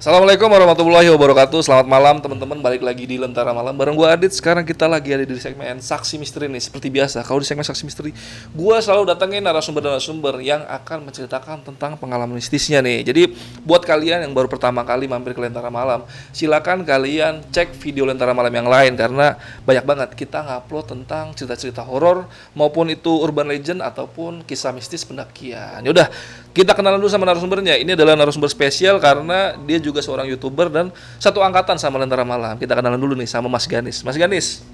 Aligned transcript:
Assalamualaikum 0.00 0.48
warahmatullahi 0.48 1.12
wabarakatuh. 1.12 1.60
Selamat 1.60 1.84
malam 1.84 2.24
teman-teman. 2.24 2.56
Balik 2.64 2.80
lagi 2.80 3.04
di 3.04 3.20
Lentara 3.20 3.52
Malam. 3.52 3.76
Bareng 3.76 3.92
gue 3.92 4.08
Adit. 4.08 4.32
Sekarang 4.32 4.64
kita 4.64 4.88
lagi 4.88 5.12
ada 5.12 5.28
di 5.28 5.36
segmen 5.36 5.76
Saksi 5.76 6.16
Misteri 6.16 6.48
nih 6.48 6.56
Seperti 6.56 6.88
biasa. 6.88 7.20
Kalau 7.20 7.36
di 7.36 7.44
segmen 7.44 7.68
Saksi 7.68 7.84
Misteri 7.84 8.16
Gue 8.56 8.80
selalu 8.80 9.12
datengin 9.12 9.44
narasumber-narasumber 9.44 10.40
Yang 10.40 10.64
akan 10.72 11.04
menceritakan 11.04 11.68
tentang 11.68 12.00
pengalaman 12.00 12.32
mistisnya 12.32 12.80
nih. 12.80 13.12
Jadi 13.12 13.36
buat 13.60 13.84
kalian 13.84 14.24
yang 14.24 14.32
baru 14.32 14.48
pertama 14.48 14.88
kali 14.88 15.04
mampir 15.04 15.36
ke 15.36 15.40
Lentara 15.44 15.68
Malam 15.68 16.08
Silakan 16.32 16.88
kalian 16.88 17.44
cek 17.52 17.76
video 17.76 18.08
Lentara 18.08 18.32
Malam 18.32 18.56
yang 18.56 18.72
lain. 18.72 18.96
Karena 18.96 19.36
banyak 19.68 19.84
banget 19.84 20.08
kita 20.16 20.40
ngupload 20.48 20.96
tentang 20.96 21.36
cerita-cerita 21.36 21.84
horor 21.84 22.24
Maupun 22.56 22.88
itu 22.88 23.20
urban 23.20 23.52
legend 23.52 23.84
Ataupun 23.84 24.48
kisah 24.48 24.72
mistis 24.72 25.04
pendakian. 25.04 25.84
Yaudah 25.84 26.08
kita 26.50 26.74
kenalan 26.74 26.98
dulu 26.98 27.10
sama 27.10 27.24
narasumbernya. 27.30 27.78
Ini 27.78 27.94
adalah 27.94 28.18
narasumber 28.18 28.50
spesial 28.50 28.98
karena 28.98 29.54
dia 29.62 29.78
juga 29.78 30.02
seorang 30.02 30.26
youtuber 30.26 30.66
dan 30.66 30.90
satu 31.22 31.38
angkatan 31.40 31.78
sama 31.78 32.02
Lentera 32.02 32.26
Malam. 32.26 32.58
Kita 32.58 32.74
kenalan 32.74 32.98
dulu 32.98 33.14
nih 33.14 33.30
sama 33.30 33.46
Mas 33.46 33.70
Ganis. 33.70 34.02
Mas 34.02 34.18
Ganis, 34.18 34.66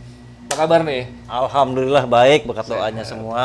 apa 0.48 0.64
kabar 0.64 0.80
nih? 0.80 1.12
Alhamdulillah 1.28 2.08
baik 2.08 2.48
berkat 2.48 2.70
doanya 2.72 3.04
semua. 3.04 3.44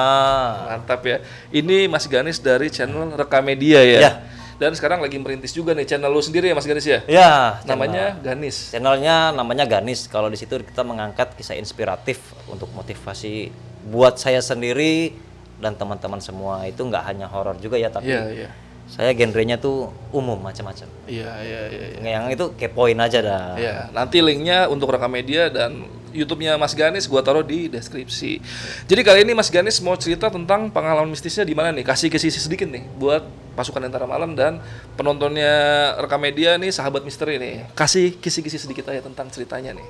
Mantap 0.70 1.04
ya. 1.04 1.18
Ini 1.52 1.92
Mas 1.92 2.08
Ganis 2.08 2.40
dari 2.40 2.72
channel 2.72 3.12
Rekamedia 3.20 3.84
ya. 3.84 4.00
Ya. 4.00 4.14
Dan 4.62 4.78
sekarang 4.78 5.02
lagi 5.02 5.18
merintis 5.18 5.58
juga 5.58 5.74
nih 5.74 5.90
channel 5.90 6.14
lu 6.14 6.22
sendiri 6.22 6.48
ya 6.48 6.56
Mas 6.56 6.70
Ganis 6.70 6.86
ya. 6.86 7.02
Ya, 7.10 7.58
Namanya 7.66 8.16
Ganis. 8.22 8.70
channelnya 8.70 9.34
namanya 9.34 9.66
Ganis. 9.66 10.06
Kalau 10.06 10.30
di 10.30 10.38
situ 10.38 10.62
kita 10.62 10.86
mengangkat 10.86 11.34
kisah 11.34 11.58
inspiratif 11.58 12.22
untuk 12.46 12.70
motivasi 12.72 13.50
buat 13.90 14.22
saya 14.22 14.40
sendiri 14.40 15.18
dan 15.62 15.78
teman-teman 15.78 16.18
semua. 16.20 16.66
Itu 16.66 16.84
nggak 16.90 17.04
hanya 17.06 17.30
horor 17.30 17.56
juga 17.62 17.78
ya, 17.78 17.94
tapi 17.94 18.10
Iya, 18.10 18.24
iya. 18.34 18.50
saya 18.90 19.14
genrenya 19.14 19.56
tuh 19.62 19.94
umum 20.12 20.36
macam-macam. 20.42 20.90
Iya, 21.08 21.32
iya, 21.46 21.62
iya. 21.70 21.86
iya. 21.96 22.10
Yang 22.18 22.26
itu 22.36 22.46
kepoin 22.58 22.98
aja 23.00 23.22
dah. 23.22 23.46
Ya, 23.56 23.76
nanti 23.94 24.20
linknya 24.20 24.68
untuk 24.68 24.92
Rekamedia 24.92 25.48
dan 25.54 25.86
YouTube-nya 26.12 26.60
Mas 26.60 26.76
Ganis 26.76 27.08
gua 27.08 27.24
taruh 27.24 27.44
di 27.44 27.72
deskripsi. 27.72 28.44
Jadi 28.86 29.02
kali 29.02 29.24
ini 29.24 29.32
Mas 29.32 29.48
Ganis 29.48 29.80
mau 29.80 29.96
cerita 29.96 30.28
tentang 30.28 30.68
pengalaman 30.68 31.08
mistisnya 31.08 31.48
di 31.48 31.56
mana 31.56 31.72
nih? 31.72 31.88
Kasih 31.88 32.12
kisi 32.12 32.28
sedikit 32.28 32.68
nih 32.68 32.84
buat 33.00 33.24
pasukan 33.56 33.80
Lentera 33.84 34.08
Malam 34.08 34.36
dan 34.36 34.60
penontonnya 35.00 35.52
Rekamedia 36.00 36.60
nih 36.60 36.72
sahabat 36.72 37.08
misteri 37.08 37.40
nih. 37.40 37.72
Kasih 37.76 38.20
kisi-kisi 38.20 38.60
sedikit 38.60 38.92
aja 38.92 39.00
tentang 39.00 39.32
ceritanya 39.32 39.72
nih. 39.76 39.88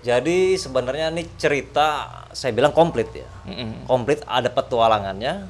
Jadi 0.00 0.56
sebenarnya 0.56 1.12
ini 1.12 1.28
cerita 1.36 2.08
saya 2.32 2.56
bilang 2.56 2.72
komplit 2.72 3.12
ya. 3.12 3.28
Mm-mm. 3.44 3.84
Komplit 3.84 4.24
ada 4.24 4.48
petualangannya, 4.48 5.44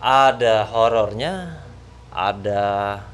ada 0.00 0.54
horornya, 0.72 1.60
ada 2.08 2.62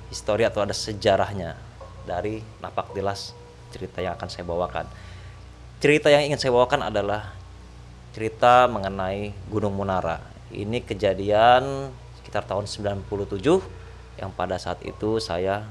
histori 0.09 0.47
atau 0.47 0.63
ada 0.63 0.75
sejarahnya 0.75 1.59
dari 2.07 2.41
napak 2.63 2.95
tilas 2.95 3.35
cerita 3.75 3.99
yang 4.01 4.15
akan 4.15 4.29
saya 4.31 4.47
bawakan. 4.47 4.87
Cerita 5.83 6.11
yang 6.11 6.27
ingin 6.31 6.39
saya 6.39 6.55
bawakan 6.55 6.87
adalah 6.87 7.35
cerita 8.15 8.67
mengenai 8.71 9.35
Gunung 9.51 9.75
Munara. 9.75 10.19
Ini 10.51 10.83
kejadian 10.83 11.93
sekitar 12.23 12.47
tahun 12.49 12.67
97 12.67 13.07
yang 14.19 14.31
pada 14.35 14.59
saat 14.59 14.83
itu 14.83 15.23
saya 15.23 15.69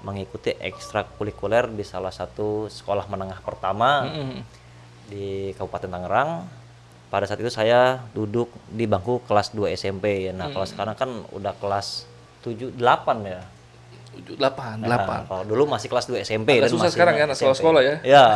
mengikuti 0.00 0.52
ekstrakurikuler 0.52 1.68
di 1.68 1.82
salah 1.82 2.10
satu 2.10 2.66
sekolah 2.66 3.06
menengah 3.06 3.40
pertama 3.40 4.04
Mm-mm. 4.04 4.40
di 5.06 5.26
Kabupaten 5.52 5.88
Tangerang. 5.88 6.30
Pada 7.06 7.24
saat 7.24 7.38
itu 7.38 7.48
saya 7.48 8.02
duduk 8.10 8.50
di 8.66 8.84
bangku 8.84 9.22
kelas 9.22 9.50
2 9.50 9.70
SMP. 9.72 10.26
Nah, 10.30 10.50
kalau 10.50 10.66
sekarang 10.66 10.92
kan 10.92 11.06
udah 11.30 11.54
kelas 11.54 12.02
7 12.42 12.74
8 12.74 12.82
ya. 13.24 13.40
Tujuh, 14.12 14.34
delapan, 14.34 14.80
Nah, 14.80 14.88
delapan. 14.88 15.20
kalau 15.24 15.44
dulu 15.44 15.68
masih 15.68 15.86
kelas 15.86 16.08
2 16.08 16.18
SMP 16.20 16.56
Agak 16.56 16.72
susah 16.72 16.88
masih 16.88 16.94
sekarang 16.96 17.14
ya, 17.14 17.22
anak 17.22 17.32
SMP. 17.32 17.40
sekolah-sekolah 17.44 17.80
ya. 17.80 17.94
Ya. 18.16 18.26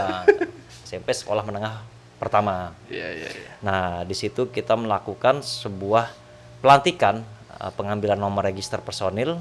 SMP 0.85 1.09
sekolah 1.11 1.43
menengah 1.43 1.81
pertama. 2.17 2.77
Iya, 2.87 3.09
iya, 3.11 3.29
iya. 3.33 3.51
Nah, 3.61 3.83
di 4.05 4.13
situ 4.13 4.49
kita 4.49 4.77
melakukan 4.77 5.41
sebuah 5.41 6.13
pelantikan 6.61 7.25
eh, 7.51 7.73
pengambilan 7.73 8.15
nomor 8.15 8.45
register 8.45 8.79
personil 8.79 9.41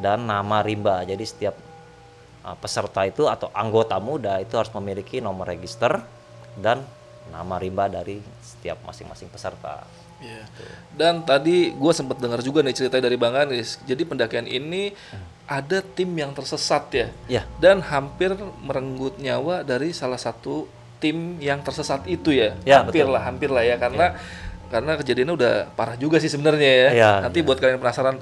dan 0.00 0.24
nama 0.26 0.60
rimba. 0.62 1.02
Jadi 1.04 1.24
setiap 1.24 1.54
eh, 2.44 2.56
peserta 2.58 3.04
itu 3.04 3.28
atau 3.28 3.48
anggota 3.52 3.96
muda 4.00 4.40
itu 4.40 4.54
harus 4.56 4.72
memiliki 4.76 5.20
nomor 5.20 5.48
register 5.48 6.02
dan 6.56 6.82
nama 7.30 7.58
rimba 7.58 7.90
dari 7.90 8.22
setiap 8.40 8.80
masing-masing 8.86 9.28
peserta. 9.30 9.82
Iya. 10.16 10.44
Dan 10.96 11.28
tadi 11.28 11.76
gue 11.76 11.92
sempat 11.92 12.16
dengar 12.16 12.40
juga 12.40 12.64
nih 12.64 12.72
cerita 12.72 12.96
dari 12.96 13.20
Bang 13.20 13.36
Anis. 13.36 13.76
Jadi 13.84 14.08
pendakian 14.08 14.48
ini 14.48 14.94
ada 15.44 15.84
tim 15.84 16.08
yang 16.16 16.32
tersesat 16.32 16.88
ya. 16.90 17.08
Ya. 17.28 17.42
Dan 17.60 17.84
hampir 17.84 18.32
merenggut 18.64 19.20
nyawa 19.20 19.60
dari 19.60 19.92
salah 19.92 20.18
satu 20.18 20.66
tim 20.98 21.36
yang 21.38 21.60
tersesat 21.60 22.08
itu 22.08 22.32
ya. 22.32 22.56
Ya, 22.64 22.80
hampir 22.80 23.04
betul. 23.04 23.14
lah, 23.14 23.22
hampir 23.28 23.48
lah 23.52 23.64
ya 23.66 23.76
karena 23.76 24.16
karena 24.66 24.98
kejadiannya 24.98 25.34
udah 25.36 25.54
parah 25.78 25.94
juga 26.00 26.18
sih 26.18 26.32
sebenarnya 26.32 26.70
ya. 26.70 26.90
Ya, 26.96 27.10
Nanti 27.22 27.44
buat 27.44 27.60
kalian 27.60 27.78
penasaran 27.78 28.16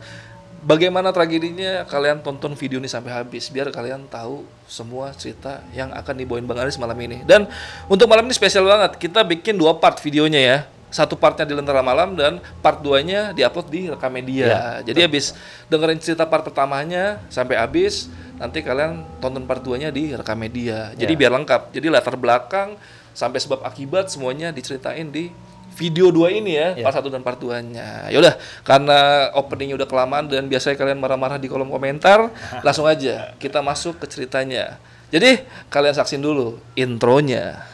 bagaimana 0.65 1.13
tragedinya 1.13 1.85
kalian 1.85 2.25
tonton 2.25 2.57
video 2.57 2.81
ini 2.81 2.89
sampai 2.89 3.13
habis 3.13 3.53
biar 3.53 3.69
kalian 3.69 4.09
tahu 4.09 4.43
semua 4.65 5.13
cerita 5.13 5.61
yang 5.77 5.93
akan 5.93 6.15
dibawain 6.17 6.49
Bang 6.49 6.65
Anis 6.65 6.81
malam 6.81 6.97
ini. 6.99 7.21
Dan 7.29 7.47
untuk 7.87 8.09
malam 8.09 8.25
ini 8.25 8.35
spesial 8.35 8.65
banget. 8.65 8.97
Kita 8.97 9.21
bikin 9.23 9.61
dua 9.61 9.77
part 9.77 10.01
videonya 10.01 10.41
ya. 10.41 10.59
Satu 10.95 11.19
partnya 11.19 11.43
di 11.43 11.59
Lentera 11.59 11.83
Malam 11.83 12.15
dan 12.15 12.39
part 12.63 12.79
2-nya 12.79 13.35
diupload 13.35 13.67
di 13.67 13.91
Rekamedia. 13.91 14.47
Ya, 14.47 14.63
Jadi 14.87 15.03
habis 15.03 15.35
dengerin 15.67 15.99
cerita 15.99 16.23
part 16.23 16.47
pertamanya 16.47 17.19
sampai 17.35 17.59
habis, 17.59 18.07
nanti 18.39 18.63
kalian 18.63 19.03
tonton 19.19 19.43
part 19.43 19.59
2-nya 19.59 19.91
di 19.91 20.15
Rekamedia. 20.15 20.95
Jadi 20.95 21.13
Ya. 21.15 21.19
biar 21.19 21.35
lengkap. 21.35 21.75
Jadi 21.75 21.91
latar 21.91 22.15
belakang 22.15 22.79
sampai 23.11 23.43
sebab 23.43 23.67
akibat 23.67 24.07
semuanya 24.07 24.55
diceritain 24.55 25.11
di 25.11 25.35
video 25.75 26.15
dua 26.15 26.31
ini 26.31 26.55
ya, 26.55 26.79
Ya. 26.79 26.85
part 26.87 26.97
1 26.97 27.11
dan 27.11 27.23
part 27.27 27.39
2-nya. 27.39 28.09
Yaudah, 28.15 28.39
karena 28.63 29.29
openingnya 29.35 29.75
udah 29.77 29.89
kelamaan 29.91 30.31
dan 30.31 30.47
biasanya 30.47 30.79
kalian 30.79 30.99
marah-marah 31.03 31.37
di 31.37 31.51
kolom 31.51 31.69
komentar, 31.69 32.31
langsung 32.67 32.87
aja 32.87 33.35
kita 33.37 33.59
masuk 33.61 33.99
ke 33.99 34.07
ceritanya. 34.07 34.79
Jadi, 35.11 35.43
kalian 35.69 35.95
saksin 35.95 36.23
dulu 36.23 36.59
intronya. 36.75 37.74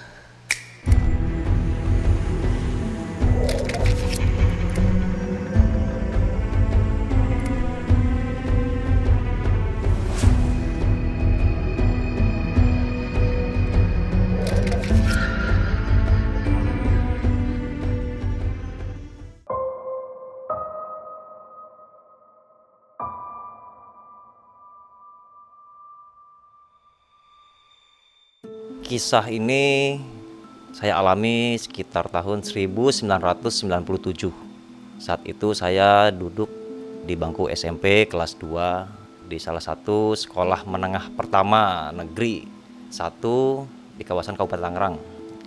Kisah 28.90 29.30
ini 29.30 30.02
saya 30.74 30.98
alami 30.98 31.54
sekitar 31.54 32.10
tahun 32.10 32.42
1997. 32.42 32.98
Saat 34.98 35.22
itu 35.30 35.54
saya 35.54 36.10
duduk 36.10 36.50
di 37.06 37.14
bangku 37.14 37.46
SMP 37.54 38.10
kelas 38.10 38.34
2 38.42 39.30
di 39.30 39.38
salah 39.38 39.62
satu 39.62 40.18
sekolah 40.18 40.66
menengah 40.66 41.06
pertama 41.14 41.94
negeri 41.94 42.50
satu 42.90 43.62
di 43.94 44.02
kawasan 44.02 44.34
Kabupaten 44.34 44.58
Tangerang, 44.58 44.98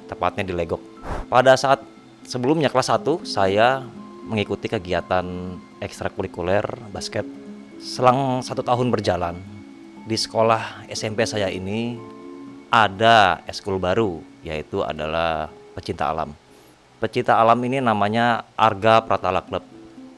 tepatnya 0.07 0.47
di 0.47 0.55
Legok. 0.55 0.79
Pada 1.27 1.59
saat 1.59 1.83
sebelumnya 2.23 2.71
kelas 2.71 2.95
1 2.95 3.27
saya 3.27 3.83
mengikuti 4.23 4.71
kegiatan 4.71 5.59
ekstrakurikuler 5.83 6.63
basket. 6.95 7.27
Selang 7.83 8.39
satu 8.39 8.63
tahun 8.63 8.87
berjalan 8.87 9.35
di 10.07 10.15
sekolah 10.15 10.87
SMP 10.87 11.27
saya 11.27 11.51
ini 11.51 12.12
ada 12.73 13.45
eskul 13.45 13.77
baru 13.77 14.25
yaitu 14.41 14.81
adalah 14.81 15.53
pecinta 15.77 16.09
alam. 16.09 16.33
Pecinta 16.97 17.37
alam 17.37 17.61
ini 17.61 17.77
namanya 17.77 18.49
Arga 18.57 19.05
Pratala 19.05 19.45
Club. 19.45 19.61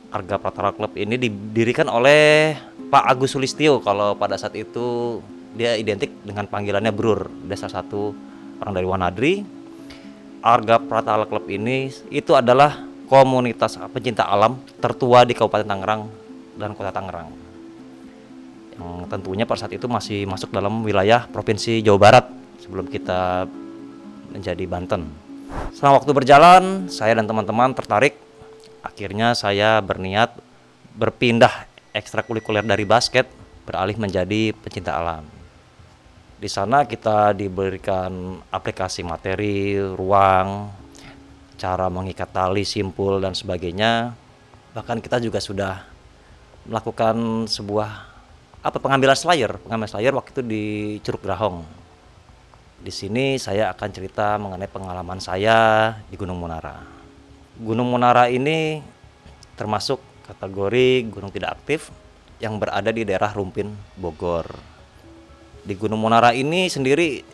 Arga 0.07 0.39
Pratala 0.39 0.71
Club 0.71 0.95
ini 0.95 1.19
didirikan 1.19 1.91
oleh 1.91 2.55
Pak 2.87 3.11
Agus 3.11 3.35
Sulistyo 3.35 3.83
kalau 3.83 4.15
pada 4.15 4.39
saat 4.39 4.55
itu 4.55 5.19
dia 5.51 5.75
identik 5.75 6.15
dengan 6.23 6.47
panggilannya 6.47 6.95
Brur. 6.95 7.27
Dia 7.43 7.59
salah 7.59 7.83
satu 7.83 8.15
orang 8.63 8.73
dari 8.73 8.87
Wanadri. 8.87 9.33
Arga 10.39 10.79
Pratala 10.79 11.27
Club 11.27 11.51
ini 11.51 11.91
itu 12.07 12.31
adalah 12.37 12.87
komunitas 13.11 13.75
pecinta 13.91 14.29
alam 14.31 14.61
tertua 14.79 15.27
di 15.27 15.35
Kabupaten 15.35 15.67
Tangerang 15.67 16.07
dan 16.55 16.71
Kota 16.71 16.93
Tangerang. 16.93 17.27
Yang 18.77 18.87
tentunya 19.09 19.43
pada 19.43 19.65
saat 19.65 19.73
itu 19.73 19.89
masih 19.89 20.29
masuk 20.29 20.53
dalam 20.53 20.85
wilayah 20.85 21.25
Provinsi 21.27 21.81
Jawa 21.81 21.99
Barat 21.99 22.44
sebelum 22.65 22.89
kita 22.89 23.45
menjadi 24.33 24.65
Banten. 24.65 25.05
Setelah 25.69 26.01
waktu 26.01 26.11
berjalan, 26.17 26.63
saya 26.89 27.13
dan 27.13 27.29
teman-teman 27.29 27.77
tertarik. 27.77 28.17
Akhirnya 28.81 29.37
saya 29.37 29.77
berniat 29.85 30.33
berpindah 30.97 31.69
ekstrakurikuler 31.93 32.65
dari 32.65 32.83
basket 32.83 33.29
beralih 33.69 33.97
menjadi 34.01 34.53
pencinta 34.57 34.97
alam. 34.97 35.25
Di 36.35 36.49
sana 36.51 36.83
kita 36.85 37.31
diberikan 37.31 38.41
aplikasi 38.49 39.01
materi, 39.01 39.77
ruang, 39.79 40.69
cara 41.55 41.87
mengikat 41.87 42.29
tali, 42.29 42.67
simpul 42.67 43.23
dan 43.23 43.33
sebagainya. 43.33 44.13
Bahkan 44.75 44.99
kita 44.99 45.23
juga 45.23 45.39
sudah 45.39 45.81
melakukan 46.67 47.47
sebuah 47.47 47.89
apa 48.65 48.77
pengambilan 48.81 49.15
slayer, 49.15 49.61
pengambilan 49.61 49.89
slayer 49.89 50.13
waktu 50.13 50.29
itu 50.35 50.41
di 50.43 50.63
Curug 51.05 51.21
Grahong. 51.23 51.84
Di 52.85 52.93
sini 52.93 53.41
saya 53.41 53.73
akan 53.73 53.89
cerita 53.89 54.37
mengenai 54.37 54.69
pengalaman 54.69 55.17
saya 55.17 55.89
di 56.05 56.13
Gunung 56.21 56.37
Munara. 56.37 56.85
Gunung 57.57 57.89
Munara 57.89 58.29
ini 58.29 58.77
termasuk 59.57 59.97
kategori 60.29 61.09
gunung 61.09 61.33
tidak 61.33 61.57
aktif 61.57 61.89
yang 62.37 62.61
berada 62.61 62.93
di 62.93 63.01
daerah 63.01 63.33
Rumpin, 63.33 63.73
Bogor. 63.97 64.45
Di 65.65 65.73
Gunung 65.73 65.97
Munara 65.97 66.37
ini 66.37 66.69
sendiri, 66.69 67.25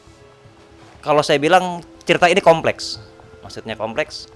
kalau 1.03 1.19
saya 1.19 1.35
bilang 1.35 1.83
cerita 2.07 2.31
ini 2.31 2.39
kompleks. 2.39 3.03
Maksudnya 3.43 3.75
kompleks, 3.75 4.31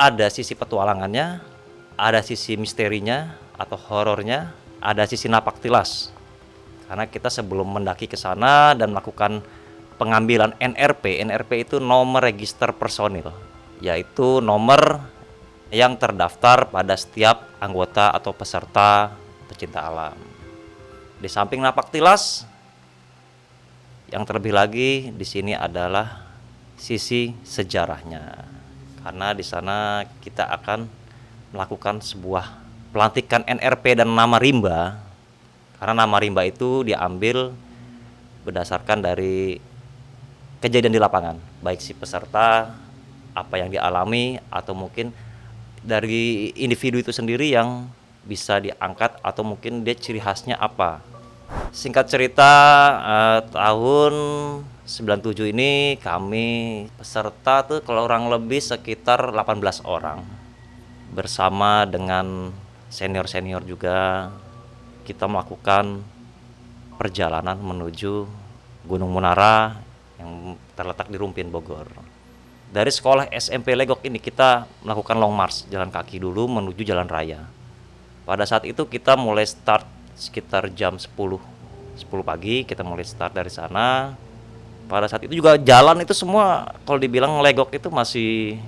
ada 0.00 0.32
sisi 0.32 0.56
petualangannya, 0.56 1.44
ada 2.00 2.24
sisi 2.24 2.56
misterinya 2.56 3.36
atau 3.60 3.76
horornya, 3.76 4.56
ada 4.80 5.04
sisi 5.04 5.28
napak 5.28 5.60
tilas. 5.60 6.08
Karena 6.88 7.04
kita 7.04 7.28
sebelum 7.28 7.68
mendaki 7.68 8.08
ke 8.08 8.16
sana 8.16 8.72
dan 8.72 8.96
melakukan 8.96 9.44
pengambilan 9.98 10.54
NRP, 10.62 11.20
NRP 11.26 11.68
itu 11.68 11.76
nomor 11.82 12.22
register 12.22 12.70
personil, 12.70 13.34
yaitu 13.82 14.38
nomor 14.38 15.02
yang 15.68 15.98
terdaftar 16.00 16.70
pada 16.72 16.96
setiap 16.96 17.44
anggota 17.60 18.14
atau 18.14 18.32
peserta 18.32 19.12
pecinta 19.50 19.84
alam. 19.84 20.16
Di 21.18 21.26
samping 21.26 21.60
napak 21.60 21.90
tilas, 21.90 22.46
yang 24.08 24.24
terlebih 24.24 24.56
lagi 24.56 25.12
di 25.12 25.26
sini 25.26 25.52
adalah 25.52 26.24
sisi 26.78 27.34
sejarahnya. 27.44 28.46
Karena 29.04 29.34
di 29.36 29.44
sana 29.44 30.06
kita 30.22 30.48
akan 30.48 30.88
melakukan 31.52 32.00
sebuah 32.00 32.44
pelantikan 32.94 33.44
NRP 33.44 34.00
dan 34.00 34.08
nama 34.14 34.40
rimba. 34.40 34.96
Karena 35.76 36.06
nama 36.06 36.16
rimba 36.16 36.42
itu 36.46 36.86
diambil 36.86 37.52
berdasarkan 38.48 39.04
dari 39.04 39.67
kejadian 40.58 40.94
di 40.94 41.00
lapangan, 41.00 41.38
baik 41.62 41.78
si 41.78 41.94
peserta 41.94 42.74
apa 43.34 43.54
yang 43.58 43.70
dialami 43.70 44.42
atau 44.50 44.74
mungkin 44.74 45.14
dari 45.82 46.50
individu 46.58 46.98
itu 46.98 47.14
sendiri 47.14 47.54
yang 47.54 47.86
bisa 48.26 48.58
diangkat 48.58 49.16
atau 49.22 49.42
mungkin 49.46 49.86
dia 49.86 49.94
ciri 49.94 50.18
khasnya 50.18 50.58
apa. 50.58 51.00
Singkat 51.72 52.06
cerita 52.10 52.52
eh, 53.00 53.40
tahun 53.54 54.14
97 54.84 55.52
ini 55.52 55.96
kami 56.00 56.46
peserta 56.96 57.64
tuh 57.64 57.80
kalau 57.84 58.04
orang 58.04 58.28
lebih 58.28 58.60
sekitar 58.60 59.32
18 59.32 59.84
orang. 59.86 60.20
Bersama 61.08 61.88
dengan 61.88 62.52
senior-senior 62.92 63.64
juga 63.64 64.28
kita 65.08 65.24
melakukan 65.24 66.04
perjalanan 67.00 67.56
menuju 67.56 68.28
Gunung 68.84 69.12
Munara 69.12 69.87
yang 70.18 70.58
terletak 70.74 71.06
di 71.08 71.16
Rumpin 71.16 71.48
Bogor. 71.48 71.86
Dari 72.68 72.92
sekolah 72.92 73.32
SMP 73.32 73.72
Legok 73.72 74.04
ini 74.04 74.20
kita 74.20 74.68
melakukan 74.84 75.16
long 75.16 75.32
march 75.32 75.64
jalan 75.72 75.88
kaki 75.88 76.20
dulu 76.20 76.44
menuju 76.50 76.84
jalan 76.84 77.08
raya. 77.08 77.48
Pada 78.28 78.44
saat 78.44 78.68
itu 78.68 78.84
kita 78.84 79.16
mulai 79.16 79.48
start 79.48 79.88
sekitar 80.18 80.68
jam 80.74 80.98
10 80.98 81.08
10 81.98 82.10
pagi 82.22 82.66
kita 82.66 82.82
mulai 82.82 83.06
start 83.06 83.34
dari 83.34 83.50
sana 83.50 84.14
pada 84.90 85.06
saat 85.06 85.26
itu 85.26 85.38
juga 85.38 85.54
jalan 85.58 86.02
itu 86.02 86.14
semua 86.14 86.74
kalau 86.82 86.98
dibilang 86.98 87.38
legok 87.38 87.70
itu 87.74 87.90
masih 87.90 88.58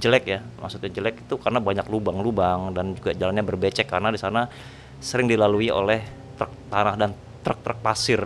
jelek 0.00 0.24
ya 0.28 0.40
maksudnya 0.60 0.92
jelek 0.92 1.24
itu 1.24 1.34
karena 1.40 1.60
banyak 1.60 1.86
lubang-lubang 1.88 2.72
dan 2.72 2.96
juga 2.96 3.16
jalannya 3.16 3.44
berbecek 3.44 3.88
karena 3.88 4.12
di 4.12 4.20
sana 4.20 4.48
sering 5.00 5.28
dilalui 5.28 5.68
oleh 5.68 6.00
truk 6.40 6.52
tanah 6.72 6.94
dan 6.96 7.10
truk-truk 7.44 7.78
pasir 7.84 8.20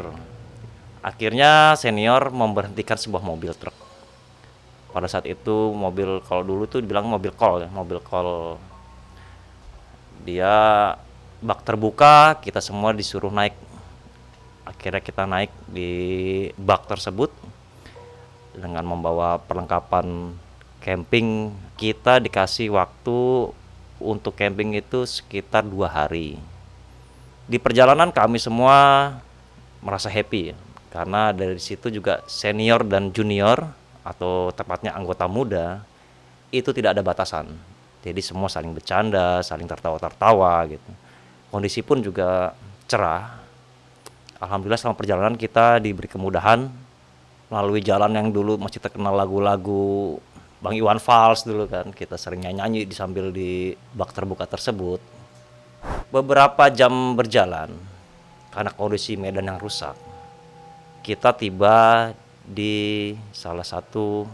akhirnya 1.09 1.73
senior 1.81 2.29
memberhentikan 2.29 3.01
sebuah 3.01 3.25
mobil 3.25 3.57
truk. 3.57 3.73
Pada 4.93 5.09
saat 5.09 5.25
itu 5.25 5.73
mobil 5.73 6.21
kalau 6.29 6.45
dulu 6.45 6.69
tuh 6.69 6.85
dibilang 6.85 7.09
mobil 7.09 7.33
kol 7.33 7.65
ya 7.65 7.69
mobil 7.73 8.01
kol 8.05 8.61
dia 10.29 10.93
bak 11.41 11.65
terbuka 11.65 12.37
kita 12.45 12.61
semua 12.61 12.93
disuruh 12.93 13.33
naik. 13.33 13.57
Akhirnya 14.69 15.01
kita 15.01 15.25
naik 15.25 15.49
di 15.65 15.93
bak 16.61 16.85
tersebut 16.85 17.33
dengan 18.53 18.85
membawa 18.85 19.41
perlengkapan 19.41 20.37
camping. 20.85 21.57
Kita 21.79 22.21
dikasih 22.21 22.75
waktu 22.75 23.49
untuk 23.97 24.37
camping 24.37 24.77
itu 24.77 25.09
sekitar 25.09 25.65
dua 25.65 25.89
hari. 25.89 26.37
Di 27.49 27.57
perjalanan 27.57 28.13
kami 28.13 28.37
semua 28.37 28.77
merasa 29.81 30.11
happy 30.11 30.53
ya 30.53 30.57
karena 30.89 31.33
dari 31.37 31.61
situ 31.61 31.93
juga 31.93 32.25
senior 32.25 32.85
dan 32.85 33.13
junior 33.13 33.61
atau 34.03 34.49
tepatnya 34.53 34.97
anggota 34.97 35.29
muda 35.29 35.85
itu 36.49 36.73
tidak 36.73 36.97
ada 36.97 37.03
batasan 37.05 37.53
jadi 38.01 38.21
semua 38.25 38.49
saling 38.49 38.73
bercanda 38.73 39.45
saling 39.45 39.69
tertawa-tertawa 39.69 40.65
gitu 40.73 40.91
kondisi 41.49 41.81
pun 41.81 42.01
juga 42.05 42.53
cerah. 42.89 43.37
Alhamdulillah 44.39 44.79
selama 44.79 44.97
perjalanan 44.97 45.35
kita 45.35 45.83
diberi 45.83 46.07
kemudahan 46.07 46.71
melalui 47.53 47.83
jalan 47.83 48.13
yang 48.15 48.29
dulu 48.31 48.61
masih 48.61 48.79
terkenal 48.79 49.17
lagu-lagu 49.17 50.17
Bang 50.59 50.75
Iwan 50.75 50.99
Fals 50.99 51.47
dulu 51.47 51.67
kan 51.71 51.91
kita 51.91 52.19
sering 52.19 52.43
nyanyi 52.43 52.87
di 52.87 52.95
sambil 52.95 53.31
di 53.31 53.75
bak 53.95 54.15
terbuka 54.15 54.47
tersebut. 54.47 55.01
Beberapa 56.11 56.67
jam 56.73 57.15
berjalan 57.15 57.71
karena 58.51 58.71
kondisi 58.75 59.15
medan 59.15 59.47
yang 59.47 59.61
rusak, 59.61 59.95
kita 61.09 61.33
tiba 61.33 62.13
di 62.45 63.17
salah 63.33 63.65
satu 63.65 64.29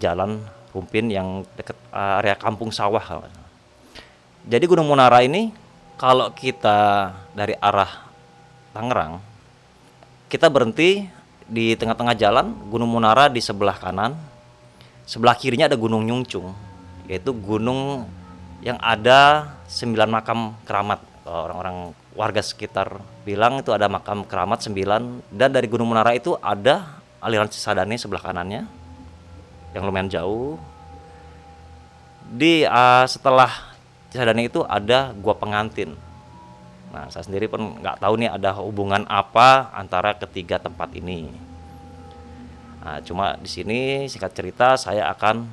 jalan 0.00 0.40
rumpin 0.72 1.12
yang 1.12 1.44
dekat 1.60 1.76
area 1.92 2.32
kampung 2.40 2.72
sawah. 2.72 3.04
Jadi 4.48 4.64
Gunung 4.64 4.88
Munara 4.88 5.20
ini 5.20 5.52
kalau 6.00 6.32
kita 6.32 7.12
dari 7.36 7.52
arah 7.60 8.00
Tangerang, 8.72 9.20
kita 10.32 10.48
berhenti 10.48 11.04
di 11.44 11.76
tengah-tengah 11.76 12.16
jalan 12.16 12.56
Gunung 12.72 12.88
Munara 12.88 13.28
di 13.28 13.44
sebelah 13.44 13.76
kanan, 13.76 14.16
sebelah 15.04 15.36
kirinya 15.36 15.68
ada 15.68 15.76
Gunung 15.76 16.08
Nyungcung, 16.08 16.48
yaitu 17.12 17.36
gunung 17.36 18.08
yang 18.64 18.80
ada 18.80 19.52
sembilan 19.68 20.08
makam 20.08 20.56
keramat. 20.64 21.04
Orang-orang 21.28 21.92
warga 22.16 22.40
sekitar 22.40 23.04
bilang 23.24 23.64
itu 23.64 23.72
ada 23.72 23.88
makam 23.88 24.22
keramat 24.28 24.60
sembilan 24.60 25.32
dan 25.32 25.48
dari 25.48 25.64
Gunung 25.64 25.88
Munara 25.88 26.12
itu 26.12 26.36
ada 26.38 27.00
aliran 27.24 27.48
Cisadane 27.48 27.96
sebelah 27.96 28.20
kanannya 28.20 28.68
yang 29.72 29.82
lumayan 29.88 30.12
jauh. 30.12 30.60
Di 32.28 32.68
uh, 32.68 33.08
setelah 33.08 33.74
Cisadane 34.12 34.46
itu 34.46 34.60
ada 34.68 35.16
gua 35.16 35.34
pengantin. 35.34 35.96
Nah, 36.92 37.10
saya 37.10 37.26
sendiri 37.26 37.50
pun 37.50 37.80
nggak 37.82 37.98
tahu 37.98 38.14
nih 38.22 38.30
ada 38.30 38.54
hubungan 38.60 39.02
apa 39.10 39.72
antara 39.74 40.14
ketiga 40.14 40.62
tempat 40.62 40.94
ini. 40.94 41.26
Nah, 42.84 43.00
cuma 43.02 43.34
di 43.40 43.48
sini 43.48 44.04
singkat 44.06 44.36
cerita 44.36 44.76
saya 44.76 45.08
akan 45.10 45.48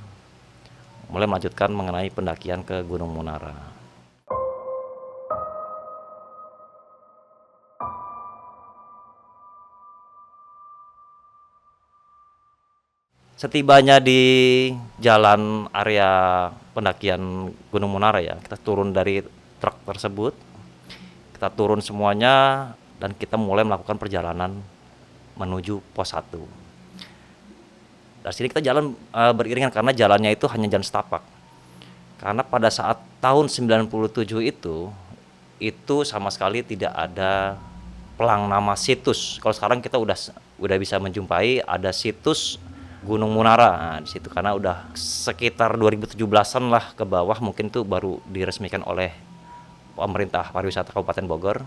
mulai 1.10 1.26
melanjutkan 1.26 1.72
mengenai 1.72 2.12
pendakian 2.12 2.62
ke 2.62 2.84
Gunung 2.84 3.16
Munara. 3.16 3.71
Setibanya 13.42 13.98
di 13.98 14.70
jalan 15.02 15.66
area 15.74 16.46
pendakian 16.78 17.50
Gunung 17.74 17.98
Munara 17.98 18.22
ya, 18.22 18.38
kita 18.38 18.54
turun 18.54 18.94
dari 18.94 19.18
truk 19.58 19.82
tersebut, 19.82 20.38
kita 21.34 21.50
turun 21.50 21.82
semuanya 21.82 22.70
dan 23.02 23.18
kita 23.18 23.42
mulai 23.42 23.66
melakukan 23.66 23.98
perjalanan 23.98 24.62
menuju 25.42 25.82
pos 25.90 26.14
1. 26.14 26.38
Dari 28.22 28.34
sini 28.38 28.54
kita 28.54 28.62
jalan 28.62 28.94
e, 28.94 29.22
beriringan 29.34 29.74
karena 29.74 29.90
jalannya 29.90 30.38
itu 30.38 30.46
hanya 30.46 30.70
jalan 30.78 30.86
setapak. 30.86 31.26
Karena 32.22 32.46
pada 32.46 32.70
saat 32.70 33.02
tahun 33.26 33.50
97 33.50 33.90
itu 34.46 34.94
itu 35.58 35.96
sama 36.06 36.30
sekali 36.30 36.62
tidak 36.62 36.94
ada 36.94 37.58
pelang 38.22 38.46
nama 38.46 38.78
situs. 38.78 39.42
Kalau 39.42 39.58
sekarang 39.58 39.82
kita 39.82 39.98
udah 39.98 40.14
udah 40.62 40.78
bisa 40.78 41.02
menjumpai 41.02 41.66
ada 41.66 41.90
situs 41.90 42.62
Gunung 43.02 43.34
Munara 43.34 43.98
nah, 43.98 43.98
di 43.98 44.06
situ 44.06 44.30
karena 44.30 44.54
udah 44.54 44.94
sekitar 44.94 45.74
2017-an 45.74 46.70
lah 46.70 46.94
ke 46.94 47.02
bawah 47.02 47.34
mungkin 47.42 47.74
tuh 47.74 47.82
baru 47.82 48.22
diresmikan 48.30 48.86
oleh 48.86 49.10
pemerintah 49.98 50.54
pariwisata 50.54 50.94
Kabupaten 50.94 51.26
Bogor. 51.26 51.58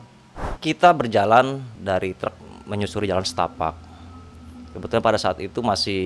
kita 0.59 0.95
berjalan 0.95 1.61
dari 1.77 2.17
truk 2.17 2.35
menyusuri 2.65 3.07
jalan 3.11 3.23
setapak. 3.23 3.77
Kebetulan 4.73 5.05
pada 5.05 5.19
saat 5.21 5.39
itu 5.39 5.61
masih 5.63 6.03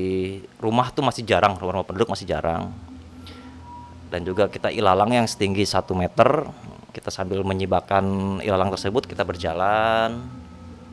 rumah 0.61 0.93
tuh 0.93 1.01
masih 1.01 1.25
jarang, 1.25 1.57
rumah-rumah 1.57 1.87
penduduk 1.87 2.11
masih 2.13 2.29
jarang. 2.29 2.69
Dan 4.13 4.27
juga 4.29 4.51
kita 4.51 4.69
ilalang 4.69 5.15
yang 5.15 5.25
setinggi 5.25 5.65
satu 5.65 5.97
meter, 5.97 6.45
kita 6.93 7.09
sambil 7.09 7.41
menyibakkan 7.47 8.05
ilalang 8.45 8.69
tersebut 8.75 9.09
kita 9.09 9.25
berjalan. 9.25 10.21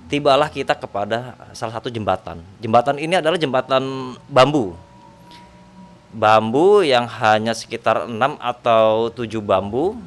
Tibalah 0.05 0.53
kita 0.53 0.77
kepada 0.77 1.33
salah 1.57 1.81
satu 1.81 1.89
jembatan. 1.89 2.41
Jembatan 2.61 3.01
ini 3.01 3.17
adalah 3.17 3.41
jembatan 3.41 4.13
bambu. 4.29 4.77
Bambu 6.15 6.85
yang 6.85 7.09
hanya 7.09 7.51
sekitar 7.51 8.07
6 8.07 8.13
atau 8.37 9.09
7 9.11 9.41
bambu, 9.41 9.97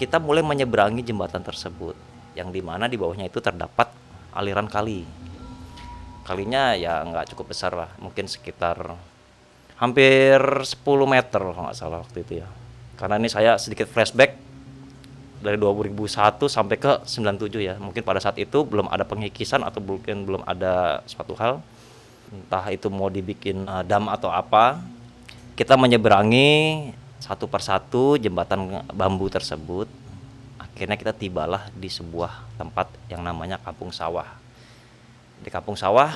kita 0.00 0.18
mulai 0.18 0.42
menyeberangi 0.42 1.04
jembatan 1.04 1.44
tersebut 1.44 1.94
yang 2.38 2.54
di 2.54 2.62
mana 2.62 2.86
di 2.86 2.94
bawahnya 2.94 3.26
itu 3.26 3.42
terdapat 3.42 3.90
aliran 4.30 4.70
kali 4.70 5.02
kalinya 6.22 6.76
ya 6.76 7.02
nggak 7.02 7.34
cukup 7.34 7.56
besar 7.56 7.72
lah 7.72 7.90
mungkin 7.98 8.28
sekitar 8.28 8.76
hampir 9.80 10.36
10 10.38 10.84
meter 11.08 11.40
kalau 11.40 11.64
nggak 11.66 11.78
salah 11.78 12.04
waktu 12.04 12.22
itu 12.22 12.44
ya 12.44 12.48
karena 13.00 13.16
ini 13.16 13.32
saya 13.32 13.56
sedikit 13.56 13.88
flashback 13.88 14.36
dari 15.38 15.54
2001 15.54 16.50
sampai 16.50 16.76
ke 16.76 16.92
97 17.06 17.62
ya. 17.62 17.74
Mungkin 17.78 18.02
pada 18.02 18.18
saat 18.18 18.36
itu 18.38 18.66
belum 18.66 18.90
ada 18.90 19.06
pengkikisan 19.06 19.62
atau 19.62 19.78
mungkin 19.78 20.26
belum 20.26 20.42
ada 20.42 21.02
suatu 21.06 21.34
hal. 21.38 21.62
Entah 22.28 22.66
itu 22.74 22.90
mau 22.90 23.08
dibikin 23.08 23.64
uh, 23.64 23.86
dam 23.86 24.10
atau 24.10 24.28
apa. 24.28 24.82
Kita 25.54 25.78
menyeberangi 25.78 26.90
satu 27.22 27.46
persatu 27.50 28.18
jembatan 28.18 28.82
bambu 28.90 29.30
tersebut. 29.30 29.86
Akhirnya 30.58 30.94
kita 30.98 31.14
tibalah 31.14 31.70
di 31.74 31.90
sebuah 31.90 32.58
tempat 32.58 32.90
yang 33.10 33.22
namanya 33.22 33.58
kampung 33.58 33.90
sawah. 33.94 34.26
Di 35.42 35.50
kampung 35.50 35.78
sawah 35.78 36.14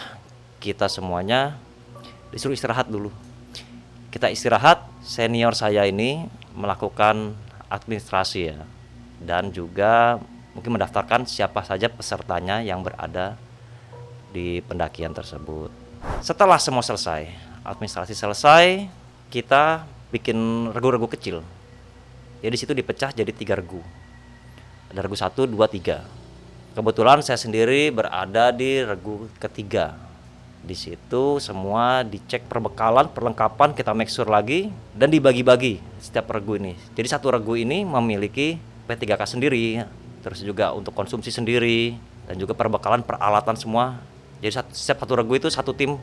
kita 0.63 0.87
semuanya 0.87 1.59
disuruh 2.31 2.55
istirahat 2.55 2.87
dulu. 2.87 3.11
Kita 4.15 4.31
istirahat 4.31 4.83
senior 5.03 5.55
saya 5.57 5.89
ini 5.89 6.27
melakukan 6.55 7.35
administrasi 7.73 8.41
ya 8.53 8.63
dan 9.25 9.55
juga 9.55 10.21
mungkin 10.53 10.77
mendaftarkan 10.77 11.25
siapa 11.25 11.65
saja 11.65 11.89
pesertanya 11.89 12.61
yang 12.61 12.85
berada 12.85 13.41
di 14.33 14.61
pendakian 14.65 15.13
tersebut. 15.13 15.71
Setelah 16.25 16.59
semua 16.59 16.83
selesai 16.83 17.31
administrasi 17.63 18.13
selesai 18.13 18.91
kita 19.31 19.87
bikin 20.11 20.69
regu-regu 20.75 21.09
kecil. 21.09 21.41
Jadi 22.43 22.55
situ 22.59 22.73
dipecah 22.75 23.15
jadi 23.15 23.31
tiga 23.31 23.55
regu. 23.55 23.81
Ada 24.91 25.01
regu 25.07 25.17
satu 25.17 25.47
dua 25.47 25.71
tiga. 25.71 26.05
Kebetulan 26.75 27.23
saya 27.23 27.39
sendiri 27.39 27.89
berada 27.95 28.51
di 28.51 28.83
regu 28.83 29.31
ketiga. 29.39 29.95
Di 30.63 30.79
situ 30.79 31.43
semua 31.43 32.07
dicek 32.07 32.47
perbekalan 32.47 33.11
perlengkapan 33.11 33.75
kita 33.75 33.91
make 33.95 34.11
sure 34.11 34.31
lagi 34.31 34.71
dan 34.95 35.11
dibagi-bagi 35.11 35.83
setiap 35.99 36.31
regu 36.35 36.59
ini. 36.59 36.75
Jadi 36.95 37.09
satu 37.09 37.35
regu 37.35 37.59
ini 37.59 37.83
memiliki 37.83 38.59
P3K 38.87 39.23
sendiri 39.25 39.83
terus 40.23 40.39
juga 40.41 40.71
untuk 40.71 40.95
konsumsi 40.95 41.35
sendiri 41.35 41.99
dan 42.31 42.39
juga 42.39 42.55
perbekalan 42.55 43.03
peralatan 43.03 43.59
semua. 43.59 43.99
Jadi 44.39 44.63
setiap 44.71 45.03
satu 45.03 45.19
regu 45.19 45.35
itu 45.39 45.51
satu 45.51 45.75
tim 45.75 45.99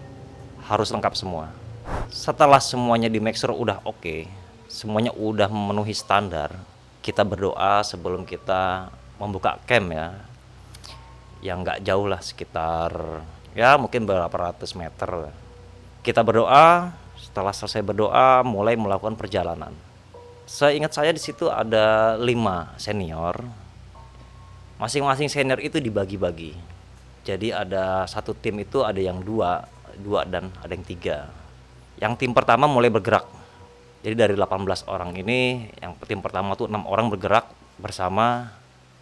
harus 0.67 0.91
lengkap 0.91 1.15
semua. 1.15 1.51
Setelah 2.11 2.59
semuanya 2.59 3.07
di 3.07 3.19
sure 3.33 3.55
udah 3.55 3.83
oke 3.87 3.99
okay, 3.99 4.19
semuanya 4.67 5.15
udah 5.15 5.47
memenuhi 5.47 5.95
standar 5.95 6.53
kita 6.99 7.23
berdoa 7.23 7.81
sebelum 7.81 8.27
kita 8.27 8.91
membuka 9.17 9.59
camp 9.63 9.91
ya. 9.95 10.07
Yang 11.39 11.57
nggak 11.63 11.79
jauh 11.87 12.07
lah 12.07 12.19
sekitar 12.19 12.91
ya 13.55 13.79
mungkin 13.79 14.03
beberapa 14.03 14.51
ratus 14.51 14.75
meter. 14.75 15.31
Kita 16.03 16.23
berdoa 16.23 16.91
setelah 17.19 17.51
selesai 17.55 17.83
berdoa 17.83 18.43
mulai 18.43 18.75
melakukan 18.75 19.15
perjalanan 19.19 19.88
saya 20.49 20.73
ingat 20.73 20.97
saya 20.97 21.13
di 21.13 21.21
situ 21.21 21.45
ada 21.45 22.17
lima 22.17 22.73
senior 22.81 23.45
masing-masing 24.81 25.29
senior 25.29 25.61
itu 25.61 25.77
dibagi-bagi 25.77 26.57
jadi 27.21 27.61
ada 27.61 28.09
satu 28.09 28.33
tim 28.33 28.57
itu 28.57 28.81
ada 28.81 28.97
yang 28.97 29.21
dua 29.21 29.69
dua 30.01 30.25
dan 30.25 30.49
ada 30.65 30.73
yang 30.73 30.81
tiga 30.81 31.29
yang 32.01 32.17
tim 32.17 32.33
pertama 32.33 32.65
mulai 32.65 32.89
bergerak 32.89 33.29
jadi 33.99 34.15
dari 34.15 34.33
18 34.33 34.87
orang 34.87 35.11
ini 35.19 35.69
yang 35.83 35.93
tim 36.07 36.23
pertama 36.23 36.55
tuh 36.55 36.71
enam 36.71 36.87
orang 36.87 37.11
bergerak 37.11 37.51
bersama 37.75 38.47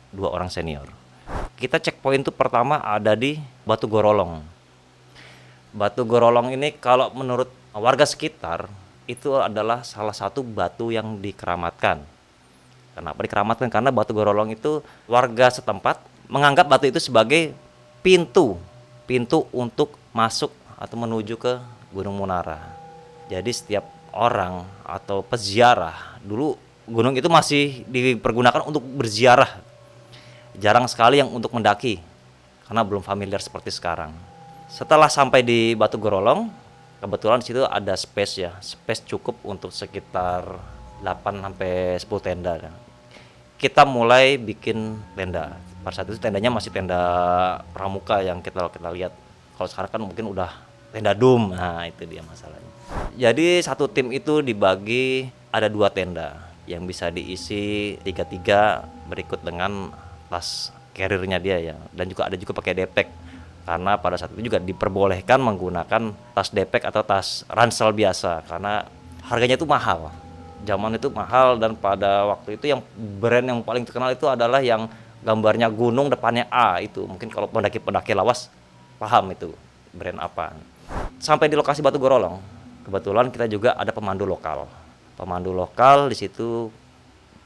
dua 0.10 0.34
orang 0.34 0.50
senior. 0.50 0.90
Kita 1.58 1.78
cek 1.78 2.02
poin 2.02 2.22
tuh 2.26 2.34
pertama 2.34 2.82
ada 2.82 3.14
di 3.14 3.38
Batu 3.62 3.86
Gorolong. 3.86 4.42
Batu 5.70 6.02
Gorolong 6.02 6.50
ini 6.50 6.74
kalau 6.74 7.14
menurut 7.14 7.50
warga 7.78 8.10
sekitar 8.10 8.66
itu 9.08 9.34
adalah 9.40 9.82
salah 9.88 10.14
satu 10.14 10.44
batu 10.44 10.92
yang 10.92 11.18
dikeramatkan. 11.18 12.04
Kenapa 12.94 13.20
dikeramatkan? 13.24 13.72
Karena 13.72 13.90
Batu 13.90 14.12
Gorolong 14.12 14.52
itu 14.52 14.84
warga 15.08 15.48
setempat 15.48 16.04
menganggap 16.28 16.68
batu 16.68 16.86
itu 16.92 17.00
sebagai 17.00 17.56
pintu, 18.04 18.60
pintu 19.08 19.48
untuk 19.56 19.96
masuk 20.12 20.52
atau 20.76 20.96
menuju 21.00 21.40
ke 21.40 21.58
Gunung 21.96 22.20
Munara. 22.20 22.60
Jadi 23.32 23.52
setiap 23.54 23.88
orang 24.18 24.66
atau 24.84 25.22
peziarah 25.22 26.20
dulu 26.26 26.58
gunung 26.90 27.14
itu 27.14 27.30
masih 27.30 27.86
dipergunakan 27.86 28.66
untuk 28.66 28.82
berziarah 28.82 29.62
jarang 30.58 30.90
sekali 30.90 31.22
yang 31.22 31.30
untuk 31.30 31.54
mendaki 31.54 32.02
karena 32.66 32.82
belum 32.82 33.06
familiar 33.06 33.44
seperti 33.44 33.70
sekarang 33.70 34.10
setelah 34.72 35.12
sampai 35.12 35.46
di 35.46 35.78
Batu 35.78 36.02
Gorolong 36.02 36.50
kebetulan 36.98 37.40
situ 37.42 37.62
ada 37.66 37.94
space 37.94 38.34
ya 38.42 38.52
space 38.60 39.06
cukup 39.06 39.38
untuk 39.46 39.70
sekitar 39.70 40.46
8 41.02 41.46
sampai 41.46 41.98
10 42.02 42.10
tenda 42.26 42.54
kita 43.58 43.90
mulai 43.90 44.38
bikin 44.38 45.02
tenda. 45.18 45.58
Pada 45.82 46.02
saat 46.02 46.08
itu 46.14 46.22
tendanya 46.22 46.54
masih 46.54 46.70
tenda 46.70 47.02
pramuka 47.74 48.22
yang 48.22 48.38
kita 48.42 48.70
kita 48.70 48.90
lihat. 48.94 49.14
Kalau 49.58 49.70
sekarang 49.70 49.90
kan 49.90 50.02
mungkin 50.06 50.26
udah 50.30 50.54
tenda 50.94 51.18
dum. 51.18 51.58
Nah 51.58 51.90
itu 51.90 52.06
dia 52.06 52.22
masalahnya. 52.22 52.70
Jadi 53.18 53.60
satu 53.66 53.90
tim 53.90 54.14
itu 54.14 54.46
dibagi 54.46 55.34
ada 55.50 55.68
dua 55.68 55.90
tenda 55.90 56.38
yang 56.70 56.86
bisa 56.86 57.10
diisi 57.10 57.98
tiga-tiga 58.06 58.86
berikut 59.10 59.42
dengan 59.42 59.90
tas 60.30 60.70
carriernya 60.94 61.42
dia 61.42 61.58
ya. 61.58 61.76
Dan 61.90 62.14
juga 62.14 62.30
ada 62.30 62.38
juga 62.38 62.54
pakai 62.54 62.78
depek 62.78 63.10
karena 63.68 64.00
pada 64.00 64.16
saat 64.16 64.32
itu 64.32 64.48
juga 64.48 64.64
diperbolehkan 64.64 65.44
menggunakan 65.44 66.16
tas 66.32 66.56
depek 66.56 66.88
atau 66.88 67.04
tas 67.04 67.44
ransel 67.52 67.92
biasa. 67.92 68.48
Karena 68.48 68.88
harganya 69.28 69.60
itu 69.60 69.68
mahal. 69.68 70.08
Zaman 70.64 70.96
itu 70.96 71.12
mahal 71.12 71.60
dan 71.60 71.76
pada 71.76 72.32
waktu 72.32 72.56
itu 72.56 72.72
yang 72.72 72.80
brand 72.96 73.44
yang 73.44 73.60
paling 73.60 73.84
terkenal 73.84 74.08
itu 74.16 74.24
adalah 74.24 74.64
yang 74.64 74.88
gambarnya 75.20 75.68
gunung 75.68 76.08
depannya 76.08 76.48
A 76.48 76.80
itu. 76.80 77.04
Mungkin 77.04 77.28
kalau 77.28 77.52
pendaki-pendaki 77.52 78.16
lawas 78.16 78.48
paham 78.96 79.36
itu 79.36 79.52
brand 79.92 80.16
apa. 80.24 80.56
Sampai 81.20 81.52
di 81.52 81.60
lokasi 81.60 81.84
Batu 81.84 82.00
Gorolong 82.00 82.40
kebetulan 82.88 83.28
kita 83.28 83.52
juga 83.52 83.76
ada 83.76 83.92
pemandu 83.92 84.24
lokal. 84.24 84.64
Pemandu 85.20 85.52
lokal 85.52 86.08
di 86.08 86.16
situ 86.16 86.72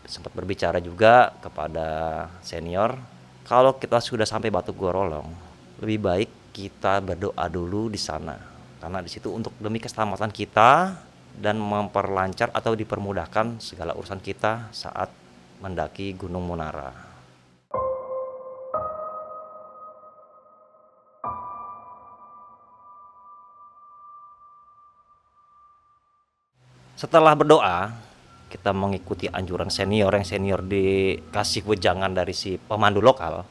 sempat 0.05 0.37
berbicara 0.37 0.77
juga 0.77 1.33
kepada 1.41 2.29
senior 2.45 2.93
kalau 3.41 3.73
kita 3.73 3.97
sudah 3.97 4.29
sampai 4.29 4.53
Batu 4.53 4.69
Gorolong 4.69 5.50
lebih 5.81 5.99
baik 5.99 6.29
kita 6.53 7.01
berdoa 7.01 7.45
dulu 7.49 7.89
di 7.89 7.97
sana 7.97 8.37
karena 8.77 9.01
di 9.01 9.09
situ 9.09 9.33
untuk 9.33 9.53
demi 9.57 9.81
keselamatan 9.81 10.29
kita 10.29 10.93
dan 11.37 11.57
memperlancar 11.57 12.53
atau 12.53 12.77
dipermudahkan 12.77 13.57
segala 13.57 13.97
urusan 13.97 14.21
kita 14.21 14.69
saat 14.73 15.09
mendaki 15.61 16.17
Gunung 16.17 16.49
Munara. 16.49 16.91
Setelah 26.97 27.33
berdoa, 27.33 27.89
kita 28.45 28.69
mengikuti 28.77 29.25
anjuran 29.25 29.73
senior 29.73 30.13
yang 30.13 30.27
senior 30.27 30.61
dikasih 30.61 31.65
wejangan 31.65 32.13
dari 32.13 32.29
si 32.29 32.61
pemandu 32.61 33.01
lokal. 33.01 33.41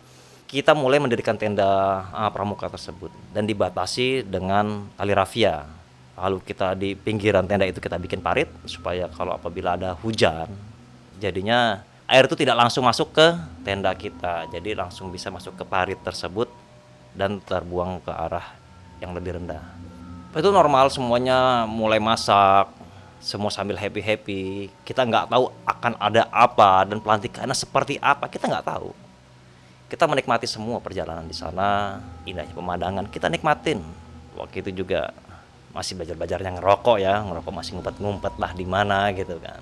Kita 0.50 0.75
mulai 0.75 0.99
mendirikan 0.99 1.38
tenda 1.38 2.02
uh, 2.11 2.26
pramuka 2.35 2.66
tersebut 2.66 3.14
dan 3.30 3.47
dibatasi 3.47 4.26
dengan 4.26 4.90
tali 4.99 5.14
rafia. 5.14 5.62
Lalu 6.19 6.42
kita 6.42 6.75
di 6.75 6.99
pinggiran 6.99 7.47
tenda 7.47 7.62
itu 7.62 7.78
kita 7.78 7.95
bikin 8.02 8.19
parit 8.19 8.50
supaya 8.66 9.07
kalau 9.14 9.30
apabila 9.38 9.78
ada 9.78 9.95
hujan, 10.02 10.50
jadinya 11.23 11.87
air 12.11 12.26
itu 12.26 12.35
tidak 12.35 12.66
langsung 12.66 12.83
masuk 12.83 13.14
ke 13.14 13.30
tenda 13.62 13.95
kita. 13.95 14.50
Jadi 14.50 14.75
langsung 14.75 15.14
bisa 15.14 15.30
masuk 15.30 15.54
ke 15.54 15.62
parit 15.62 16.02
tersebut 16.02 16.50
dan 17.14 17.38
terbuang 17.38 18.02
ke 18.02 18.11
arah 18.11 18.50
yang 18.99 19.14
lebih 19.14 19.38
rendah. 19.38 19.62
Itu 20.35 20.50
normal 20.50 20.90
semuanya 20.90 21.62
mulai 21.62 22.02
masak, 22.02 22.75
semua 23.23 23.54
sambil 23.54 23.78
happy 23.78 24.02
happy 24.02 24.42
kita 24.83 25.07
nggak 25.07 25.30
tahu 25.30 25.47
akan 25.62 25.95
ada 26.00 26.26
apa 26.35 26.90
dan 26.90 26.99
pelantikannya 26.99 27.54
seperti 27.54 28.02
apa 28.02 28.26
kita 28.26 28.50
nggak 28.50 28.66
tahu 28.66 29.10
kita 29.90 30.06
menikmati 30.06 30.47
semua 30.47 30.78
perjalanan 30.78 31.26
di 31.26 31.35
sana 31.35 31.99
indahnya 32.23 32.54
pemandangan 32.54 33.11
kita 33.11 33.26
nikmatin. 33.26 33.82
Waktu 34.38 34.62
itu 34.62 34.87
juga 34.87 35.11
masih 35.75 35.99
belajar-belajar 35.99 36.38
yang 36.47 36.62
ngerokok 36.62 36.97
ya 37.02 37.18
ngerokok 37.26 37.50
masih 37.50 37.75
ngumpet-ngumpet 37.75 38.35
lah 38.38 38.54
di 38.54 38.62
mana 38.62 39.11
gitu 39.11 39.35
kan. 39.42 39.59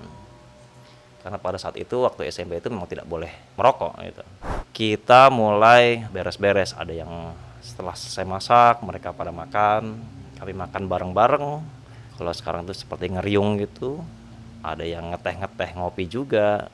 Karena 1.25 1.41
pada 1.41 1.57
saat 1.57 1.81
itu 1.81 2.05
waktu 2.05 2.29
SMP 2.29 2.61
itu 2.61 2.69
memang 2.69 2.85
tidak 2.85 3.09
boleh 3.09 3.33
merokok 3.57 3.97
gitu. 4.05 4.23
Kita 4.69 5.33
mulai 5.33 6.05
beres-beres 6.13 6.77
ada 6.77 6.93
yang 6.93 7.33
setelah 7.65 7.97
selesai 7.97 8.23
masak 8.23 8.85
mereka 8.85 9.09
pada 9.09 9.33
makan 9.33 9.97
kami 10.37 10.53
makan 10.53 10.85
bareng-bareng. 10.85 11.47
Kalau 12.21 12.33
sekarang 12.37 12.69
tuh 12.69 12.77
seperti 12.77 13.09
ngeriung 13.17 13.57
gitu 13.65 13.97
ada 14.61 14.85
yang 14.85 15.09
ngeteh-ngeteh 15.09 15.73
ngopi 15.73 16.05
juga. 16.05 16.69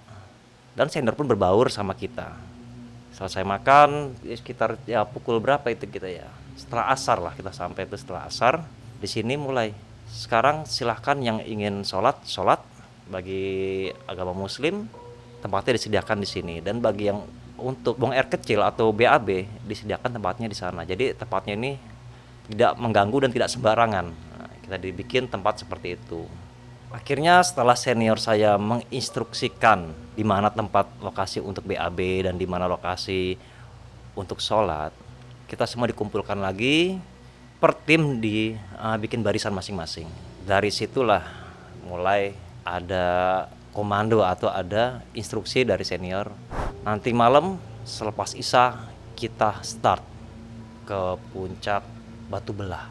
Dan 0.76 0.92
senior 0.92 1.16
pun 1.16 1.24
berbaur 1.24 1.72
sama 1.72 1.96
kita 1.96 2.55
selesai 3.16 3.48
makan 3.48 4.12
sekitar 4.28 4.76
ya 4.84 5.08
pukul 5.08 5.40
berapa 5.40 5.64
itu 5.72 5.88
kita 5.88 6.12
ya? 6.12 6.28
Setelah 6.60 6.92
asar 6.92 7.18
lah 7.24 7.32
kita 7.32 7.56
sampai 7.56 7.88
itu 7.88 7.96
setelah 7.96 8.28
asar. 8.28 8.64
Di 9.00 9.08
sini 9.08 9.40
mulai. 9.40 9.72
Sekarang 10.06 10.68
silahkan 10.68 11.16
yang 11.24 11.40
ingin 11.42 11.88
sholat 11.88 12.20
sholat. 12.28 12.60
Bagi 13.08 13.88
agama 14.10 14.36
muslim 14.36 14.90
tempatnya 15.40 15.80
disediakan 15.80 16.20
di 16.20 16.28
sini. 16.28 16.56
Dan 16.60 16.84
bagi 16.84 17.08
yang 17.08 17.24
untuk 17.56 17.96
buang 17.96 18.12
air 18.12 18.28
kecil 18.28 18.60
atau 18.60 18.92
BAB 18.92 19.48
disediakan 19.64 20.20
tempatnya 20.20 20.52
di 20.52 20.58
sana. 20.58 20.84
Jadi 20.84 21.16
tempatnya 21.16 21.56
ini 21.56 21.72
tidak 22.52 22.76
mengganggu 22.76 23.18
dan 23.26 23.32
tidak 23.32 23.50
sembarangan. 23.50 24.06
Nah, 24.12 24.52
kita 24.60 24.76
dibikin 24.76 25.32
tempat 25.32 25.64
seperti 25.64 25.96
itu 25.96 26.28
akhirnya 26.94 27.42
setelah 27.42 27.78
senior 27.78 28.20
saya 28.22 28.60
menginstruksikan 28.60 29.94
di 30.14 30.24
mana 30.26 30.52
tempat 30.52 30.90
lokasi 31.02 31.40
untuk 31.40 31.66
BAB 31.66 32.28
dan 32.30 32.36
di 32.38 32.46
mana 32.46 32.66
lokasi 32.70 33.38
untuk 34.16 34.40
sholat 34.42 35.06
kita 35.46 35.70
semua 35.70 35.86
dikumpulkan 35.86 36.42
lagi 36.42 36.98
per 37.62 37.78
tim 37.86 38.18
di 38.18 38.58
uh, 38.82 38.98
bikin 38.98 39.22
barisan 39.22 39.54
masing-masing. 39.54 40.10
Dari 40.42 40.74
situlah 40.74 41.22
mulai 41.86 42.34
ada 42.66 43.46
komando 43.70 44.26
atau 44.26 44.50
ada 44.50 45.06
instruksi 45.14 45.62
dari 45.62 45.86
senior. 45.86 46.34
Nanti 46.82 47.14
malam 47.14 47.62
selepas 47.86 48.34
isya 48.34 48.90
kita 49.14 49.62
start 49.62 50.02
ke 50.86 51.18
puncak 51.30 51.86
Batu 52.26 52.54
Belah. 52.54 52.90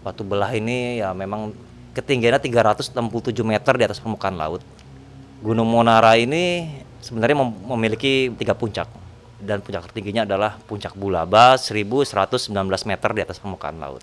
Batu 0.00 0.24
Belah 0.24 0.52
ini 0.56 1.00
ya 1.00 1.12
memang 1.12 1.52
ketinggiannya 1.96 2.44
367 2.44 2.92
meter 3.40 3.74
di 3.80 3.84
atas 3.88 3.96
permukaan 3.96 4.36
laut 4.36 4.60
Gunung 5.40 5.68
Monara 5.68 6.16
ini 6.16 6.68
sebenarnya 7.00 7.36
memiliki 7.40 8.32
tiga 8.34 8.56
puncak 8.56 8.88
dan 9.36 9.60
puncak 9.60 9.84
tertingginya 9.86 10.24
adalah 10.24 10.56
puncak 10.64 10.96
Bulaba 10.96 11.60
1119 11.60 12.50
meter 12.88 13.10
di 13.12 13.20
atas 13.20 13.36
permukaan 13.36 13.76
laut. 13.76 14.02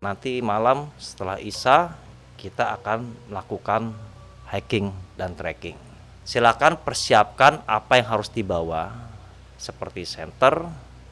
Nanti 0.00 0.44
malam 0.44 0.92
setelah 1.00 1.40
Isya 1.40 1.96
kita 2.36 2.76
akan 2.80 3.08
melakukan 3.32 3.92
hiking 4.52 4.92
dan 5.16 5.32
trekking. 5.32 5.93
Silakan 6.24 6.80
persiapkan 6.80 7.60
apa 7.68 8.00
yang 8.00 8.08
harus 8.08 8.32
dibawa 8.32 8.96
seperti 9.60 10.08
center, 10.08 10.64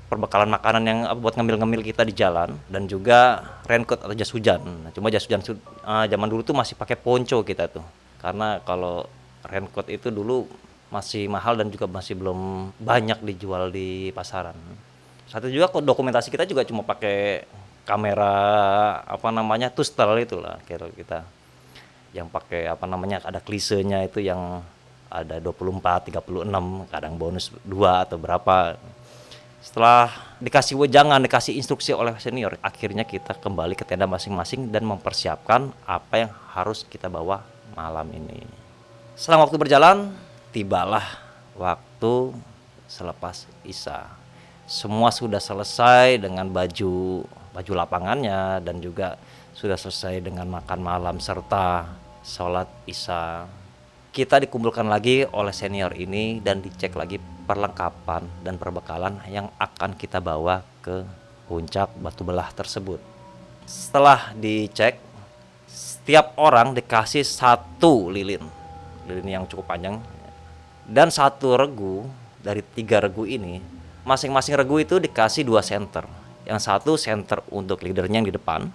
perbekalan 0.08 0.48
makanan 0.48 0.82
yang 0.88 0.98
buat 1.20 1.36
ngemil-ngemil 1.36 1.84
kita 1.84 2.04
di 2.04 2.16
jalan 2.16 2.56
dan 2.72 2.88
juga 2.88 3.44
raincoat 3.68 4.08
atau 4.08 4.16
jas 4.16 4.32
hujan. 4.32 4.60
Nah, 4.60 4.90
cuma 4.92 5.12
jas 5.12 5.28
hujan 5.28 5.44
uh, 5.84 6.08
zaman 6.08 6.28
dulu 6.28 6.40
tuh 6.44 6.56
masih 6.56 6.76
pakai 6.80 6.96
ponco 6.96 7.44
kita 7.44 7.68
tuh. 7.68 7.84
Karena 8.20 8.60
kalau 8.64 9.04
raincoat 9.44 9.92
itu 9.92 10.08
dulu 10.08 10.48
masih 10.92 11.28
mahal 11.28 11.56
dan 11.56 11.72
juga 11.72 11.88
masih 11.88 12.16
belum 12.16 12.72
banyak 12.76 13.24
dijual 13.24 13.72
di 13.72 14.12
pasaran. 14.12 14.56
Satu 15.28 15.48
juga 15.48 15.72
kok 15.72 15.80
dokumentasi 15.80 16.28
kita 16.28 16.44
juga 16.44 16.64
cuma 16.68 16.84
pakai 16.84 17.48
kamera 17.88 18.36
apa 19.08 19.28
namanya 19.32 19.72
tustel 19.72 20.20
itulah 20.20 20.60
kira 20.68 20.86
kita 20.92 21.26
yang 22.12 22.28
pakai 22.28 22.68
apa 22.68 22.84
namanya 22.84 23.24
ada 23.24 23.40
klisenya 23.40 24.04
itu 24.04 24.20
yang 24.20 24.60
ada 25.12 25.36
24, 25.36 26.08
36, 26.08 26.88
kadang 26.88 27.14
bonus 27.20 27.52
2 27.68 28.04
atau 28.08 28.16
berapa 28.16 28.80
setelah 29.62 30.10
dikasih 30.42 30.74
wejangan, 30.74 31.22
dikasih 31.22 31.54
instruksi 31.54 31.94
oleh 31.94 32.18
senior, 32.18 32.58
akhirnya 32.66 33.06
kita 33.06 33.38
kembali 33.38 33.78
ke 33.78 33.86
tenda 33.86 34.10
masing-masing 34.10 34.74
dan 34.74 34.82
mempersiapkan 34.82 35.70
apa 35.86 36.26
yang 36.26 36.32
harus 36.50 36.82
kita 36.82 37.06
bawa 37.06 37.46
malam 37.78 38.10
ini. 38.10 38.42
Selang 39.14 39.46
waktu 39.46 39.62
berjalan, 39.62 40.10
tibalah 40.50 41.06
waktu 41.54 42.34
selepas 42.90 43.46
Isya. 43.62 44.10
Semua 44.66 45.14
sudah 45.14 45.38
selesai 45.38 46.18
dengan 46.18 46.50
baju 46.50 47.22
baju 47.54 47.72
lapangannya 47.76 48.58
dan 48.66 48.82
juga 48.82 49.14
sudah 49.54 49.78
selesai 49.78 50.26
dengan 50.26 50.50
makan 50.50 50.80
malam 50.82 51.22
serta 51.22 51.86
sholat 52.26 52.66
Isya. 52.82 53.61
Kita 54.12 54.36
dikumpulkan 54.36 54.92
lagi 54.92 55.24
oleh 55.24 55.56
senior 55.56 55.96
ini 55.96 56.36
dan 56.44 56.60
dicek 56.60 56.92
lagi 57.00 57.16
perlengkapan 57.48 58.44
dan 58.44 58.60
perbekalan 58.60 59.16
yang 59.24 59.48
akan 59.56 59.96
kita 59.96 60.20
bawa 60.20 60.60
ke 60.84 61.00
puncak 61.48 61.88
batu 61.96 62.20
belah 62.20 62.52
tersebut. 62.52 63.00
Setelah 63.64 64.36
dicek, 64.36 65.00
setiap 65.64 66.36
orang 66.36 66.76
dikasih 66.76 67.24
satu 67.24 68.12
lilin, 68.12 68.44
lilin 69.08 69.28
yang 69.32 69.44
cukup 69.48 69.72
panjang, 69.72 69.96
dan 70.84 71.08
satu 71.08 71.56
regu 71.56 72.04
dari 72.44 72.60
tiga 72.60 73.00
regu 73.00 73.24
ini, 73.24 73.64
masing-masing 74.04 74.60
regu 74.60 74.76
itu 74.76 75.00
dikasih 75.00 75.40
dua 75.48 75.64
center. 75.64 76.04
Yang 76.44 76.68
satu 76.68 77.00
center 77.00 77.40
untuk 77.48 77.80
leadernya 77.80 78.20
yang 78.20 78.28
di 78.28 78.36
depan, 78.36 78.68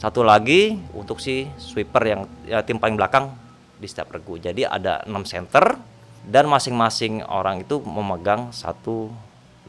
satu 0.00 0.24
lagi 0.24 0.80
untuk 0.96 1.20
si 1.20 1.52
sweeper 1.60 2.00
yang 2.08 2.24
ya, 2.48 2.64
tim 2.64 2.80
paling 2.80 2.96
belakang 2.96 3.43
di 3.84 3.88
setiap 3.92 4.16
regu. 4.16 4.40
Jadi 4.40 4.64
ada 4.64 5.04
enam 5.04 5.28
center 5.28 5.76
dan 6.24 6.48
masing-masing 6.48 7.20
orang 7.28 7.60
itu 7.60 7.84
memegang 7.84 8.48
satu 8.48 9.12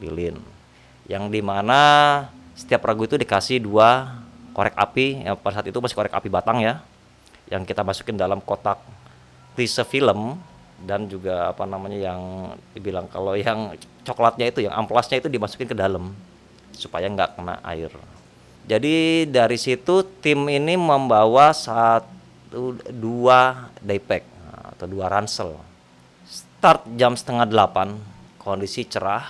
lilin. 0.00 0.40
Yang 1.04 1.24
di 1.28 1.40
mana 1.44 1.80
setiap 2.56 2.88
ragu 2.88 3.04
itu 3.04 3.20
dikasih 3.20 3.60
dua 3.60 4.16
korek 4.56 4.72
api. 4.72 5.28
Yang 5.28 5.36
pada 5.44 5.60
saat 5.60 5.68
itu 5.68 5.76
masih 5.76 5.96
korek 6.00 6.16
api 6.16 6.28
batang 6.32 6.64
ya 6.64 6.80
yang 7.46 7.62
kita 7.62 7.86
masukin 7.86 8.18
dalam 8.18 8.42
kotak 8.42 8.82
tise 9.54 9.86
film 9.86 10.34
dan 10.82 11.08
juga 11.08 11.54
apa 11.54 11.64
namanya 11.64 12.12
yang 12.12 12.20
dibilang 12.76 13.08
kalau 13.08 13.32
yang 13.32 13.72
coklatnya 14.04 14.50
itu 14.52 14.66
yang 14.66 14.74
amplasnya 14.76 15.22
itu 15.22 15.30
dimasukin 15.30 15.70
ke 15.70 15.76
dalam 15.78 16.12
supaya 16.74 17.08
nggak 17.08 17.38
kena 17.40 17.56
air. 17.64 17.88
Jadi 18.66 19.24
dari 19.30 19.56
situ 19.56 20.02
tim 20.18 20.50
ini 20.50 20.74
membawa 20.74 21.54
satu 21.54 22.15
dua 22.94 23.70
daypack 23.82 24.22
atau 24.76 24.86
dua 24.86 25.10
ransel 25.10 25.56
Start 26.26 26.88
jam 26.98 27.14
setengah 27.14 27.46
delapan, 27.46 27.94
kondisi 28.42 28.82
cerah, 28.82 29.22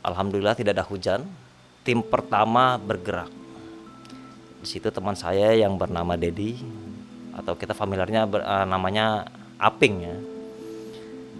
alhamdulillah 0.00 0.56
tidak 0.56 0.80
ada 0.80 0.86
hujan. 0.88 1.20
Tim 1.84 2.00
pertama 2.00 2.80
bergerak. 2.80 3.28
Di 4.62 4.66
situ 4.70 4.88
teman 4.88 5.12
saya 5.12 5.52
yang 5.52 5.76
bernama 5.76 6.16
Dedi 6.16 6.56
atau 7.36 7.58
kita 7.58 7.76
familiarnya 7.76 8.24
ber, 8.24 8.40
uh, 8.40 8.64
namanya 8.64 9.28
Aping 9.60 9.96
ya. 10.00 10.16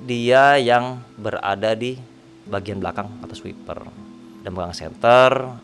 Dia 0.04 0.44
yang 0.60 1.00
berada 1.16 1.72
di 1.72 1.96
bagian 2.44 2.82
belakang 2.82 3.08
atau 3.24 3.32
sweeper 3.32 3.78
dan 4.44 4.50
belakang 4.52 4.76
center 4.76 5.56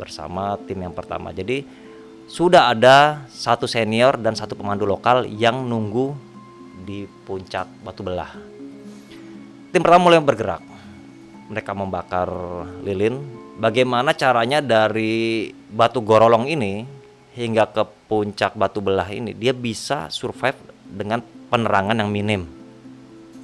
bersama 0.00 0.56
tim 0.64 0.80
yang 0.80 0.96
pertama. 0.96 1.28
Jadi 1.34 1.66
sudah 2.30 2.70
ada 2.70 3.26
satu 3.26 3.66
senior 3.66 4.14
dan 4.14 4.38
satu 4.38 4.54
pemandu 4.54 4.86
lokal 4.86 5.26
yang 5.26 5.66
nunggu 5.66 6.14
di 6.86 7.10
puncak 7.26 7.66
Batu 7.82 8.06
Belah 8.06 8.60
tim 9.70 9.82
pertama 9.82 10.10
mulai 10.10 10.18
bergerak. 10.18 10.62
Mereka 11.50 11.74
membakar 11.74 12.30
lilin. 12.82 13.18
Bagaimana 13.58 14.14
caranya 14.14 14.62
dari 14.62 15.50
batu 15.68 16.00
gorolong 16.00 16.46
ini 16.46 16.86
hingga 17.34 17.70
ke 17.70 17.82
puncak 18.08 18.58
batu 18.58 18.82
belah 18.82 19.06
ini 19.06 19.36
dia 19.36 19.54
bisa 19.54 20.10
survive 20.10 20.56
dengan 20.88 21.20
penerangan 21.22 21.98
yang 22.00 22.10
minim. 22.10 22.42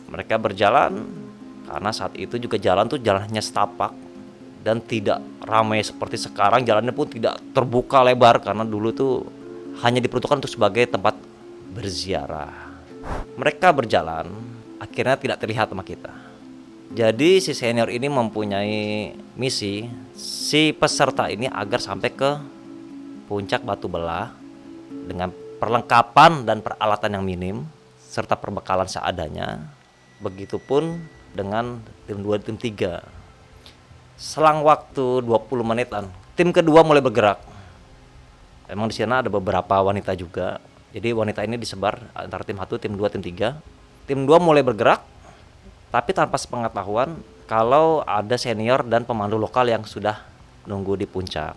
Mereka 0.09 0.40
berjalan 0.40 1.05
karena 1.66 1.90
saat 1.90 2.14
itu 2.16 2.38
juga 2.38 2.57
jalan 2.57 2.87
tuh 2.88 3.03
jalannya 3.03 3.42
setapak 3.42 3.92
dan 4.66 4.83
tidak 4.83 5.22
ramai 5.46 5.79
seperti 5.79 6.18
sekarang 6.18 6.66
jalannya 6.66 6.90
pun 6.90 7.07
tidak 7.07 7.38
terbuka 7.55 8.02
lebar 8.02 8.42
karena 8.42 8.66
dulu 8.66 8.90
tuh 8.90 9.22
hanya 9.87 10.02
diperuntukkan 10.02 10.42
untuk 10.42 10.50
sebagai 10.50 10.90
tempat 10.90 11.14
berziarah. 11.70 12.83
Mereka 13.38 13.70
berjalan 13.70 14.26
akhirnya 14.83 15.14
tidak 15.22 15.38
terlihat 15.38 15.70
sama 15.70 15.87
kita. 15.87 16.11
Jadi 16.90 17.38
si 17.38 17.55
senior 17.55 17.87
ini 17.94 18.11
mempunyai 18.11 19.14
misi 19.38 19.87
si 20.18 20.74
peserta 20.74 21.31
ini 21.31 21.46
agar 21.46 21.79
sampai 21.79 22.11
ke 22.11 22.31
puncak 23.31 23.62
batu 23.62 23.87
belah 23.87 24.35
dengan 24.90 25.31
perlengkapan 25.62 26.42
dan 26.42 26.59
peralatan 26.59 27.14
yang 27.14 27.22
minim 27.22 27.57
serta 28.11 28.35
perbekalan 28.35 28.90
seadanya. 28.90 29.62
Begitupun 30.18 31.07
dengan 31.38 31.79
tim 32.11 32.18
2 32.18 32.42
tim 32.42 32.59
3. 32.59 33.15
Selang 34.16 34.64
waktu 34.64 35.20
20 35.20 35.61
menitan, 35.61 36.09
tim 36.33 36.48
kedua 36.48 36.81
mulai 36.81 37.05
bergerak. 37.05 37.37
Emang 38.64 38.88
di 38.88 38.96
sana 38.96 39.20
ada 39.20 39.29
beberapa 39.29 39.76
wanita 39.85 40.16
juga. 40.16 40.57
Jadi 40.96 41.12
wanita 41.12 41.44
ini 41.44 41.61
disebar 41.61 42.00
antara 42.16 42.40
tim 42.40 42.57
1, 42.57 42.64
tim 42.81 42.96
2, 42.96 43.12
tim 43.12 43.22
3. 43.22 44.09
Tim 44.09 44.24
2 44.24 44.40
mulai 44.40 44.64
bergerak 44.64 45.05
tapi 45.92 46.16
tanpa 46.16 46.40
sepengetahuan 46.40 47.20
kalau 47.44 48.02
ada 48.09 48.35
senior 48.40 48.83
dan 48.88 49.05
pemandu 49.05 49.37
lokal 49.37 49.68
yang 49.68 49.85
sudah 49.85 50.24
nunggu 50.64 50.96
di 50.96 51.07
puncak. 51.07 51.55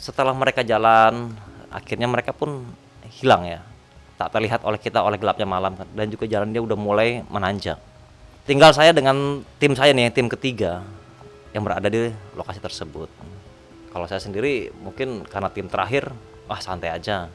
Setelah 0.00 0.34
mereka 0.34 0.66
jalan, 0.66 1.36
akhirnya 1.70 2.08
mereka 2.08 2.32
pun 2.32 2.64
hilang 3.20 3.44
ya 3.44 3.60
tak 4.16 4.38
terlihat 4.38 4.62
oleh 4.62 4.78
kita 4.78 5.02
oleh 5.02 5.18
gelapnya 5.18 5.48
malam 5.48 5.74
dan 5.74 6.06
juga 6.06 6.30
jalan 6.30 6.54
dia 6.54 6.62
udah 6.62 6.78
mulai 6.78 7.26
menanjak 7.26 7.80
tinggal 8.42 8.74
saya 8.74 8.90
dengan 8.90 9.46
tim 9.62 9.72
saya 9.78 9.94
nih 9.94 10.10
tim 10.10 10.26
ketiga 10.26 10.82
yang 11.54 11.62
berada 11.62 11.86
di 11.86 12.10
lokasi 12.34 12.58
tersebut. 12.58 13.08
Kalau 13.92 14.06
saya 14.08 14.18
sendiri 14.24 14.72
mungkin 14.80 15.22
karena 15.28 15.52
tim 15.52 15.68
terakhir 15.68 16.10
wah 16.48 16.58
santai 16.58 16.90
aja. 16.90 17.28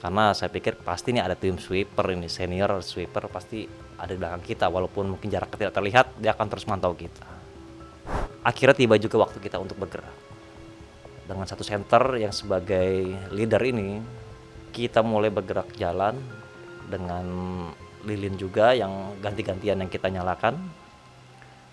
Karena 0.00 0.32
saya 0.36 0.52
pikir 0.52 0.76
pasti 0.80 1.12
ini 1.12 1.20
ada 1.20 1.36
tim 1.36 1.56
sweeper 1.56 2.12
ini 2.12 2.28
senior 2.28 2.80
sweeper 2.80 3.28
pasti 3.28 3.64
ada 3.96 4.12
di 4.12 4.18
belakang 4.18 4.44
kita. 4.44 4.66
Walaupun 4.72 5.16
mungkin 5.16 5.28
jarak 5.28 5.52
tidak 5.54 5.76
terlihat 5.76 6.16
dia 6.16 6.32
akan 6.32 6.46
terus 6.48 6.64
mantau 6.64 6.96
kita. 6.96 7.26
Akhirnya 8.46 8.76
tiba 8.78 8.94
juga 8.96 9.26
waktu 9.26 9.38
kita 9.42 9.58
untuk 9.60 9.76
bergerak. 9.76 10.14
Dengan 11.26 11.42
satu 11.42 11.66
center 11.66 12.22
yang 12.22 12.30
sebagai 12.30 13.10
leader 13.34 13.58
ini 13.66 13.98
kita 14.70 15.02
mulai 15.02 15.28
bergerak 15.28 15.74
jalan 15.74 16.14
dengan 16.86 17.26
lilin 18.06 18.38
juga 18.38 18.70
yang 18.72 19.18
ganti-gantian 19.18 19.82
yang 19.82 19.90
kita 19.90 20.06
nyalakan. 20.06 20.56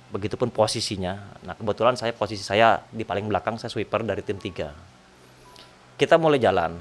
Begitupun 0.09 0.53
posisinya. 0.53 1.17
Nah, 1.41 1.57
kebetulan 1.57 1.97
saya 1.97 2.13
posisi 2.13 2.41
saya 2.41 2.81
di 2.89 3.01
paling 3.01 3.25
belakang 3.29 3.57
saya 3.57 3.69
sweeper 3.69 4.05
dari 4.05 4.21
tim 4.21 4.37
3. 4.37 5.97
Kita 5.97 6.17
mulai 6.17 6.37
jalan. 6.37 6.77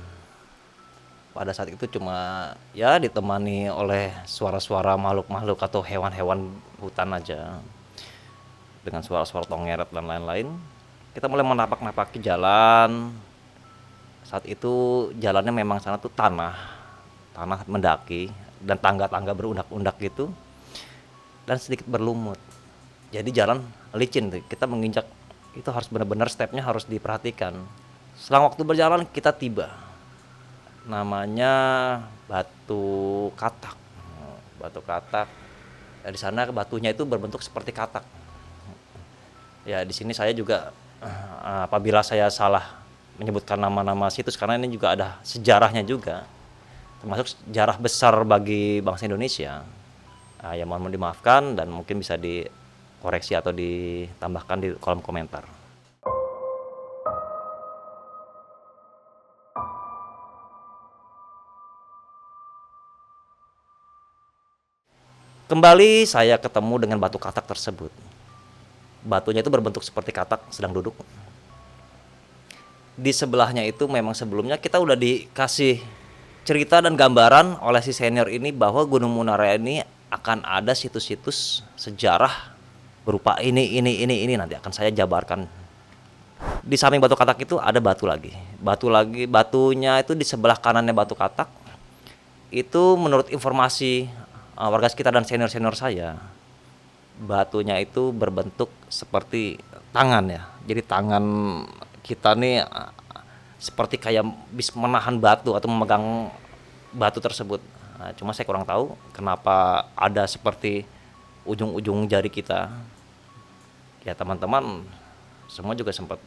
Pada 1.33 1.57
saat 1.57 1.73
itu 1.73 1.89
cuma 1.89 2.53
ya 2.77 3.01
ditemani 3.01 3.73
oleh 3.73 4.13
suara-suara 4.29 5.01
makhluk-makhluk 5.01 5.57
atau 5.65 5.81
hewan-hewan 5.81 6.53
hutan 6.77 7.09
aja. 7.17 7.57
Dengan 8.85 9.01
suara-suara 9.01 9.49
tongeret 9.49 9.89
dan 9.89 10.05
lain-lain. 10.05 10.53
Kita 11.17 11.29
mulai 11.29 11.45
menapak-napaki 11.45 12.21
jalan, 12.21 13.13
saat 14.33 14.49
itu 14.49 15.09
jalannya 15.21 15.53
memang 15.53 15.77
sana 15.77 16.01
tuh 16.01 16.09
tanah 16.09 16.57
tanah 17.37 17.69
mendaki 17.69 18.33
dan 18.63 18.79
tangga-tangga 18.79 19.35
berundak-undak 19.35 19.99
gitu 19.99 20.31
dan 21.45 21.59
sedikit 21.59 21.87
berlumut. 21.91 22.39
Jadi 23.13 23.29
jalan 23.35 23.61
licin 23.93 24.33
kita 24.49 24.65
menginjak 24.65 25.05
itu 25.53 25.69
harus 25.69 25.91
benar-benar 25.93 26.33
stepnya 26.33 26.65
harus 26.65 26.89
diperhatikan. 26.89 27.53
Selang 28.17 28.49
waktu 28.49 28.63
berjalan 28.65 29.05
kita 29.05 29.35
tiba. 29.35 29.69
Namanya 30.89 31.53
batu 32.25 33.29
katak. 33.37 33.77
Batu 34.57 34.81
katak. 34.81 35.29
Ya, 36.03 36.09
di 36.11 36.19
sana 36.19 36.49
batunya 36.49 36.91
itu 36.91 37.05
berbentuk 37.05 37.45
seperti 37.45 37.71
katak. 37.71 38.03
Ya 39.63 39.85
di 39.87 39.95
sini 39.95 40.11
saya 40.17 40.35
juga 40.35 40.75
eh, 41.05 41.63
apabila 41.69 42.03
saya 42.03 42.27
salah 42.33 42.83
menyebutkan 43.21 43.61
nama-nama 43.61 44.09
situs 44.09 44.35
karena 44.35 44.57
ini 44.57 44.73
juga 44.73 44.97
ada 44.97 45.21
sejarahnya 45.23 45.85
juga 45.85 46.25
termasuk 47.03 47.35
sejarah 47.35 47.83
besar 47.83 48.15
bagi 48.23 48.79
bangsa 48.79 49.11
Indonesia 49.11 49.67
uh, 50.39 50.55
ya 50.55 50.63
mohon 50.63 50.87
dimaafkan 50.87 51.59
dan 51.59 51.67
mungkin 51.67 51.99
bisa 51.99 52.15
dikoreksi 52.15 53.35
atau 53.35 53.51
ditambahkan 53.51 54.57
di 54.63 54.69
kolom 54.79 55.03
komentar. 55.03 55.43
Kembali 65.51 66.09
saya 66.09 66.41
ketemu 66.41 66.81
dengan 66.81 66.97
batu 66.97 67.21
katak 67.21 67.45
tersebut. 67.45 67.93
Batunya 69.05 69.45
itu 69.45 69.53
berbentuk 69.53 69.85
seperti 69.85 70.09
katak 70.09 70.41
sedang 70.49 70.73
duduk 70.73 70.97
di 72.93 73.09
sebelahnya 73.09 73.65
itu 73.65 73.89
memang 73.89 74.13
sebelumnya 74.13 74.61
kita 74.61 74.77
udah 74.77 74.93
dikasih 74.93 75.81
cerita 76.43 76.83
dan 76.83 76.99
gambaran 76.99 77.63
oleh 77.63 77.83
si 77.83 77.95
senior 77.95 78.27
ini 78.27 78.51
bahwa 78.51 78.83
Gunung 78.87 79.15
Munara 79.15 79.55
ini 79.55 79.83
akan 80.11 80.45
ada 80.45 80.75
situs-situs 80.75 81.63
sejarah 81.79 82.53
berupa 83.07 83.39
ini 83.39 83.79
ini 83.79 84.03
ini 84.03 84.27
ini. 84.27 84.35
Nanti 84.35 84.59
akan 84.59 84.73
saya 84.75 84.91
jabarkan. 84.91 85.47
Di 86.63 86.75
samping 86.75 86.99
batu 86.99 87.15
katak 87.15 87.47
itu 87.47 87.59
ada 87.59 87.79
batu 87.79 88.07
lagi. 88.07 88.35
Batu 88.59 88.91
lagi 88.91 89.31
batunya 89.31 90.03
itu 90.03 90.19
di 90.19 90.27
sebelah 90.27 90.59
kanannya 90.59 90.91
batu 90.91 91.15
katak. 91.15 91.47
Itu 92.51 92.99
menurut 92.99 93.31
informasi 93.31 94.11
uh, 94.59 94.69
warga 94.69 94.91
sekitar 94.91 95.15
dan 95.15 95.25
senior 95.25 95.49
senior 95.49 95.79
saya 95.79 96.19
batunya 97.23 97.79
itu 97.79 98.11
berbentuk 98.11 98.69
seperti 98.91 99.63
tangan 99.95 100.27
ya. 100.27 100.43
Jadi 100.67 100.83
tangan 100.83 101.25
kita 102.03 102.35
nih 102.35 102.67
seperti 103.63 103.95
kayak 103.95 104.27
bis 104.51 104.75
menahan 104.75 105.15
batu 105.23 105.55
atau 105.55 105.71
memegang 105.71 106.35
batu 106.91 107.23
tersebut. 107.23 107.63
Nah, 107.95 108.11
cuma 108.19 108.35
saya 108.35 108.43
kurang 108.43 108.67
tahu 108.67 108.99
kenapa 109.15 109.87
ada 109.95 110.27
seperti 110.27 110.83
ujung-ujung 111.47 112.11
jari 112.11 112.27
kita. 112.27 112.75
Ya 114.03 114.19
teman-teman 114.19 114.83
semua 115.47 115.79
juga 115.79 115.95
sempat 115.95 116.19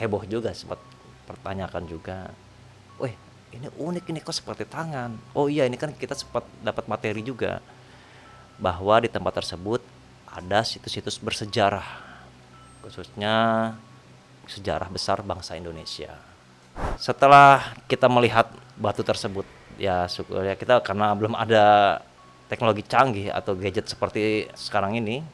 heboh 0.00 0.24
juga 0.24 0.56
sempat 0.56 0.80
pertanyakan 1.28 1.84
juga. 1.84 2.32
Wih 2.96 3.12
ini 3.52 3.68
unik 3.68 4.08
ini 4.08 4.24
kok 4.24 4.32
seperti 4.32 4.64
tangan. 4.64 5.20
Oh 5.36 5.52
iya 5.52 5.68
ini 5.68 5.76
kan 5.76 5.92
kita 5.92 6.16
sempat 6.16 6.48
dapat 6.64 6.88
materi 6.88 7.20
juga 7.20 7.60
bahwa 8.56 8.96
di 9.04 9.12
tempat 9.12 9.36
tersebut 9.44 9.84
ada 10.32 10.64
situs-situs 10.64 11.20
bersejarah 11.20 12.08
khususnya 12.80 13.76
sejarah 14.48 14.88
besar 14.88 15.20
bangsa 15.20 15.60
Indonesia. 15.60 16.29
Setelah 17.00 17.74
kita 17.88 18.06
melihat 18.06 18.50
batu 18.76 19.00
tersebut, 19.00 19.44
ya 19.80 20.04
syukur 20.06 20.44
ya 20.44 20.56
kita 20.56 20.84
karena 20.84 21.16
belum 21.16 21.32
ada 21.32 21.98
teknologi 22.50 22.84
canggih 22.84 23.32
atau 23.32 23.56
gadget 23.56 23.88
seperti 23.88 24.50
sekarang 24.58 24.98
ini, 25.00 25.24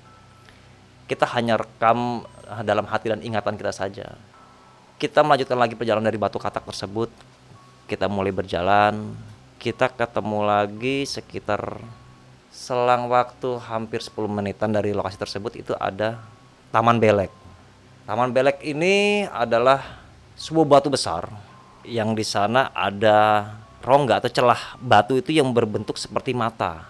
kita 1.11 1.27
hanya 1.35 1.59
rekam 1.59 2.23
dalam 2.63 2.87
hati 2.87 3.11
dan 3.11 3.23
ingatan 3.23 3.59
kita 3.59 3.75
saja. 3.75 4.15
Kita 4.97 5.21
melanjutkan 5.27 5.59
lagi 5.59 5.75
perjalanan 5.75 6.09
dari 6.09 6.19
batu 6.21 6.39
katak 6.39 6.65
tersebut. 6.67 7.11
Kita 7.87 8.11
mulai 8.11 8.35
berjalan, 8.35 9.15
kita 9.59 9.91
ketemu 9.91 10.41
lagi 10.47 11.07
sekitar 11.07 11.79
selang 12.51 13.11
waktu 13.13 13.61
hampir 13.61 14.01
10 14.01 14.17
menitan 14.31 14.73
dari 14.73 14.97
lokasi 14.97 15.21
tersebut 15.21 15.61
itu 15.61 15.73
ada 15.77 16.19
Taman 16.73 16.97
Belek. 16.97 17.29
Taman 18.09 18.33
Belek 18.33 18.65
ini 18.65 19.27
adalah 19.29 20.06
sebuah 20.37 20.69
batu 20.69 20.89
besar 20.93 21.33
yang 21.83 22.13
di 22.13 22.23
sana 22.23 22.71
ada 22.77 23.51
rongga 23.81 24.21
atau 24.21 24.31
celah 24.31 24.77
batu 24.79 25.17
itu 25.17 25.33
yang 25.33 25.49
berbentuk 25.51 25.97
seperti 25.97 26.37
mata. 26.37 26.85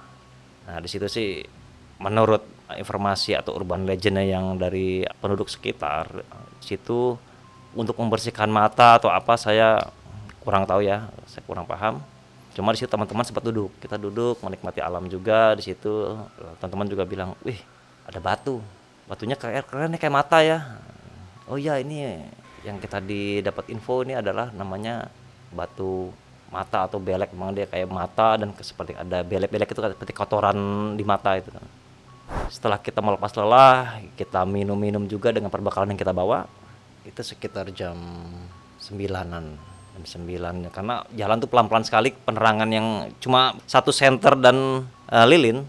Nah, 0.66 0.82
di 0.82 0.88
situ 0.90 1.06
sih 1.06 1.46
menurut 2.02 2.42
informasi 2.74 3.38
atau 3.38 3.54
urban 3.54 3.86
legend 3.86 4.18
yang 4.26 4.58
dari 4.58 5.06
penduduk 5.22 5.46
sekitar 5.46 6.10
situ 6.58 7.14
untuk 7.76 7.94
membersihkan 7.94 8.50
mata 8.50 8.98
atau 8.98 9.12
apa 9.12 9.38
saya 9.38 9.78
kurang 10.42 10.66
tahu 10.66 10.82
ya, 10.82 11.06
saya 11.30 11.46
kurang 11.46 11.68
paham. 11.70 12.02
Cuma 12.56 12.72
di 12.72 12.80
situ 12.80 12.88
teman-teman 12.88 13.22
sempat 13.22 13.44
duduk, 13.44 13.68
kita 13.78 14.00
duduk 14.00 14.40
menikmati 14.40 14.80
alam 14.80 15.06
juga 15.06 15.52
di 15.54 15.62
situ. 15.62 16.16
Teman-teman 16.58 16.88
juga 16.88 17.04
bilang, 17.04 17.36
"Wih, 17.44 17.60
ada 18.08 18.16
batu. 18.18 18.64
Batunya 19.06 19.36
kayak 19.36 19.68
keren 19.70 19.94
kayak 19.94 20.14
mata 20.14 20.40
ya." 20.40 20.82
oh 21.46 21.58
iya 21.58 21.78
ini 21.78 22.26
yang 22.66 22.82
kita 22.82 22.98
didapat 22.98 23.70
info 23.70 24.02
ini 24.02 24.18
adalah 24.18 24.50
namanya 24.50 25.06
batu 25.54 26.10
mata 26.50 26.90
atau 26.90 26.98
belek 26.98 27.30
memang 27.30 27.54
dia 27.54 27.70
kayak 27.70 27.86
mata 27.86 28.34
dan 28.38 28.50
seperti 28.58 28.98
ada 28.98 29.22
belek-belek 29.22 29.70
itu 29.70 29.78
seperti 29.78 30.12
kotoran 30.14 30.58
di 30.98 31.06
mata 31.06 31.38
itu. 31.38 31.54
Setelah 32.50 32.82
kita 32.82 32.98
melepas 32.98 33.30
lelah 33.38 34.02
kita 34.18 34.42
minum-minum 34.42 35.06
juga 35.06 35.30
dengan 35.30 35.50
perbekalan 35.50 35.94
yang 35.94 36.00
kita 36.00 36.10
bawa 36.10 36.46
itu 37.06 37.22
sekitar 37.22 37.70
jam 37.70 37.94
sembilanan 38.82 39.54
jam 39.94 40.04
sembilan 40.04 40.66
karena 40.74 41.06
jalan 41.14 41.36
tuh 41.38 41.48
pelan-pelan 41.48 41.86
sekali 41.86 42.10
penerangan 42.10 42.68
yang 42.68 42.86
cuma 43.22 43.54
satu 43.64 43.94
senter 43.94 44.34
dan 44.34 44.82
uh, 45.08 45.26
lilin 45.26 45.62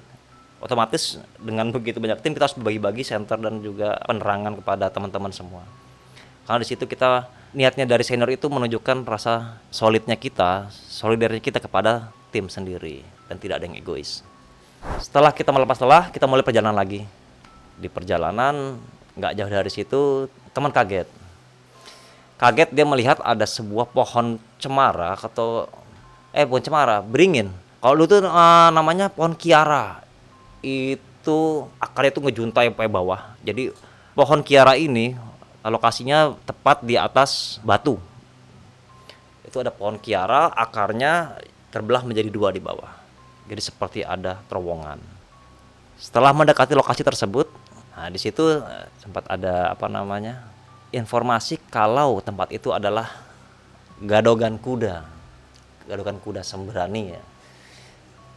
otomatis 0.57 1.21
dengan 1.37 1.69
begitu 1.69 2.01
banyak 2.01 2.19
tim 2.25 2.33
kita 2.33 2.49
harus 2.49 2.57
bagi-bagi 2.57 3.05
center 3.05 3.37
dan 3.37 3.61
juga 3.61 4.01
penerangan 4.03 4.57
kepada 4.57 4.89
teman-teman 4.89 5.29
semua 5.29 5.63
karena 6.47 6.63
di 6.63 6.67
situ 6.71 6.87
kita 6.87 7.27
niatnya 7.51 7.83
dari 7.83 8.07
senior 8.07 8.31
itu 8.31 8.47
menunjukkan 8.47 9.03
rasa 9.03 9.59
solidnya 9.67 10.15
kita, 10.15 10.71
solidarnya 10.71 11.43
kita 11.43 11.59
kepada 11.59 12.15
tim 12.31 12.47
sendiri 12.47 13.03
dan 13.27 13.35
tidak 13.35 13.59
ada 13.59 13.67
yang 13.67 13.75
egois. 13.75 14.23
Setelah 15.03 15.35
kita 15.35 15.51
melepas 15.51 15.75
lelah, 15.83 16.07
kita 16.07 16.23
mulai 16.23 16.47
perjalanan 16.47 16.71
lagi. 16.79 17.03
Di 17.75 17.91
perjalanan 17.91 18.79
nggak 19.19 19.33
jauh 19.35 19.51
dari 19.51 19.71
situ 19.73 20.01
teman 20.55 20.71
kaget. 20.71 21.11
Kaget 22.39 22.69
dia 22.71 22.85
melihat 22.87 23.19
ada 23.25 23.43
sebuah 23.43 23.91
pohon 23.91 24.39
cemara 24.61 25.19
atau 25.19 25.67
eh 26.31 26.47
pohon 26.47 26.63
cemara, 26.63 27.03
beringin. 27.03 27.51
Kalau 27.83 27.93
dulu 27.99 28.07
tuh 28.07 28.19
uh, 28.23 28.69
namanya 28.71 29.11
pohon 29.11 29.35
kiara. 29.35 29.99
Itu 30.63 31.67
akarnya 31.81 32.15
tuh 32.15 32.23
ngejuntai 32.29 32.71
sampai 32.71 32.87
bawah. 32.87 33.35
Jadi 33.43 33.73
pohon 34.15 34.41
kiara 34.45 34.79
ini 34.79 35.26
lokasinya 35.69 36.35
tepat 36.45 36.83
di 36.83 36.95
atas 36.95 37.61
batu. 37.63 37.99
Itu 39.47 39.63
ada 39.63 39.71
pohon 39.71 39.99
kiara, 39.99 40.51
akarnya 40.51 41.39
terbelah 41.71 42.03
menjadi 42.03 42.29
dua 42.31 42.51
di 42.51 42.59
bawah. 42.59 42.91
Jadi 43.47 43.61
seperti 43.63 43.99
ada 44.03 44.43
terowongan. 44.51 44.99
Setelah 45.97 46.35
mendekati 46.35 46.75
lokasi 46.75 47.01
tersebut, 47.01 47.47
nah 47.95 48.11
di 48.11 48.19
situ 48.19 48.59
eh, 48.59 48.85
sempat 48.99 49.25
ada 49.31 49.71
apa 49.73 49.87
namanya 49.87 50.45
informasi 50.91 51.57
kalau 51.71 52.19
tempat 52.21 52.51
itu 52.53 52.71
adalah 52.75 53.07
gadogan 54.03 54.59
kuda, 54.61 55.03
gadogan 55.89 56.19
kuda 56.21 56.45
sembrani 56.45 57.17
ya. 57.17 57.23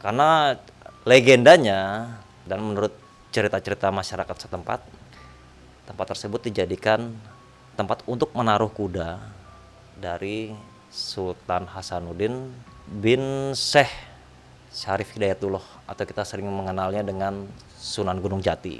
Karena 0.00 0.56
legendanya 1.04 2.08
dan 2.48 2.64
menurut 2.64 2.96
cerita-cerita 3.30 3.92
masyarakat 3.92 4.36
setempat, 4.48 4.80
tempat 5.90 6.14
tersebut 6.14 6.46
dijadikan 6.46 7.10
tempat 7.74 8.06
untuk 8.06 8.30
menaruh 8.30 8.70
kuda 8.70 9.18
dari 9.98 10.54
Sultan 10.86 11.66
Hasanuddin 11.66 12.46
bin 12.86 13.50
Syekh 13.58 13.90
Syarif 14.70 15.10
Hidayatullah 15.18 15.90
atau 15.90 16.04
kita 16.06 16.22
sering 16.22 16.46
mengenalnya 16.46 17.02
dengan 17.02 17.42
Sunan 17.74 18.22
Gunung 18.22 18.38
Jati. 18.38 18.78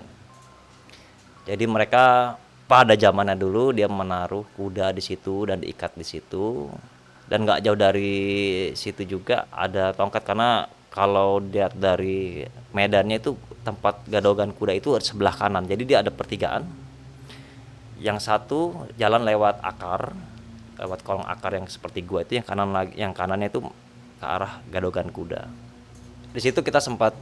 Jadi 1.51 1.65
mereka 1.67 2.39
pada 2.71 2.95
zamannya 2.95 3.35
dulu 3.35 3.75
dia 3.75 3.91
menaruh 3.91 4.47
kuda 4.55 4.95
di 4.95 5.03
situ 5.03 5.51
dan 5.51 5.59
diikat 5.59 5.99
di 5.99 6.07
situ. 6.07 6.71
Dan 7.27 7.43
nggak 7.43 7.63
jauh 7.67 7.79
dari 7.79 8.23
situ 8.79 9.03
juga 9.03 9.51
ada 9.51 9.91
tongkat 9.95 10.23
karena 10.23 10.67
kalau 10.95 11.43
lihat 11.43 11.75
dari 11.75 12.47
medannya 12.71 13.19
itu 13.19 13.35
tempat 13.67 14.07
gadogan 14.07 14.55
kuda 14.55 14.79
itu 14.79 14.95
sebelah 15.03 15.35
kanan. 15.35 15.67
Jadi 15.67 15.83
dia 15.87 16.03
ada 16.07 16.11
pertigaan 16.11 16.90
yang 18.01 18.17
satu 18.17 18.89
jalan 18.97 19.21
lewat 19.29 19.61
akar 19.61 20.17
lewat 20.81 21.05
kolong 21.05 21.29
akar 21.29 21.53
yang 21.53 21.69
seperti 21.69 22.01
gua 22.01 22.25
itu 22.25 22.41
yang 22.41 22.47
kanan 22.49 22.73
lagi 22.73 22.97
yang 22.97 23.13
kanannya 23.13 23.53
itu 23.53 23.61
ke 24.17 24.25
arah 24.25 24.65
gadogan 24.73 25.13
kuda. 25.13 25.45
Di 26.33 26.41
situ 26.41 26.65
kita 26.65 26.81
sempat 26.81 27.13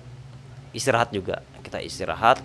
istirahat 0.70 1.10
juga. 1.10 1.42
Kita 1.66 1.82
istirahat 1.82 2.38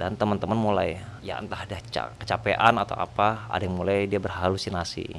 dan 0.00 0.16
teman-teman 0.16 0.56
mulai 0.56 0.96
ya 1.20 1.36
entah 1.36 1.68
ada 1.68 1.76
kecapean 2.16 2.80
atau 2.80 2.96
apa 2.96 3.44
ada 3.52 3.68
yang 3.68 3.76
mulai 3.76 4.08
dia 4.08 4.16
berhalusinasi. 4.16 5.12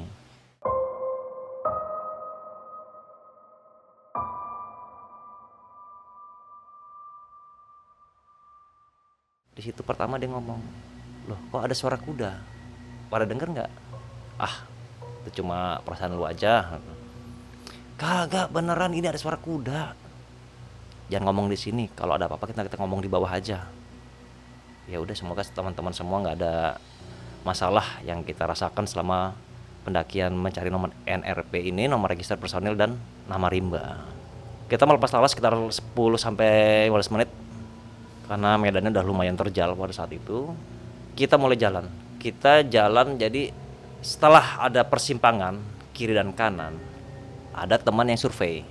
Di 9.54 9.62
situ 9.62 9.86
pertama 9.86 10.18
dia 10.18 10.26
ngomong 10.26 10.93
loh 11.28 11.40
kok 11.48 11.62
ada 11.64 11.74
suara 11.76 11.96
kuda? 11.96 12.30
Pada 13.08 13.24
denger 13.24 13.48
nggak? 13.52 13.70
Ah 14.40 14.66
itu 15.24 15.40
cuma 15.40 15.80
perasaan 15.82 16.12
lu 16.12 16.28
aja. 16.28 16.76
Kagak 17.96 18.52
beneran 18.52 18.92
ini 18.92 19.08
ada 19.08 19.16
suara 19.16 19.40
kuda. 19.40 19.96
Jangan 21.08 21.24
ngomong 21.32 21.48
di 21.48 21.56
sini 21.56 21.88
kalau 21.92 22.16
ada 22.16 22.28
apa-apa 22.28 22.52
kita 22.52 22.68
kita 22.68 22.76
ngomong 22.76 23.00
di 23.00 23.08
bawah 23.08 23.28
aja. 23.28 23.64
Ya 24.84 24.98
udah 25.00 25.16
semoga 25.16 25.40
teman-teman 25.40 25.96
semua 25.96 26.20
nggak 26.20 26.36
ada 26.44 26.76
masalah 27.44 27.84
yang 28.04 28.20
kita 28.20 28.44
rasakan 28.44 28.84
selama 28.84 29.32
pendakian 29.84 30.32
mencari 30.36 30.72
nomor 30.72 30.92
NRP 31.04 31.72
ini 31.72 31.88
nomor 31.88 32.12
register 32.12 32.36
personil 32.36 32.76
dan 32.76 33.00
nama 33.24 33.48
rimba. 33.48 34.04
Kita 34.68 34.88
melepas 34.88 35.12
lalas 35.12 35.32
sekitar 35.36 35.56
10 35.56 35.72
sampai 36.16 36.88
15 36.88 37.14
menit 37.16 37.30
karena 38.24 38.56
medannya 38.56 38.90
udah 38.92 39.04
lumayan 39.04 39.36
terjal 39.36 39.76
pada 39.76 39.92
saat 39.92 40.12
itu 40.16 40.52
kita 41.14 41.38
mulai 41.38 41.58
jalan. 41.58 41.86
Kita 42.18 42.66
jalan 42.66 43.16
jadi 43.16 43.54
setelah 44.04 44.60
ada 44.60 44.84
persimpangan 44.84 45.56
kiri 45.94 46.12
dan 46.12 46.34
kanan 46.34 46.76
ada 47.54 47.78
teman 47.78 48.10
yang 48.10 48.18
survei. 48.18 48.66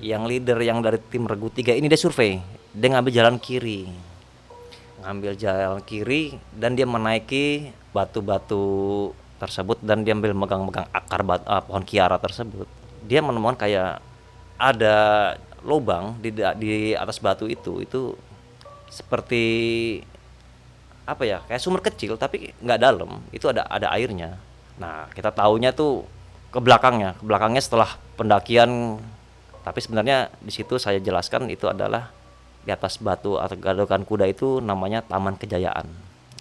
Yang 0.00 0.22
leader 0.26 0.58
yang 0.64 0.80
dari 0.80 0.98
tim 0.98 1.28
regu 1.28 1.52
3 1.52 1.76
ini 1.76 1.86
dia 1.86 2.00
survei. 2.00 2.40
Dia 2.72 2.88
ngambil 2.96 3.12
jalan 3.12 3.36
kiri. 3.36 3.86
Ngambil 5.04 5.32
jalan 5.36 5.80
kiri 5.84 6.40
dan 6.56 6.74
dia 6.74 6.88
menaiki 6.88 7.70
batu-batu 7.92 9.12
tersebut 9.36 9.84
dan 9.84 10.02
dia 10.02 10.16
ambil 10.16 10.32
megang-megang 10.32 10.88
akar 10.88 11.20
batu, 11.20 11.44
uh, 11.44 11.60
pohon 11.60 11.84
kiara 11.84 12.16
tersebut. 12.16 12.64
Dia 13.04 13.20
menemukan 13.20 13.60
kayak 13.60 14.00
ada 14.56 14.96
lubang 15.60 16.16
di 16.24 16.32
di 16.32 16.96
atas 16.96 17.20
batu 17.20 17.44
itu. 17.44 17.84
Itu 17.84 18.16
seperti 18.88 19.44
apa 21.04 21.22
ya 21.28 21.44
kayak 21.44 21.60
sumur 21.60 21.84
kecil 21.84 22.16
tapi 22.16 22.56
nggak 22.64 22.80
dalam 22.80 23.20
itu 23.30 23.44
ada 23.48 23.68
ada 23.68 23.92
airnya. 23.92 24.40
Nah 24.80 25.08
kita 25.12 25.30
taunya 25.30 25.70
tuh 25.70 26.04
ke 26.48 26.58
belakangnya 26.60 27.18
ke 27.20 27.24
belakangnya 27.24 27.60
setelah 27.60 27.96
pendakian 28.16 29.00
tapi 29.64 29.78
sebenarnya 29.80 30.32
di 30.40 30.52
situ 30.52 30.76
saya 30.76 31.00
jelaskan 31.00 31.48
itu 31.48 31.68
adalah 31.68 32.12
di 32.64 32.72
atas 32.72 32.96
batu 32.96 33.36
atau 33.36 33.56
gadokan 33.60 34.04
kuda 34.08 34.24
itu 34.28 34.60
namanya 34.64 35.04
Taman 35.04 35.36
Kejayaan. 35.36 35.88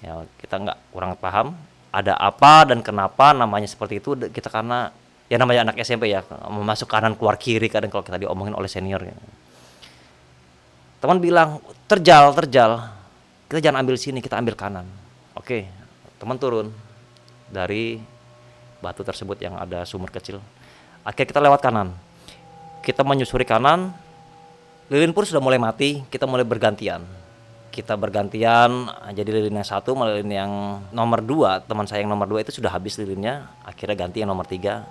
Ya 0.04 0.24
kita 0.40 0.60
nggak 0.60 0.78
kurang 0.92 1.16
paham 1.20 1.56
ada 1.94 2.16
apa 2.18 2.68
dan 2.68 2.80
kenapa 2.82 3.36
namanya 3.36 3.68
seperti 3.68 4.00
itu 4.00 4.16
kita 4.16 4.50
karena 4.50 4.90
ya 5.28 5.42
namanya 5.42 5.72
anak 5.72 5.82
SMP 5.82 6.14
ya 6.14 6.22
masuk 6.50 6.86
kanan 6.86 7.18
keluar 7.18 7.42
kiri 7.42 7.66
kadang 7.66 7.90
kalau 7.90 8.06
kita 8.06 8.22
diomongin 8.22 8.54
oleh 8.54 8.70
senior 8.70 9.02
teman 11.02 11.18
bilang 11.20 11.58
terjal 11.90 12.32
terjal 12.38 12.93
kita 13.54 13.70
jangan 13.70 13.86
ambil 13.86 14.02
sini 14.02 14.18
kita 14.18 14.42
ambil 14.42 14.58
kanan. 14.58 14.90
Oke 15.38 15.70
teman 16.18 16.42
turun 16.42 16.74
dari 17.54 18.02
batu 18.82 19.06
tersebut 19.06 19.38
yang 19.46 19.62
ada 19.62 19.86
sumur 19.86 20.10
kecil. 20.10 20.42
Akhirnya 21.06 21.30
kita 21.30 21.38
lewat 21.38 21.62
kanan. 21.62 21.94
Kita 22.82 23.06
menyusuri 23.06 23.46
kanan. 23.46 23.94
Lilin 24.90 25.14
pun 25.14 25.22
sudah 25.30 25.38
mulai 25.38 25.62
mati 25.62 26.02
kita 26.10 26.26
mulai 26.26 26.42
bergantian. 26.42 27.06
Kita 27.70 27.94
bergantian 27.94 28.90
jadi 29.14 29.30
lilin 29.30 29.62
yang 29.62 29.70
satu 29.70 29.94
lilin 30.02 30.34
yang 30.34 30.52
nomor 30.90 31.22
dua. 31.22 31.62
Teman 31.62 31.86
saya 31.86 32.02
yang 32.02 32.10
nomor 32.10 32.26
dua 32.26 32.42
itu 32.42 32.50
sudah 32.50 32.74
habis 32.74 32.98
lilinnya 32.98 33.54
akhirnya 33.62 33.94
ganti 33.94 34.26
yang 34.26 34.34
nomor 34.34 34.50
tiga 34.50 34.82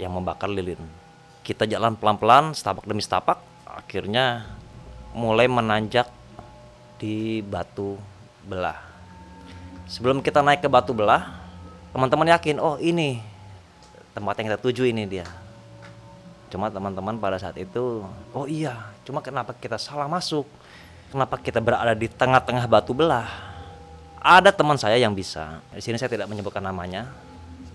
yang 0.00 0.16
membakar 0.16 0.48
lilin. 0.48 0.80
Kita 1.44 1.68
jalan 1.68 1.92
pelan-pelan 2.00 2.56
setapak 2.56 2.88
demi 2.88 3.04
setapak 3.04 3.36
akhirnya 3.68 4.48
mulai 5.12 5.44
menanjak 5.44 6.15
di 6.96 7.44
batu 7.44 7.96
belah. 8.44 8.80
Sebelum 9.86 10.24
kita 10.24 10.42
naik 10.42 10.64
ke 10.64 10.68
batu 10.68 10.90
belah, 10.96 11.38
teman-teman 11.94 12.32
yakin, 12.34 12.58
oh 12.58 12.76
ini 12.82 13.22
tempat 14.16 14.34
yang 14.40 14.46
kita 14.50 14.60
tuju 14.60 14.82
ini 14.88 15.04
dia. 15.06 15.28
Cuma 16.48 16.72
teman-teman 16.72 17.20
pada 17.20 17.36
saat 17.36 17.54
itu, 17.60 18.02
oh 18.32 18.46
iya, 18.48 18.90
cuma 19.04 19.20
kenapa 19.20 19.52
kita 19.54 19.76
salah 19.76 20.08
masuk? 20.08 20.48
Kenapa 21.12 21.38
kita 21.38 21.62
berada 21.62 21.94
di 21.94 22.10
tengah-tengah 22.10 22.66
batu 22.66 22.90
belah? 22.96 23.28
Ada 24.18 24.50
teman 24.50 24.74
saya 24.74 24.98
yang 24.98 25.14
bisa. 25.14 25.62
Di 25.70 25.78
sini 25.78 26.00
saya 26.02 26.10
tidak 26.10 26.26
menyebutkan 26.26 26.64
namanya. 26.64 27.06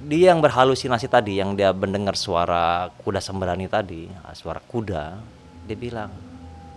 Dia 0.02 0.34
yang 0.34 0.42
berhalusinasi 0.42 1.08
tadi, 1.08 1.38
yang 1.40 1.56
dia 1.56 1.72
mendengar 1.72 2.18
suara 2.18 2.90
kuda 3.06 3.22
sembrani 3.22 3.70
tadi, 3.70 4.10
suara 4.34 4.58
kuda, 4.58 5.16
dia 5.70 5.78
bilang, 5.78 6.10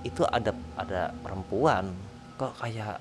itu 0.04 0.22
ada 0.28 0.52
ada 0.76 1.10
perempuan 1.24 1.90
kok 2.34 2.52
kayak 2.58 2.98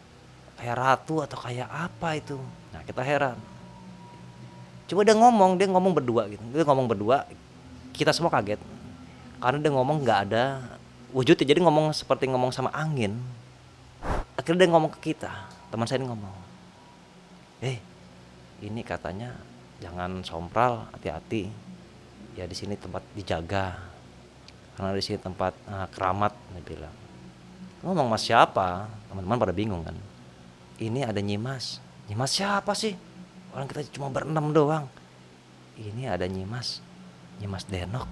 kayak 0.57 0.75
ratu 0.77 1.25
atau 1.25 1.37
kayak 1.41 1.67
apa 1.67 2.09
itu? 2.17 2.37
Nah 2.71 2.81
kita 2.85 3.01
heran. 3.01 3.37
Coba 4.87 5.01
dia 5.03 5.15
ngomong 5.17 5.57
dia 5.57 5.67
ngomong 5.67 5.93
berdua 5.95 6.29
gitu. 6.29 6.43
Dia 6.53 6.65
ngomong 6.65 6.85
berdua 6.85 7.25
kita 7.93 8.13
semua 8.13 8.29
kaget. 8.29 8.61
Karena 9.41 9.59
dia 9.59 9.71
ngomong 9.73 10.05
nggak 10.05 10.19
ada 10.29 10.61
wujudnya 11.13 11.45
jadi 11.45 11.59
ngomong 11.61 11.93
seperti 11.93 12.29
ngomong 12.29 12.53
sama 12.53 12.69
angin. 12.73 13.17
Akhirnya 14.37 14.65
dia 14.65 14.69
ngomong 14.71 14.91
ke 14.97 15.13
kita. 15.13 15.31
Teman 15.73 15.89
saya 15.89 16.01
ini 16.01 16.07
ngomong 16.09 16.35
eh 17.63 17.79
ini 18.59 18.83
katanya 18.83 19.33
jangan 19.79 20.21
sompral 20.21 20.87
hati-hati. 20.93 21.49
Ya 22.33 22.49
di 22.49 22.55
sini 22.57 22.77
tempat 22.77 23.01
dijaga. 23.13 23.77
Karena 24.73 24.89
di 24.93 25.03
sini 25.05 25.21
tempat 25.21 25.53
uh, 25.69 25.85
keramat 25.93 26.33
dia 26.53 26.63
bilang 26.65 27.02
ngomong 27.83 28.07
mas 28.07 28.23
siapa? 28.23 28.87
Teman-teman 29.11 29.37
pada 29.37 29.53
bingung 29.53 29.83
kan. 29.83 29.95
Ini 30.79 31.05
ada 31.05 31.19
nyimas 31.19 31.83
nyimas 32.07 32.31
siapa 32.35 32.73
sih? 32.73 32.95
Orang 33.53 33.69
kita 33.69 33.85
cuma 33.93 34.09
berenam 34.09 34.49
doang. 34.49 34.89
Ini 35.77 36.09
ada 36.09 36.25
nyimas 36.25 36.81
nyimas 37.37 37.67
denok. 37.67 38.07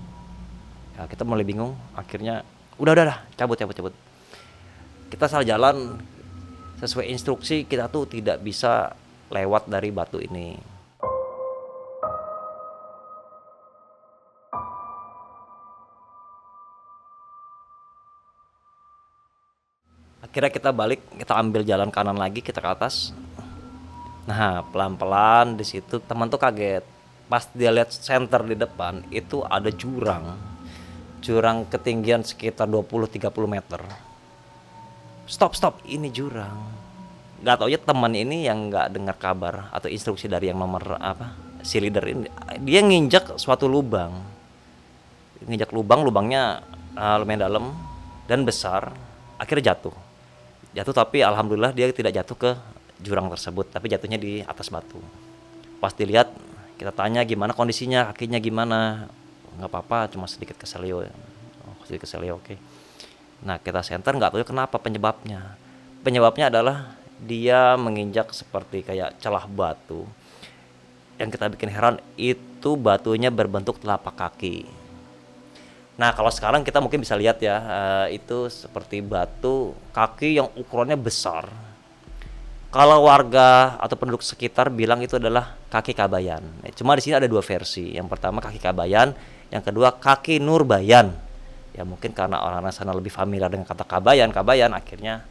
Ya 1.00 1.08
kita 1.08 1.24
mulai 1.24 1.48
bingung. 1.48 1.74
Akhirnya 1.96 2.46
udah 2.78 2.92
udah, 2.94 3.20
cabut 3.40 3.58
cabut 3.58 3.76
cabut. 3.76 3.96
Kita 5.10 5.26
salah 5.28 5.48
jalan. 5.48 5.98
Sesuai 6.82 7.14
instruksi 7.14 7.70
kita 7.70 7.94
tuh 7.94 8.10
tidak 8.10 8.42
bisa 8.42 8.98
lewat 9.30 9.70
dari 9.70 9.94
batu 9.94 10.18
ini 10.18 10.71
akhirnya 20.32 20.48
kita 20.48 20.72
balik 20.72 21.04
kita 21.20 21.36
ambil 21.36 21.62
jalan 21.68 21.92
kanan 21.92 22.16
lagi 22.16 22.40
kita 22.40 22.64
ke 22.64 22.70
atas. 22.72 23.12
Nah 24.24 24.64
pelan-pelan 24.72 25.60
di 25.60 25.68
situ 25.68 26.00
teman 26.00 26.32
tuh 26.32 26.40
kaget. 26.40 26.88
Pas 27.28 27.44
dia 27.52 27.68
lihat 27.68 27.92
center 27.92 28.40
di 28.48 28.56
depan 28.56 29.04
itu 29.12 29.44
ada 29.44 29.68
jurang. 29.68 30.40
Jurang 31.20 31.68
ketinggian 31.68 32.24
sekitar 32.24 32.64
20-30 32.64 33.28
meter. 33.44 33.84
Stop 35.28 35.52
stop 35.60 35.84
ini 35.84 36.08
jurang. 36.08 36.64
Nggak 37.44 37.56
tau 37.60 37.68
ya 37.68 37.80
teman 37.84 38.16
ini 38.16 38.48
yang 38.48 38.72
nggak 38.72 38.88
dengar 38.88 39.16
kabar 39.20 39.68
atau 39.76 39.92
instruksi 39.92 40.32
dari 40.32 40.48
yang 40.48 40.64
nomor 40.64 40.96
apa 40.96 41.36
si 41.60 41.76
leader 41.84 42.08
ini. 42.08 42.32
Dia 42.64 42.80
nginjak 42.80 43.36
suatu 43.36 43.68
lubang. 43.68 44.16
Nginjak 45.44 45.76
lubang 45.76 46.08
lubangnya 46.08 46.64
uh, 46.96 47.20
lumayan 47.20 47.52
dalam 47.52 47.66
dan 48.32 48.48
besar. 48.48 48.96
Akhirnya 49.36 49.76
jatuh 49.76 50.11
jatuh 50.72 50.96
tapi 50.96 51.20
alhamdulillah 51.24 51.76
dia 51.76 51.92
tidak 51.92 52.16
jatuh 52.16 52.38
ke 52.38 52.52
jurang 53.02 53.28
tersebut 53.28 53.68
tapi 53.72 53.92
jatuhnya 53.92 54.18
di 54.18 54.44
atas 54.44 54.72
batu. 54.72 55.00
Pas 55.84 55.92
dilihat 55.92 56.32
kita 56.78 56.94
tanya 56.94 57.22
gimana 57.28 57.52
kondisinya 57.52 58.10
kakinya 58.14 58.40
gimana? 58.40 59.10
Nggak 59.58 59.70
apa-apa 59.70 60.12
cuma 60.14 60.26
sedikit 60.26 60.56
keselio. 60.56 61.04
Oh, 61.68 61.76
sedikit 61.86 62.08
keselio 62.08 62.40
oke. 62.40 62.46
Okay. 62.46 62.58
nah 63.42 63.58
kita 63.58 63.82
center 63.82 64.14
nggak 64.14 64.38
tahu 64.38 64.46
kenapa 64.46 64.78
penyebabnya. 64.78 65.58
Penyebabnya 66.06 66.54
adalah 66.54 66.94
dia 67.22 67.74
menginjak 67.78 68.30
seperti 68.34 68.86
kayak 68.86 69.18
celah 69.18 69.50
batu. 69.50 70.06
Yang 71.18 71.38
kita 71.38 71.46
bikin 71.54 71.70
heran 71.70 71.98
itu 72.18 72.74
batunya 72.78 73.30
berbentuk 73.30 73.82
telapak 73.82 74.18
kaki 74.18 74.81
Nah 76.00 76.16
kalau 76.16 76.32
sekarang 76.32 76.64
kita 76.64 76.80
mungkin 76.80 77.04
bisa 77.04 77.16
lihat 77.20 77.44
ya 77.44 77.58
uh, 77.60 78.08
itu 78.08 78.48
seperti 78.48 79.04
batu 79.04 79.76
kaki 79.92 80.40
yang 80.40 80.48
ukurannya 80.56 80.96
besar. 80.96 81.48
Kalau 82.72 83.04
warga 83.04 83.76
atau 83.84 84.00
penduduk 84.00 84.24
sekitar 84.24 84.72
bilang 84.72 85.04
itu 85.04 85.20
adalah 85.20 85.60
kaki 85.68 85.92
kabayan. 85.92 86.40
Nah, 86.40 86.72
cuma 86.72 86.96
di 86.96 87.04
sini 87.04 87.20
ada 87.20 87.28
dua 87.28 87.44
versi. 87.44 87.92
Yang 87.92 88.08
pertama 88.16 88.40
kaki 88.40 88.64
kabayan, 88.64 89.12
yang 89.52 89.60
kedua 89.60 90.00
kaki 90.00 90.40
nurbayan. 90.40 91.12
Ya 91.76 91.84
mungkin 91.84 92.16
karena 92.16 92.40
orang-orang 92.40 92.72
sana 92.72 92.96
lebih 92.96 93.12
familiar 93.12 93.52
dengan 93.52 93.68
kata 93.68 93.84
kabayan, 93.84 94.32
kabayan 94.32 94.72
akhirnya 94.72 95.28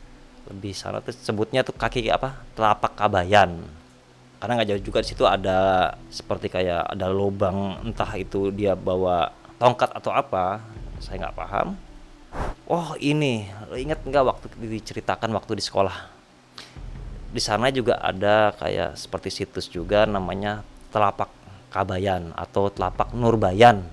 lebih 0.48 0.72
sana 0.72 0.98
tuh 0.98 1.12
sebutnya 1.12 1.62
tuh 1.62 1.76
kaki 1.76 2.08
apa 2.08 2.42
telapak 2.58 2.96
kabayan 2.96 3.60
karena 4.40 4.52
nggak 4.56 4.68
jauh 4.72 4.82
juga 4.82 4.98
di 5.04 5.08
situ 5.12 5.24
ada 5.28 5.92
seperti 6.08 6.48
kayak 6.48 6.96
ada 6.96 7.06
lubang 7.12 7.76
entah 7.84 8.08
itu 8.16 8.48
dia 8.48 8.72
bawa 8.72 9.28
tongkat 9.60 9.92
atau 9.92 10.08
apa 10.16 10.64
saya 10.96 11.28
nggak 11.28 11.36
paham. 11.36 11.76
Oh 12.64 12.96
ini 12.96 13.44
lo 13.68 13.76
ingat 13.76 14.00
nggak 14.00 14.24
waktu 14.24 14.46
diceritakan 14.56 15.28
waktu 15.36 15.60
di 15.60 15.64
sekolah? 15.64 16.08
Di 17.30 17.42
sana 17.44 17.68
juga 17.68 18.00
ada 18.00 18.56
kayak 18.56 18.96
seperti 18.96 19.28
situs 19.28 19.68
juga 19.68 20.08
namanya 20.08 20.64
telapak 20.88 21.28
kabayan 21.68 22.32
atau 22.32 22.72
telapak 22.72 23.12
nurbayan. 23.12 23.84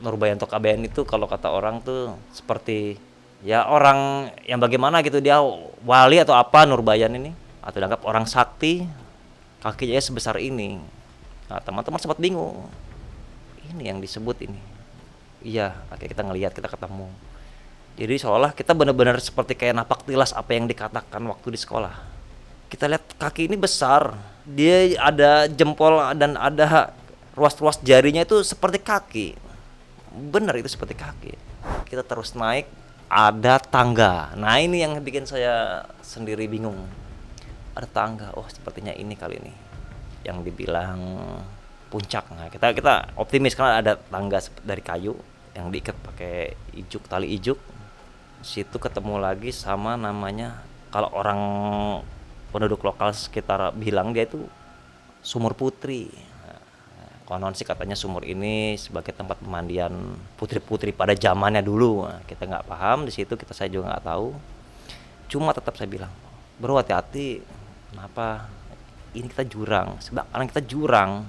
Nurbayan 0.00 0.40
atau 0.40 0.48
kabayan 0.48 0.80
itu 0.88 1.04
kalau 1.04 1.28
kata 1.28 1.52
orang 1.52 1.84
tuh 1.84 2.16
seperti 2.32 2.96
ya 3.44 3.68
orang 3.68 4.32
yang 4.48 4.58
bagaimana 4.58 5.04
gitu 5.04 5.20
dia 5.20 5.38
wali 5.84 6.16
atau 6.16 6.32
apa 6.32 6.64
nurbayan 6.64 7.12
ini. 7.12 7.30
Atau 7.60 7.82
dianggap 7.82 8.06
orang 8.06 8.24
sakti 8.30 8.86
kakinya 9.60 9.98
sebesar 9.98 10.38
ini. 10.38 10.78
Nah 11.50 11.58
teman-teman 11.60 11.98
sempat 11.98 12.22
bingung 12.22 12.85
ini 13.74 13.90
yang 13.90 13.98
disebut 13.98 14.36
ini. 14.46 14.60
Iya 15.46 15.78
akhirnya 15.90 16.10
kita 16.12 16.22
ngelihat 16.26 16.52
kita 16.54 16.68
ketemu. 16.70 17.08
Jadi 17.96 18.14
seolah 18.20 18.52
kita 18.52 18.76
benar-benar 18.76 19.16
seperti 19.24 19.56
kayak 19.56 19.80
napak 19.80 20.04
tilas 20.04 20.36
apa 20.36 20.52
yang 20.52 20.68
dikatakan 20.68 21.22
waktu 21.24 21.56
di 21.56 21.58
sekolah. 21.60 21.94
Kita 22.68 22.90
lihat 22.90 23.16
kaki 23.16 23.48
ini 23.48 23.56
besar 23.56 24.12
dia 24.44 24.94
ada 25.00 25.48
jempol 25.48 25.98
dan 26.14 26.36
ada 26.36 26.92
ruas-ruas 27.32 27.80
jarinya 27.80 28.20
itu 28.22 28.44
seperti 28.44 28.78
kaki. 28.84 29.28
Benar 30.12 30.60
itu 30.60 30.68
seperti 30.68 30.92
kaki. 30.92 31.32
Kita 31.88 32.04
terus 32.04 32.36
naik 32.36 32.68
ada 33.08 33.56
tangga. 33.62 34.34
Nah 34.36 34.58
ini 34.58 34.82
yang 34.84 34.98
bikin 35.00 35.24
saya 35.24 35.86
sendiri 36.04 36.44
bingung. 36.50 36.84
Ada 37.72 37.88
tangga 37.88 38.28
oh 38.36 38.44
sepertinya 38.50 38.92
ini 38.92 39.16
kali 39.16 39.40
ini. 39.40 39.52
Yang 40.26 40.52
dibilang 40.52 41.00
puncak. 41.96 42.28
Nah, 42.36 42.52
kita 42.52 42.76
kita 42.76 43.16
optimis 43.16 43.56
karena 43.56 43.80
ada 43.80 43.96
tangga 43.96 44.44
dari 44.60 44.84
kayu 44.84 45.16
yang 45.56 45.72
diikat 45.72 45.96
pakai 46.04 46.52
ijuk 46.76 47.08
tali 47.08 47.32
ijuk. 47.32 47.56
Situ 48.44 48.76
ketemu 48.76 49.16
lagi 49.16 49.48
sama 49.48 49.96
namanya 49.96 50.60
kalau 50.92 51.08
orang 51.16 51.40
penduduk 52.52 52.84
lokal 52.84 53.16
sekitar 53.16 53.72
bilang 53.72 54.12
dia 54.12 54.28
itu 54.28 54.44
sumur 55.24 55.56
putri. 55.56 56.12
Nah, 56.44 56.60
konon 57.24 57.56
sih 57.56 57.64
katanya 57.64 57.96
sumur 57.96 58.28
ini 58.28 58.76
sebagai 58.76 59.16
tempat 59.16 59.40
pemandian 59.40 60.20
putri-putri 60.36 60.92
pada 60.92 61.16
zamannya 61.16 61.64
dulu. 61.64 62.04
Nah, 62.04 62.20
kita 62.28 62.44
nggak 62.44 62.68
paham 62.68 63.08
di 63.08 63.12
situ 63.16 63.40
kita 63.40 63.56
saya 63.56 63.72
juga 63.72 63.96
nggak 63.96 64.04
tahu. 64.04 64.36
Cuma 65.32 65.56
tetap 65.56 65.80
saya 65.80 65.88
bilang, 65.88 66.12
bro 66.60 66.76
hati-hati. 66.76 67.40
Kenapa? 67.88 68.52
Ini 69.16 69.32
kita 69.32 69.48
jurang. 69.48 69.96
Sebab 70.04 70.28
karena 70.28 70.44
kita 70.44 70.62
jurang, 70.68 71.24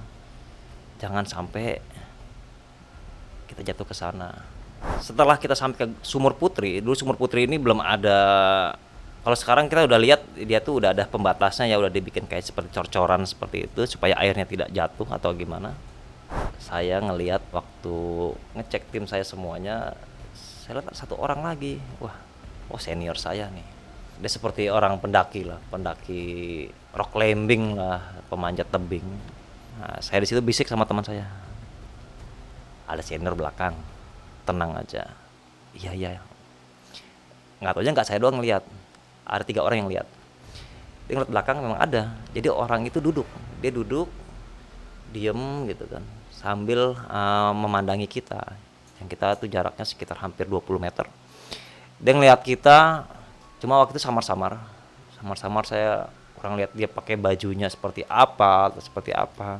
jangan 0.98 1.26
sampai 1.26 1.82
kita 3.48 3.74
jatuh 3.74 3.88
ke 3.88 3.96
sana. 3.96 4.34
Setelah 5.02 5.42
kita 5.42 5.58
sampai 5.58 5.78
ke 5.78 5.86
Sumur 6.06 6.38
Putri, 6.38 6.84
dulu 6.84 6.94
Sumur 6.94 7.18
Putri 7.18 7.50
ini 7.50 7.58
belum 7.58 7.82
ada 7.82 8.20
kalau 9.28 9.36
sekarang 9.36 9.68
kita 9.68 9.92
udah 9.92 10.00
lihat 10.00 10.22
dia 10.40 10.64
tuh 10.64 10.80
udah 10.80 10.96
ada 10.96 11.04
pembatasnya 11.04 11.68
ya 11.68 11.76
udah 11.76 11.92
dibikin 11.92 12.24
kayak 12.30 12.48
seperti 12.48 12.72
cor-coran 12.72 13.28
seperti 13.28 13.68
itu 13.68 13.84
supaya 13.84 14.16
airnya 14.24 14.48
tidak 14.48 14.72
jatuh 14.72 15.04
atau 15.12 15.36
gimana. 15.36 15.76
Saya 16.64 17.04
ngelihat 17.04 17.44
waktu 17.52 17.96
ngecek 18.56 18.88
tim 18.88 19.04
saya 19.04 19.28
semuanya, 19.28 20.00
saya 20.64 20.80
lihat 20.80 20.96
satu 20.96 21.20
orang 21.20 21.44
lagi. 21.44 21.76
Wah, 22.00 22.16
oh 22.72 22.80
senior 22.80 23.20
saya 23.20 23.52
nih. 23.52 23.68
Dia 24.24 24.32
seperti 24.32 24.72
orang 24.72 24.96
pendaki 25.04 25.44
lah, 25.44 25.60
pendaki 25.76 26.24
rock 26.96 27.12
climbing 27.12 27.76
lah, 27.76 28.00
pemanjat 28.32 28.72
tebing 28.72 29.37
Nah, 29.78 30.02
saya 30.02 30.22
di 30.22 30.28
situ 30.30 30.42
bisik 30.42 30.66
sama 30.66 30.90
teman 30.90 31.06
saya. 31.06 31.30
Ada 32.90 33.06
senior 33.06 33.38
belakang. 33.38 33.78
Tenang 34.48 34.74
aja. 34.74 35.06
Iya 35.78 35.92
iya. 35.94 36.12
Nggak 37.62 37.74
tahu 37.74 37.82
aja 37.86 37.92
nggak 37.94 38.08
saya 38.08 38.18
doang 38.22 38.42
ngeliat. 38.42 38.64
Ada 39.28 39.44
tiga 39.46 39.62
orang 39.62 39.86
yang 39.86 39.90
lihat. 39.92 40.08
Dia 41.06 41.20
ngeliat 41.20 41.32
belakang 41.32 41.62
memang 41.62 41.80
ada. 41.80 42.16
Jadi 42.34 42.48
orang 42.50 42.90
itu 42.90 42.98
duduk. 42.98 43.28
Dia 43.62 43.72
duduk, 43.74 44.10
diem 45.12 45.66
gitu 45.72 45.88
kan, 45.88 46.04
sambil 46.30 46.94
uh, 46.94 47.52
memandangi 47.56 48.06
kita. 48.06 48.44
Yang 49.02 49.08
kita 49.18 49.26
tuh 49.38 49.48
jaraknya 49.50 49.86
sekitar 49.86 50.18
hampir 50.20 50.46
20 50.50 50.78
meter. 50.78 51.06
Dia 51.98 52.14
ngeliat 52.14 52.42
kita, 52.46 53.08
cuma 53.62 53.82
waktu 53.82 53.98
itu 53.98 54.02
samar-samar. 54.04 54.62
Samar-samar 55.18 55.64
saya 55.66 56.12
kurang 56.38 56.54
lihat 56.56 56.72
dia 56.78 56.86
pakai 56.86 57.18
bajunya 57.18 57.66
seperti 57.68 58.06
apa 58.06 58.70
atau 58.70 58.82
seperti 58.82 59.12
apa. 59.12 59.60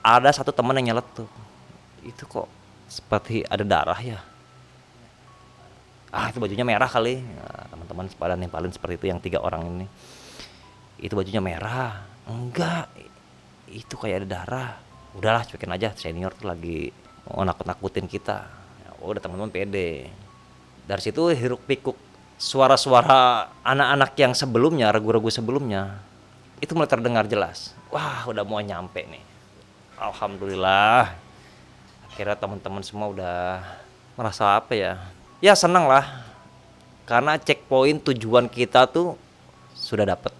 Ada 0.00 0.40
satu 0.40 0.50
teman 0.50 0.74
yang 0.80 0.96
nyeletuk 0.96 1.28
itu 2.00 2.24
kok 2.24 2.48
seperti 2.88 3.44
ada 3.44 3.66
darah 3.66 3.98
ya? 4.00 4.18
Ah 6.14 6.32
itu 6.32 6.40
bajunya 6.40 6.64
merah 6.64 6.88
kali. 6.88 7.20
Nah, 7.20 7.68
teman-teman 7.68 8.06
pada 8.16 8.34
nempalin 8.38 8.72
seperti 8.72 8.96
itu 8.96 9.06
yang 9.12 9.20
tiga 9.20 9.44
orang 9.44 9.68
ini. 9.68 9.86
Itu 10.96 11.12
bajunya 11.18 11.44
merah. 11.44 12.06
Enggak. 12.24 12.88
Itu 13.68 14.00
kayak 14.00 14.24
ada 14.24 14.28
darah. 14.40 14.70
Udahlah 15.12 15.44
cuekin 15.44 15.74
aja. 15.74 15.92
Senior 15.92 16.32
tuh 16.32 16.48
lagi 16.48 16.88
mau 17.28 17.44
nakut-nakutin 17.44 18.08
kita. 18.08 18.48
Ya, 18.80 18.90
udah 19.02 19.20
teman-teman 19.20 19.52
pede. 19.52 20.08
Dari 20.86 21.02
situ 21.02 21.26
hiruk 21.34 21.66
pikuk 21.66 21.98
suara-suara 22.36 23.48
anak-anak 23.64 24.12
yang 24.20 24.32
sebelumnya, 24.36 24.92
ragu-ragu 24.92 25.28
sebelumnya, 25.32 26.00
itu 26.60 26.72
mulai 26.76 26.88
terdengar 26.88 27.24
jelas. 27.28 27.72
Wah, 27.92 28.24
udah 28.28 28.44
mau 28.44 28.60
nyampe 28.60 29.04
nih. 29.08 29.24
Alhamdulillah. 29.96 31.16
Akhirnya 32.12 32.36
teman-teman 32.36 32.84
semua 32.84 33.08
udah 33.12 33.64
merasa 34.16 34.56
apa 34.56 34.72
ya? 34.76 35.00
Ya 35.40 35.52
senang 35.56 35.88
lah. 35.88 36.24
Karena 37.04 37.36
checkpoint 37.40 38.04
tujuan 38.12 38.48
kita 38.48 38.88
tuh 38.88 39.16
sudah 39.76 40.04
dapet. 40.04 40.32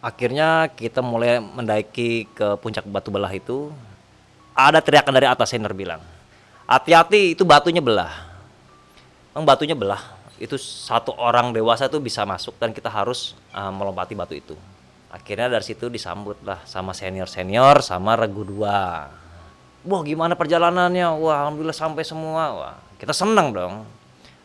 Akhirnya 0.00 0.72
kita 0.72 1.04
mulai 1.04 1.38
mendaki 1.38 2.28
ke 2.32 2.56
puncak 2.60 2.88
batu 2.88 3.12
belah 3.12 3.30
itu. 3.32 3.70
Ada 4.56 4.82
teriakan 4.82 5.14
dari 5.14 5.28
atas 5.28 5.52
senior 5.52 5.72
bilang. 5.72 6.02
Hati-hati 6.68 7.38
itu 7.38 7.46
batunya 7.46 7.80
belah. 7.80 8.12
Emang 9.32 9.46
batunya 9.46 9.78
belah. 9.78 10.02
Itu 10.40 10.56
satu 10.56 11.14
orang 11.16 11.52
dewasa 11.52 11.86
itu 11.86 12.00
bisa 12.00 12.24
masuk 12.24 12.56
dan 12.56 12.72
kita 12.72 12.88
harus 12.88 13.36
uh, 13.52 13.72
melompati 13.72 14.16
batu 14.16 14.34
itu. 14.34 14.56
Akhirnya 15.10 15.50
dari 15.50 15.64
situ 15.66 15.90
disambut 15.90 16.38
lah 16.46 16.62
sama 16.64 16.94
senior 16.94 17.26
senior 17.26 17.82
sama 17.82 18.14
regu 18.16 18.46
dua. 18.46 19.10
Wah 19.80 20.00
gimana 20.04 20.36
perjalanannya? 20.36 21.08
Wah 21.18 21.46
alhamdulillah 21.46 21.76
sampai 21.76 22.04
semua. 22.06 22.42
Wah 22.54 22.76
kita 23.00 23.10
senang 23.16 23.50
dong 23.50 23.84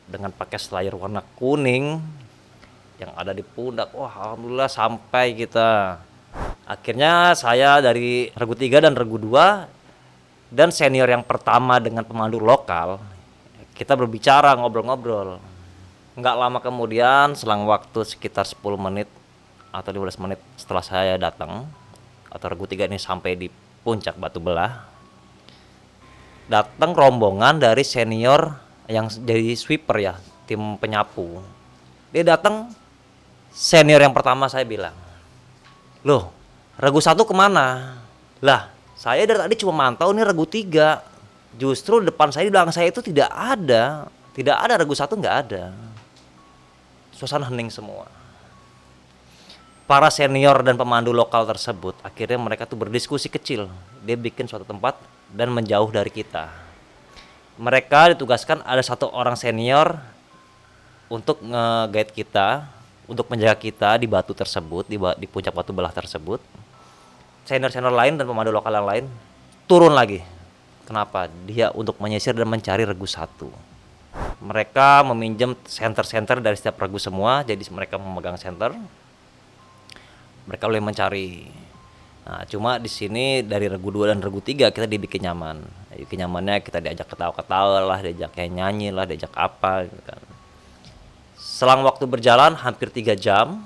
dengan 0.05 0.29
pakai 0.33 0.57
slayer 0.57 0.93
warna 0.93 1.21
kuning 1.37 2.01
yang 3.01 3.11
ada 3.15 3.31
di 3.35 3.43
pundak. 3.43 3.91
Wah 3.91 4.11
alhamdulillah 4.11 4.71
sampai 4.71 5.35
kita. 5.35 5.99
Akhirnya 6.65 7.37
saya 7.37 7.79
dari 7.79 8.33
regu 8.33 8.55
tiga 8.57 8.81
dan 8.81 8.97
regu 8.97 9.21
dua 9.21 9.69
dan 10.49 10.73
senior 10.73 11.07
yang 11.07 11.23
pertama 11.23 11.77
dengan 11.77 12.03
pemandu 12.07 12.41
lokal 12.41 12.99
kita 13.75 13.93
berbicara 13.93 14.55
ngobrol-ngobrol. 14.55 15.37
Nggak 16.15 16.35
lama 16.39 16.59
kemudian 16.63 17.35
selang 17.35 17.67
waktu 17.67 18.07
sekitar 18.07 18.47
10 18.47 18.63
menit 18.79 19.11
atau 19.75 19.91
15 19.91 20.23
menit 20.23 20.39
setelah 20.55 20.79
saya 20.79 21.19
datang 21.19 21.67
atau 22.31 22.45
regu 22.47 22.63
tiga 22.71 22.87
ini 22.87 22.95
sampai 22.95 23.35
di 23.35 23.51
puncak 23.83 24.15
batu 24.15 24.39
belah 24.39 24.95
datang 26.45 26.93
rombongan 26.93 27.59
dari 27.59 27.83
senior 27.83 28.53
yang 28.85 29.09
jadi 29.09 29.57
sweeper 29.57 29.97
ya 29.97 30.15
tim 30.45 30.77
penyapu. 30.77 31.41
Dia 32.13 32.23
datang 32.23 32.71
senior 33.55 34.03
yang 34.03 34.11
pertama 34.11 34.51
saya 34.51 34.67
bilang 34.67 34.91
loh 36.03 36.35
regu 36.75 36.99
satu 36.99 37.23
ke 37.23 37.31
mana? 37.31 37.97
Lah 38.43 38.69
saya 38.99 39.23
dari 39.23 39.39
tadi 39.39 39.55
cuma 39.63 39.73
mantau 39.73 40.11
nih 40.11 40.27
regu 40.27 40.45
tiga. 40.45 41.01
Justru 41.55 42.03
depan 42.03 42.35
saya 42.35 42.47
di 42.47 42.51
belakang 42.51 42.75
saya 42.75 42.91
itu 42.91 42.99
tidak 42.99 43.31
ada 43.31 44.11
tidak 44.35 44.59
ada 44.59 44.75
regu 44.75 44.91
satu 44.91 45.15
nggak 45.15 45.35
ada. 45.47 45.71
Suasana 47.15 47.47
hening 47.47 47.71
semua. 47.71 48.11
Para 49.87 50.11
senior 50.11 50.65
dan 50.65 50.75
pemandu 50.75 51.15
lokal 51.15 51.47
tersebut 51.47 51.95
akhirnya 52.03 52.35
mereka 52.35 52.67
tuh 52.67 52.75
berdiskusi 52.75 53.31
kecil. 53.31 53.71
Dia 54.03 54.19
bikin 54.19 54.51
suatu 54.51 54.67
tempat 54.67 54.99
dan 55.31 55.55
menjauh 55.55 55.87
dari 55.95 56.11
kita. 56.11 56.51
Mereka 57.55 58.19
ditugaskan 58.19 58.59
ada 58.67 58.83
satu 58.83 59.07
orang 59.15 59.39
senior 59.39 59.95
untuk 61.07 61.39
nge-guide 61.39 62.11
kita 62.11 62.67
untuk 63.05 63.29
menjaga 63.29 63.57
kita 63.57 64.01
di 64.01 64.07
batu 64.09 64.33
tersebut 64.33 64.89
di, 64.89 64.97
di 64.97 65.27
puncak 65.29 65.53
batu 65.53 65.71
belah 65.71 65.93
tersebut 65.93 66.41
senior-senior 67.45 67.93
lain 67.93 68.17
dan 68.17 68.25
pemandu 68.25 68.49
lokal 68.49 68.73
yang 68.73 68.89
lain 68.89 69.05
turun 69.69 69.93
lagi. 69.93 70.21
Kenapa? 70.85 71.29
Dia 71.49 71.73
untuk 71.73 71.97
menyisir 71.97 72.37
dan 72.37 72.45
mencari 72.45 72.85
regu 72.85 73.09
satu. 73.09 73.49
Mereka 74.41 75.05
meminjam 75.13 75.57
center-center 75.65 76.41
dari 76.41 76.57
setiap 76.57 76.77
regu 76.81 77.01
semua 77.01 77.41
jadi 77.41 77.61
mereka 77.73 77.97
memegang 77.97 78.37
center 78.37 78.73
mereka 80.45 80.69
boleh 80.69 80.81
mencari. 80.81 81.49
Nah 82.25 82.45
cuma 82.49 82.77
di 82.77 82.89
sini 82.89 83.41
dari 83.45 83.65
regu 83.69 83.89
2 83.89 84.13
dan 84.13 84.21
regu 84.21 84.41
3 84.41 84.69
kita 84.69 84.85
dibikin 84.85 85.25
nyaman. 85.25 85.61
Dibikin 85.93 86.25
nyamannya 86.25 86.61
kita 86.61 86.81
diajak 86.81 87.09
ketawa-ketawa 87.09 87.81
lah 87.81 87.99
diajak 88.01 88.33
nyanyi 88.49 88.93
lah 88.93 89.09
diajak 89.09 89.33
apa 89.33 89.89
gitu 89.89 90.01
kan 90.05 90.34
selang 91.36 91.83
waktu 91.83 92.07
berjalan 92.07 92.55
hampir 92.55 92.88
tiga 92.91 93.13
jam 93.13 93.63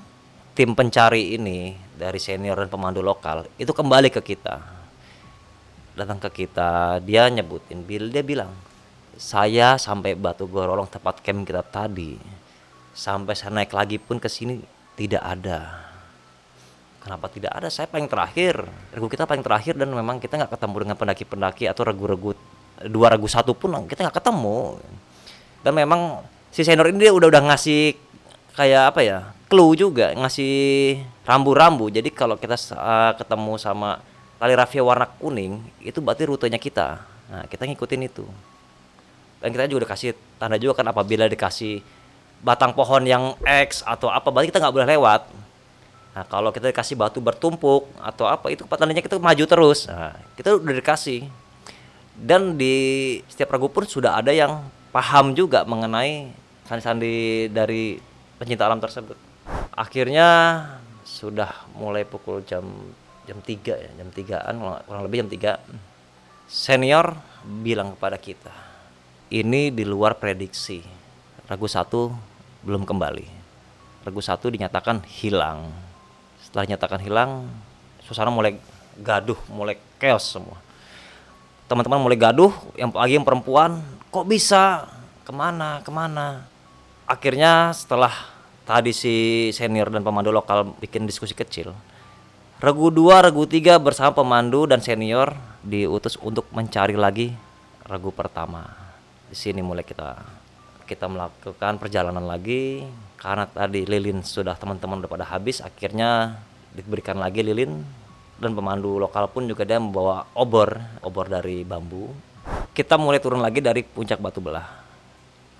tim 0.58 0.74
pencari 0.74 1.38
ini 1.38 1.78
dari 1.94 2.18
senior 2.18 2.58
dan 2.58 2.68
pemandu 2.68 3.00
lokal 3.00 3.46
itu 3.56 3.70
kembali 3.70 4.10
ke 4.10 4.20
kita. 4.20 4.58
Datang 5.94 6.18
ke 6.18 6.46
kita 6.46 6.98
dia 7.02 7.30
nyebutin 7.30 7.82
bil 7.86 8.10
dia 8.10 8.22
bilang 8.22 8.50
saya 9.14 9.78
sampai 9.78 10.14
batu 10.18 10.46
gorolong 10.50 10.86
tempat 10.90 11.22
camp 11.22 11.46
kita 11.46 11.62
tadi 11.66 12.16
sampai 12.94 13.34
saya 13.38 13.54
naik 13.54 13.72
lagi 13.72 13.96
pun 13.96 14.18
ke 14.18 14.26
sini 14.26 14.58
tidak 14.98 15.22
ada. 15.22 15.88
Kenapa 17.00 17.32
tidak 17.32 17.56
ada? 17.56 17.72
Saya 17.72 17.88
paling 17.88 18.12
terakhir. 18.12 18.60
Regu 18.92 19.08
kita 19.08 19.24
paling 19.24 19.40
terakhir 19.40 19.72
dan 19.72 19.88
memang 19.88 20.20
kita 20.20 20.36
nggak 20.36 20.52
ketemu 20.52 20.76
dengan 20.84 20.96
pendaki-pendaki 21.00 21.64
atau 21.64 21.88
regu-regu 21.88 22.36
dua 22.92 23.08
regu 23.08 23.24
satu 23.24 23.56
pun 23.56 23.72
kita 23.88 24.04
nggak 24.04 24.20
ketemu. 24.20 24.76
Dan 25.64 25.72
memang 25.72 26.20
si 26.50 26.66
senior 26.66 26.90
ini 26.90 27.06
dia 27.08 27.12
udah 27.14 27.30
udah 27.30 27.42
ngasih 27.50 27.94
kayak 28.54 28.94
apa 28.94 29.00
ya 29.06 29.18
clue 29.46 29.78
juga 29.78 30.14
ngasih 30.14 30.98
rambu-rambu 31.26 31.90
jadi 31.90 32.10
kalau 32.10 32.34
kita 32.38 32.58
uh, 32.74 33.14
ketemu 33.14 33.54
sama 33.58 34.02
tali 34.38 34.54
rafia 34.54 34.82
warna 34.82 35.06
kuning 35.06 35.62
itu 35.82 36.02
berarti 36.02 36.26
rutenya 36.26 36.58
kita 36.58 37.02
nah 37.30 37.46
kita 37.46 37.66
ngikutin 37.66 38.02
itu 38.10 38.26
dan 39.40 39.54
kita 39.54 39.70
juga 39.70 39.86
udah 39.86 39.90
kasih 39.94 40.10
tanda 40.36 40.58
juga 40.58 40.82
kan 40.82 40.90
apabila 40.90 41.30
dikasih 41.30 41.80
batang 42.42 42.74
pohon 42.74 43.06
yang 43.06 43.38
X 43.46 43.86
atau 43.86 44.10
apa 44.10 44.28
berarti 44.28 44.50
kita 44.50 44.58
nggak 44.58 44.74
boleh 44.74 44.90
lewat 44.96 45.22
Nah, 46.10 46.26
kalau 46.26 46.50
kita 46.50 46.74
dikasih 46.74 46.98
batu 46.98 47.22
bertumpuk 47.22 47.86
atau 48.02 48.26
apa 48.26 48.50
itu 48.50 48.66
petaninya 48.66 48.98
kita 48.98 49.22
maju 49.22 49.44
terus. 49.46 49.86
Nah, 49.86 50.18
kita 50.34 50.58
udah 50.58 50.74
dikasih. 50.74 51.30
Dan 52.18 52.58
di 52.58 52.74
setiap 53.30 53.54
ragu 53.54 53.70
pun 53.70 53.86
sudah 53.86 54.18
ada 54.18 54.34
yang 54.34 54.66
paham 54.90 55.32
juga 55.38 55.62
mengenai 55.62 56.34
sandi-sandi 56.70 57.50
dari 57.50 57.98
pencinta 58.38 58.70
alam 58.70 58.78
tersebut. 58.78 59.18
Akhirnya 59.74 60.28
sudah 61.02 61.66
mulai 61.74 62.06
pukul 62.06 62.46
jam 62.46 62.62
jam 63.26 63.42
3 63.42 63.50
ya, 63.74 63.90
jam 63.90 64.08
3-an 64.14 64.54
kurang 64.86 65.02
lebih 65.02 65.26
jam 65.26 65.30
3. 65.34 65.58
Senior 66.46 67.14
bilang 67.42 67.98
kepada 67.98 68.18
kita, 68.18 68.54
ini 69.34 69.74
di 69.74 69.82
luar 69.82 70.14
prediksi. 70.14 70.78
Ragu 71.50 71.66
satu 71.66 72.14
belum 72.62 72.86
kembali. 72.86 73.26
Ragu 74.06 74.22
satu 74.22 74.50
dinyatakan 74.50 75.02
hilang 75.10 75.66
setelah 76.50 76.66
nyatakan 76.66 76.98
hilang 76.98 77.46
suasana 78.02 78.26
mulai 78.34 78.58
gaduh 78.98 79.38
mulai 79.46 79.78
chaos 80.02 80.34
semua 80.34 80.58
teman-teman 81.70 82.02
mulai 82.02 82.18
gaduh 82.18 82.50
yang 82.74 82.90
pagi 82.90 83.14
yang 83.14 83.22
perempuan 83.22 83.78
kok 84.10 84.26
bisa 84.26 84.90
ke 85.22 85.30
mana 85.30 85.78
ke 85.86 85.94
mana 85.94 86.49
akhirnya 87.10 87.74
setelah 87.74 88.14
tadi 88.62 88.94
si 88.94 89.50
senior 89.50 89.90
dan 89.90 90.06
pemandu 90.06 90.30
lokal 90.30 90.78
bikin 90.78 91.10
diskusi 91.10 91.34
kecil 91.34 91.74
regu 92.62 92.92
dua 92.94 93.26
regu 93.26 93.50
tiga 93.50 93.82
bersama 93.82 94.14
pemandu 94.14 94.70
dan 94.70 94.78
senior 94.78 95.34
diutus 95.66 96.14
untuk 96.22 96.46
mencari 96.54 96.94
lagi 96.94 97.32
regu 97.88 98.12
pertama. 98.12 98.68
Di 99.26 99.34
sini 99.34 99.64
mulai 99.64 99.82
kita 99.82 100.20
kita 100.84 101.08
melakukan 101.08 101.80
perjalanan 101.80 102.22
lagi. 102.28 102.84
Karena 103.20 103.44
tadi 103.44 103.84
lilin 103.84 104.24
sudah 104.24 104.56
teman-teman 104.56 105.04
udah 105.04 105.10
pada 105.12 105.28
habis 105.28 105.60
akhirnya 105.60 106.40
diberikan 106.72 107.20
lagi 107.20 107.44
lilin 107.44 107.84
dan 108.40 108.56
pemandu 108.56 108.96
lokal 108.96 109.28
pun 109.28 109.44
juga 109.44 109.68
dia 109.68 109.76
membawa 109.76 110.24
obor 110.32 110.80
obor 111.04 111.28
dari 111.28 111.60
bambu. 111.64 112.08
Kita 112.72 112.96
mulai 112.96 113.20
turun 113.20 113.44
lagi 113.44 113.60
dari 113.60 113.84
puncak 113.84 114.16
batu 114.20 114.40
belah 114.40 114.89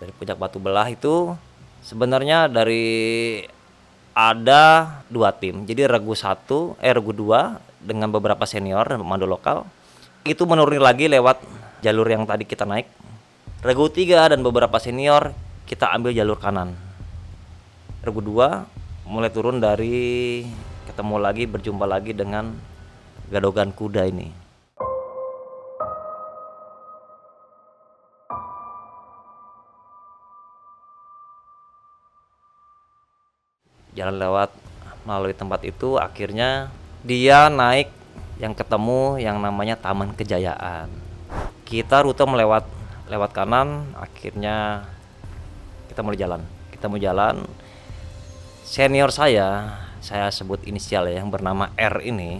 dari 0.01 0.13
puncak 0.17 0.41
batu 0.41 0.57
belah 0.57 0.89
itu 0.89 1.37
sebenarnya 1.85 2.49
dari 2.49 3.45
ada 4.17 4.97
dua 5.13 5.31
tim. 5.37 5.69
Jadi 5.69 5.85
regu 5.85 6.17
satu 6.17 6.75
eh 6.81 6.91
regu 6.91 7.13
dua 7.13 7.61
dengan 7.79 8.09
beberapa 8.09 8.49
senior 8.49 8.89
dan 8.89 9.05
pemandu 9.05 9.29
lokal. 9.29 9.69
Itu 10.25 10.49
menuruni 10.49 10.81
lagi 10.81 11.07
lewat 11.07 11.45
jalur 11.85 12.09
yang 12.09 12.25
tadi 12.25 12.49
kita 12.49 12.65
naik. 12.65 12.89
Regu 13.61 13.93
3 13.93 14.33
dan 14.33 14.41
beberapa 14.41 14.81
senior 14.81 15.37
kita 15.69 15.93
ambil 15.93 16.17
jalur 16.17 16.41
kanan. 16.41 16.73
Regu 18.01 18.25
2 18.25 19.05
mulai 19.05 19.29
turun 19.29 19.61
dari 19.61 20.45
ketemu 20.89 21.17
lagi 21.21 21.45
berjumpa 21.45 21.85
lagi 21.85 22.17
dengan 22.17 22.57
gadogan 23.29 23.69
kuda 23.69 24.09
ini 24.09 24.40
jalan 34.01 34.17
lewat 34.17 34.51
melalui 35.05 35.37
tempat 35.37 35.61
itu 35.69 36.01
akhirnya 36.01 36.73
dia 37.05 37.53
naik 37.53 37.93
yang 38.41 38.57
ketemu 38.57 39.21
yang 39.21 39.37
namanya 39.37 39.77
Taman 39.77 40.17
Kejayaan. 40.17 40.89
Kita 41.69 42.01
rute 42.01 42.25
melewat 42.25 42.65
lewat 43.13 43.31
kanan 43.37 43.93
akhirnya 44.01 44.89
kita 45.93 46.01
mulai 46.01 46.17
jalan. 46.17 46.41
Kita 46.73 46.89
mau 46.89 46.97
jalan 46.97 47.45
senior 48.71 49.11
saya 49.11 49.77
saya 49.99 50.31
sebut 50.31 50.63
inisial 50.63 51.11
ya 51.11 51.19
yang 51.19 51.27
bernama 51.27 51.75
R 51.75 52.07
ini 52.07 52.39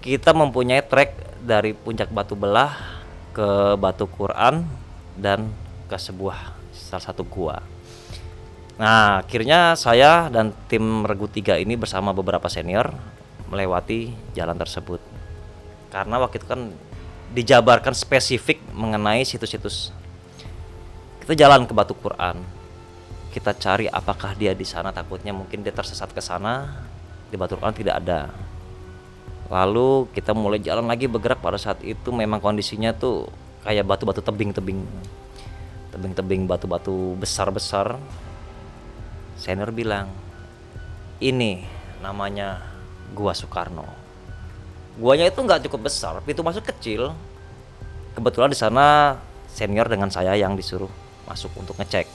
kita 0.00 0.32
mempunyai 0.32 0.80
trek 0.80 1.12
dari 1.44 1.76
puncak 1.76 2.08
batu 2.08 2.32
belah 2.32 2.72
ke 3.36 3.76
batu 3.76 4.08
Quran 4.08 4.64
dan 5.14 5.52
ke 5.92 6.00
sebuah 6.00 6.56
salah 6.72 7.04
satu 7.12 7.20
gua 7.22 7.60
Nah, 8.78 9.26
akhirnya 9.26 9.74
saya 9.74 10.30
dan 10.30 10.54
tim 10.70 11.02
Regu 11.02 11.26
3 11.26 11.58
ini 11.58 11.74
bersama 11.74 12.14
beberapa 12.14 12.46
senior 12.46 12.94
melewati 13.50 14.14
jalan 14.38 14.54
tersebut. 14.54 15.02
Karena 15.90 16.22
waktu 16.22 16.38
itu 16.38 16.46
kan 16.46 16.70
dijabarkan 17.34 17.90
spesifik 17.90 18.62
mengenai 18.70 19.26
situs-situs. 19.26 19.90
Kita 21.18 21.34
jalan 21.34 21.66
ke 21.66 21.74
Batu 21.74 21.98
Quran. 21.98 22.38
Kita 23.34 23.50
cari 23.58 23.90
apakah 23.90 24.38
dia 24.38 24.54
di 24.54 24.62
sana 24.62 24.94
takutnya 24.94 25.34
mungkin 25.34 25.66
dia 25.66 25.74
tersesat 25.74 26.14
ke 26.14 26.22
sana. 26.22 26.86
Di 27.28 27.34
Batu 27.34 27.58
Quran 27.58 27.74
tidak 27.74 27.98
ada. 27.98 28.30
Lalu 29.50 30.06
kita 30.14 30.38
mulai 30.38 30.62
jalan 30.62 30.86
lagi 30.86 31.10
bergerak 31.10 31.42
pada 31.42 31.58
saat 31.58 31.82
itu 31.82 32.14
memang 32.14 32.38
kondisinya 32.38 32.94
tuh 32.94 33.26
kayak 33.66 33.90
batu-batu 33.90 34.22
tebing-tebing. 34.22 34.86
Tebing-tebing 35.90 36.46
batu-batu 36.46 37.18
besar-besar 37.18 37.98
senior 39.38 39.70
bilang 39.70 40.10
ini 41.22 41.62
namanya 42.02 42.62
gua 43.14 43.32
Soekarno. 43.32 43.86
Guanya 44.98 45.30
itu 45.30 45.38
nggak 45.38 45.70
cukup 45.70 45.86
besar 45.86 46.18
pintu 46.26 46.42
masuk 46.42 46.66
kecil. 46.66 47.14
Kebetulan 48.18 48.50
di 48.50 48.58
sana 48.58 49.14
senior 49.46 49.86
dengan 49.86 50.10
saya 50.10 50.34
yang 50.34 50.58
disuruh 50.58 50.90
masuk 51.30 51.54
untuk 51.54 51.78
ngecek. 51.78 52.10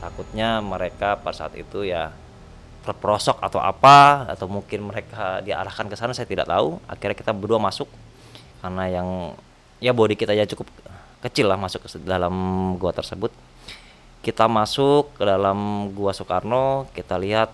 Takutnya 0.00 0.64
mereka 0.64 1.20
pada 1.20 1.44
saat 1.44 1.54
itu 1.60 1.84
ya 1.84 2.10
terperosok 2.82 3.38
atau 3.38 3.62
apa 3.62 4.26
atau 4.32 4.50
mungkin 4.50 4.90
mereka 4.90 5.38
diarahkan 5.44 5.86
ke 5.86 5.94
sana 5.94 6.16
saya 6.16 6.24
tidak 6.24 6.48
tahu. 6.48 6.80
Akhirnya 6.88 7.16
kita 7.16 7.36
berdua 7.36 7.60
masuk 7.60 7.86
karena 8.64 8.88
yang 8.88 9.08
ya 9.78 9.92
body 9.92 10.16
kita 10.16 10.32
ya 10.32 10.48
cukup 10.48 10.66
kecil 11.22 11.46
lah 11.52 11.60
masuk 11.60 11.84
ke 11.84 12.00
dalam 12.02 12.32
gua 12.80 12.90
tersebut 12.96 13.30
kita 14.22 14.46
masuk 14.46 15.18
ke 15.18 15.26
dalam 15.26 15.90
gua 15.92 16.14
Soekarno 16.14 16.86
kita 16.94 17.18
lihat 17.18 17.50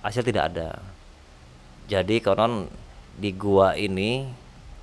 hasil 0.00 0.22
tidak 0.22 0.54
ada. 0.54 0.78
Jadi 1.90 2.22
konon 2.22 2.70
di 3.18 3.34
gua 3.34 3.74
ini 3.74 4.30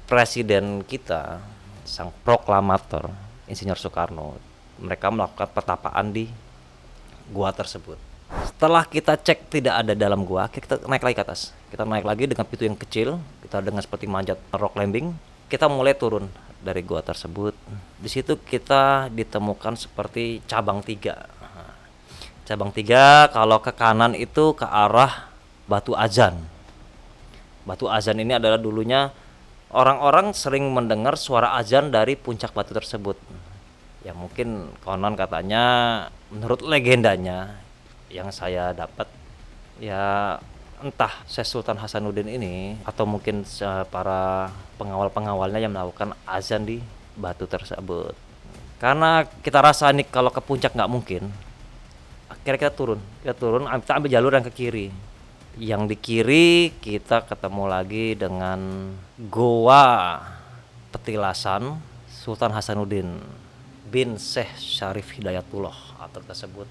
presiden 0.05 0.83
kita 0.83 1.39
sang 1.87 2.11
proklamator 2.27 3.09
Insinyur 3.47 3.79
Soekarno 3.79 4.35
mereka 4.77 5.07
melakukan 5.07 5.49
petapaan 5.55 6.11
di 6.11 6.27
gua 7.31 7.55
tersebut. 7.55 7.95
Setelah 8.47 8.83
kita 8.83 9.15
cek 9.15 9.47
tidak 9.47 9.87
ada 9.87 9.95
dalam 9.95 10.27
gua 10.27 10.51
kita 10.51 10.83
naik 10.83 11.03
lagi 11.07 11.15
ke 11.15 11.23
atas. 11.23 11.55
Kita 11.71 11.87
naik 11.87 12.03
lagi 12.03 12.27
dengan 12.27 12.43
pintu 12.43 12.67
yang 12.67 12.75
kecil 12.75 13.23
kita 13.47 13.63
dengan 13.63 13.79
seperti 13.79 14.03
manjat 14.03 14.35
rock 14.51 14.75
climbing 14.75 15.15
kita 15.51 15.67
mulai 15.67 15.91
turun 15.91 16.31
dari 16.61 16.85
gua 16.85 17.01
tersebut. 17.01 17.57
Di 17.97 18.09
situ 18.09 18.37
kita 18.37 19.09
ditemukan 19.09 19.75
seperti 19.75 20.45
cabang 20.45 20.85
tiga. 20.85 21.27
Cabang 22.45 22.73
tiga 22.73 23.29
kalau 23.29 23.61
ke 23.61 23.73
kanan 23.73 24.17
itu 24.17 24.53
ke 24.57 24.65
arah 24.65 25.29
Batu 25.69 25.93
Azan. 25.97 26.41
Batu 27.65 27.85
Azan 27.85 28.17
ini 28.17 28.35
adalah 28.35 28.57
dulunya 28.57 29.13
orang-orang 29.71 30.35
sering 30.35 30.67
mendengar 30.69 31.15
suara 31.15 31.55
azan 31.55 31.89
dari 31.89 32.19
puncak 32.19 32.51
batu 32.51 32.75
tersebut. 32.75 33.15
Ya 34.03 34.11
mungkin 34.11 34.73
konon 34.83 35.15
katanya 35.15 35.63
menurut 36.33 36.65
legendanya 36.65 37.61
yang 38.11 38.33
saya 38.33 38.75
dapat 38.75 39.07
ya 39.79 40.35
entah 40.81 41.13
Syekh 41.29 41.47
Sultan 41.47 41.77
Hasanuddin 41.77 42.27
ini 42.27 42.75
atau 42.83 43.05
mungkin 43.05 43.45
para 43.89 44.49
pengawal-pengawalnya 44.81 45.61
yang 45.61 45.73
melakukan 45.73 46.17
azan 46.25 46.65
di 46.65 46.81
batu 47.15 47.45
tersebut. 47.45 48.17
Karena 48.81 49.23
kita 49.23 49.61
rasa 49.61 49.93
nih 49.93 50.09
kalau 50.09 50.33
ke 50.33 50.41
puncak 50.41 50.73
nggak 50.73 50.91
mungkin, 50.91 51.29
akhirnya 52.27 52.67
kita 52.67 52.73
turun. 52.73 52.99
Kita 53.21 53.37
turun, 53.37 53.69
kita 53.69 53.93
ambil 54.01 54.09
jalur 54.09 54.31
yang 54.33 54.45
ke 54.49 54.53
kiri. 54.53 54.87
Yang 55.61 55.81
di 55.85 55.95
kiri 55.99 56.49
kita 56.81 57.27
ketemu 57.29 57.63
lagi 57.69 58.15
dengan 58.15 58.91
Goa 59.19 60.17
Petilasan 60.89 61.77
Sultan 62.09 62.55
Hasanuddin 62.55 63.21
bin 63.91 64.15
Syekh 64.15 64.55
Syarif 64.55 65.11
Hidayatullah 65.11 65.99
atau 65.99 66.23
tersebut 66.23 66.65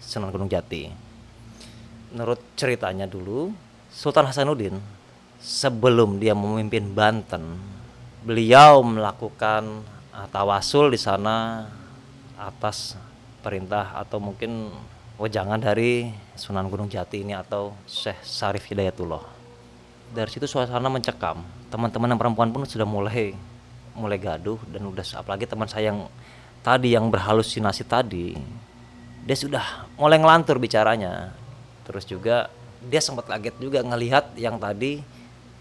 Sunan 0.00 0.32
Gunung 0.32 0.48
Jati 0.48 1.05
menurut 2.12 2.38
ceritanya 2.54 3.08
dulu 3.08 3.50
Sultan 3.90 4.28
Hasanuddin 4.28 4.76
sebelum 5.40 6.18
dia 6.18 6.34
memimpin 6.36 6.92
Banten 6.92 7.56
beliau 8.26 8.82
melakukan 8.82 9.86
uh, 10.10 10.26
tawasul 10.30 10.90
di 10.90 10.98
sana 10.98 11.66
atas 12.36 12.98
perintah 13.40 13.94
atau 13.94 14.18
mungkin 14.18 14.74
wejangan 15.16 15.62
dari 15.62 16.10
Sunan 16.34 16.66
Gunung 16.68 16.90
Jati 16.90 17.22
ini 17.22 17.32
atau 17.32 17.72
Syekh 17.88 18.20
Sarif 18.26 18.66
Hidayatullah. 18.68 19.22
Dari 20.12 20.28
situ 20.28 20.44
suasana 20.44 20.90
mencekam. 20.90 21.40
Teman-teman 21.70 22.12
yang 22.12 22.20
perempuan 22.20 22.50
pun 22.50 22.66
sudah 22.66 22.84
mulai 22.84 23.32
mulai 23.96 24.20
gaduh 24.20 24.60
dan 24.68 24.84
udah 24.84 25.06
apalagi 25.16 25.48
teman 25.48 25.64
saya 25.64 25.88
yang 25.94 26.04
tadi 26.60 26.92
yang 26.92 27.08
berhalusinasi 27.08 27.88
tadi 27.88 28.36
dia 29.24 29.36
sudah 29.38 29.88
mulai 29.96 30.20
ngelantur 30.20 30.60
bicaranya 30.60 31.32
terus 31.86 32.04
juga 32.04 32.50
dia 32.82 33.00
sempat 33.00 33.30
kaget 33.30 33.56
juga 33.56 33.80
ngelihat 33.80 34.36
yang 34.36 34.60
tadi 34.60 35.00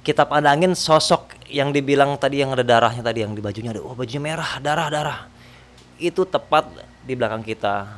kita 0.06 0.22
pandangin 0.30 0.78
sosok 0.78 1.34
yang 1.50 1.74
dibilang 1.74 2.14
tadi 2.22 2.46
yang 2.46 2.54
ada 2.54 2.62
darahnya 2.62 3.02
tadi 3.02 3.26
yang 3.26 3.34
di 3.34 3.42
bajunya 3.42 3.74
ada 3.74 3.82
oh 3.82 3.98
bajunya 3.98 4.22
merah 4.22 4.62
darah 4.62 4.88
darah. 4.94 5.20
Itu 5.98 6.30
tepat 6.30 6.70
di 7.02 7.18
belakang 7.18 7.42
kita. 7.42 7.90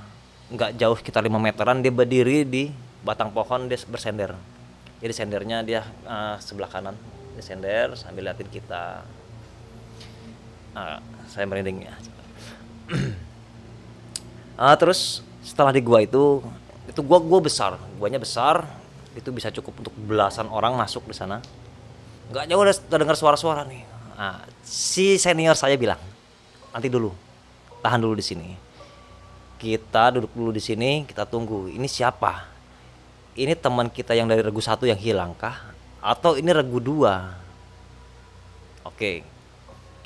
Nggak 0.48 0.80
jauh 0.80 0.96
sekitar 0.96 1.28
5 1.28 1.36
meteran 1.36 1.84
dia 1.84 1.92
berdiri 1.92 2.48
di 2.48 2.72
batang 3.04 3.36
pohon 3.36 3.68
dia 3.68 3.76
bersender. 3.92 4.32
Jadi 5.04 5.14
sendernya 5.14 5.58
dia 5.68 5.84
uh, 6.08 6.40
sebelah 6.40 6.72
kanan 6.72 6.96
dia 7.36 7.44
sender 7.44 7.92
sambil 8.00 8.32
liatin 8.32 8.48
kita. 8.48 9.04
Uh, 10.72 11.04
saya 11.28 11.44
merinding 11.44 11.92
ya. 11.92 11.96
Uh, 14.56 14.76
terus 14.80 15.20
setelah 15.44 15.76
di 15.76 15.84
gua 15.84 16.08
itu 16.08 16.40
itu 16.98 17.06
gua 17.06 17.22
gua 17.22 17.38
besar. 17.46 17.78
Guanya 18.02 18.18
besar. 18.18 18.66
Itu 19.14 19.30
bisa 19.30 19.54
cukup 19.54 19.86
untuk 19.86 19.94
belasan 19.94 20.50
orang 20.50 20.74
masuk 20.74 21.06
di 21.06 21.14
sana. 21.14 21.46
Nggak 22.34 22.50
jauh 22.50 22.62
udah, 22.66 22.74
udah 22.74 22.98
dengar 22.98 23.14
suara-suara 23.14 23.62
nih. 23.70 23.86
Nah, 24.18 24.42
si 24.66 25.22
senior 25.22 25.54
saya 25.54 25.78
bilang 25.78 26.02
nanti 26.74 26.90
dulu. 26.90 27.14
Tahan 27.86 28.02
dulu 28.02 28.18
di 28.18 28.26
sini. 28.26 28.50
Kita 29.62 30.10
duduk 30.10 30.34
dulu 30.34 30.50
di 30.50 30.58
sini 30.58 31.06
kita 31.06 31.30
tunggu. 31.30 31.70
Ini 31.70 31.86
siapa? 31.86 32.50
Ini 33.38 33.54
teman 33.54 33.94
kita 33.94 34.18
yang 34.18 34.26
dari 34.26 34.42
regu 34.42 34.58
satu 34.58 34.90
yang 34.90 34.98
hilang 34.98 35.38
kah? 35.38 35.70
Atau 36.02 36.34
ini 36.42 36.50
regu 36.50 36.82
dua? 36.82 37.38
Oke. 38.82 39.22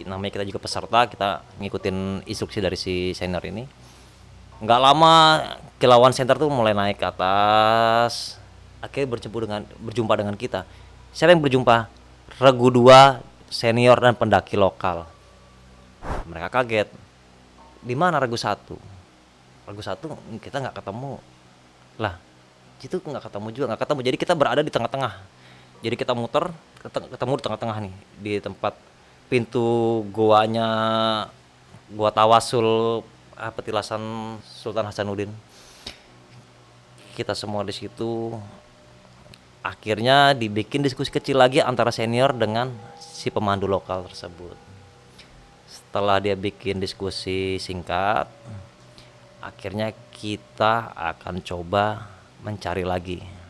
Namanya 0.03 0.31
kita 0.35 0.43
juga 0.43 0.59
peserta. 0.59 1.07
Kita 1.07 1.39
ngikutin 1.55 2.27
instruksi 2.27 2.59
dari 2.59 2.75
si 2.75 3.15
senior 3.15 3.47
ini 3.47 3.63
nggak 4.61 4.79
lama 4.79 5.13
kilauan 5.81 6.13
center 6.13 6.37
tuh 6.37 6.47
mulai 6.53 6.77
naik 6.77 7.01
ke 7.01 7.05
atas. 7.09 8.37
Akhirnya 8.77 9.17
berjumpa 9.17 9.37
dengan 9.41 9.61
berjumpa 9.81 10.13
dengan 10.13 10.35
kita. 10.37 10.69
Siapa 11.13 11.33
yang 11.33 11.41
berjumpa? 11.41 11.89
Regu 12.37 12.69
dua 12.69 13.21
senior 13.49 13.97
dan 13.97 14.13
pendaki 14.13 14.55
lokal. 14.55 15.09
Mereka 16.29 16.49
kaget. 16.53 16.89
Di 17.81 17.97
mana 17.97 18.21
regu 18.21 18.37
satu? 18.37 18.77
Regu 19.65 19.81
satu 19.81 20.13
kita 20.37 20.61
nggak 20.61 20.77
ketemu. 20.77 21.17
Lah 21.97 22.15
itu 22.81 22.97
nggak 22.97 23.25
ketemu 23.29 23.47
juga 23.53 23.65
nggak 23.73 23.81
ketemu. 23.85 23.99
Jadi 24.05 24.17
kita 24.17 24.33
berada 24.37 24.61
di 24.61 24.71
tengah-tengah. 24.73 25.13
Jadi 25.81 25.95
kita 25.97 26.13
muter 26.13 26.53
ketemu 26.85 27.33
di 27.37 27.43
tengah-tengah 27.45 27.77
nih 27.81 27.95
di 28.21 28.33
tempat 28.37 28.77
pintu 29.29 30.01
goanya 30.13 30.69
gua 31.93 32.13
tawasul 32.13 33.01
petilasan 33.49 34.37
Sultan 34.45 34.85
Hasanuddin. 34.85 35.33
Kita 37.17 37.33
semua 37.33 37.65
di 37.65 37.73
situ 37.73 38.37
akhirnya 39.65 40.37
dibikin 40.37 40.85
diskusi 40.85 41.09
kecil 41.09 41.41
lagi 41.41 41.57
antara 41.57 41.89
senior 41.89 42.37
dengan 42.37 42.69
si 43.01 43.33
pemandu 43.33 43.65
lokal 43.65 44.05
tersebut. 44.05 44.53
Setelah 45.65 46.21
dia 46.21 46.37
bikin 46.37 46.77
diskusi 46.77 47.57
singkat 47.57 48.29
akhirnya 49.41 49.89
kita 50.13 50.93
akan 50.93 51.41
coba 51.41 52.05
mencari 52.45 52.85
lagi 52.85 53.40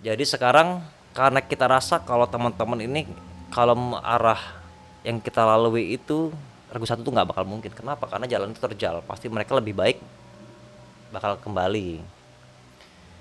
Jadi 0.00 0.24
sekarang 0.24 0.80
karena 1.12 1.44
kita 1.44 1.68
rasa 1.68 2.00
kalau 2.00 2.24
teman-teman 2.24 2.80
ini 2.80 3.04
kalau 3.52 3.98
arah 4.00 4.40
yang 5.04 5.20
kita 5.20 5.44
lalui 5.44 5.96
itu 5.96 6.32
regu 6.70 6.86
satu 6.86 7.04
tuh 7.04 7.12
nggak 7.12 7.28
bakal 7.34 7.44
mungkin. 7.44 7.72
Kenapa? 7.74 8.08
Karena 8.08 8.24
jalan 8.24 8.54
itu 8.54 8.60
terjal. 8.62 9.04
Pasti 9.04 9.28
mereka 9.28 9.52
lebih 9.58 9.76
baik 9.76 9.98
bakal 11.12 11.36
kembali. 11.42 12.00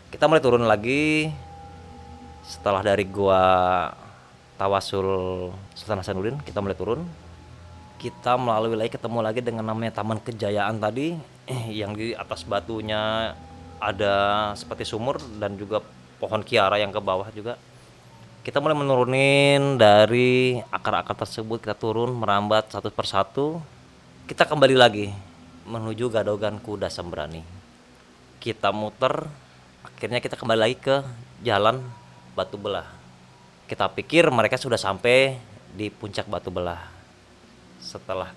Kita 0.10 0.26
mulai 0.26 0.42
turun 0.42 0.66
lagi 0.66 1.30
setelah 2.50 2.82
dari 2.82 3.06
gua 3.06 3.42
Tawasul 4.58 5.08
Sultan 5.78 6.04
Hasanuddin 6.04 6.36
kita 6.44 6.60
mulai 6.60 6.76
turun 6.76 7.06
kita 7.96 8.36
melalui 8.36 8.76
lagi 8.76 8.92
ketemu 8.96 9.20
lagi 9.24 9.40
dengan 9.40 9.64
namanya 9.70 10.02
Taman 10.02 10.20
Kejayaan 10.20 10.82
tadi 10.84 11.16
yang 11.80 11.96
di 11.96 12.12
atas 12.12 12.44
batunya 12.44 13.32
ada 13.80 14.16
seperti 14.60 14.84
sumur 14.84 15.22
dan 15.40 15.56
juga 15.56 15.80
pohon 16.20 16.44
kiara 16.44 16.78
yang 16.78 16.92
ke 16.92 17.00
bawah 17.00 17.28
juga. 17.32 17.56
Kita 18.44 18.60
mulai 18.60 18.76
menurunin 18.76 19.80
dari 19.80 20.60
akar-akar 20.72 21.16
tersebut 21.16 21.64
kita 21.64 21.76
turun 21.76 22.16
merambat 22.16 22.72
satu 22.72 22.92
persatu. 22.92 23.60
Kita 24.28 24.46
kembali 24.46 24.76
lagi 24.78 25.10
menuju 25.66 26.12
gadogan 26.12 26.60
kuda 26.60 26.92
sembrani. 26.92 27.42
Kita 28.40 28.70
muter 28.76 29.28
akhirnya 29.84 30.20
kita 30.20 30.36
kembali 30.36 30.60
lagi 30.60 30.78
ke 30.80 31.04
jalan 31.44 31.84
batu 32.36 32.56
belah. 32.56 32.88
Kita 33.68 33.88
pikir 33.92 34.28
mereka 34.32 34.56
sudah 34.56 34.80
sampai 34.80 35.40
di 35.76 35.92
puncak 35.92 36.28
batu 36.28 36.52
belah. 36.52 36.80
Setelah 37.80 38.32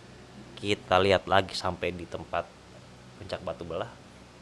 kita 0.63 1.03
lihat 1.03 1.27
lagi 1.27 1.59
sampai 1.59 1.91
di 1.91 2.07
tempat 2.07 2.47
puncak 3.19 3.43
batu 3.43 3.67
belah 3.67 3.91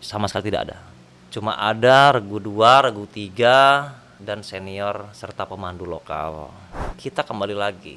sama 0.00 0.28
sekali 0.28 0.52
tidak 0.52 0.68
ada 0.68 0.99
cuma 1.30 1.54
ada 1.54 2.18
regu 2.18 2.42
dua 2.42 2.90
regu 2.90 3.06
tiga 3.06 3.94
dan 4.18 4.42
senior 4.42 5.14
serta 5.14 5.46
pemandu 5.46 5.86
lokal. 5.86 6.50
Kita 6.98 7.22
kembali 7.22 7.54
lagi. 7.54 7.96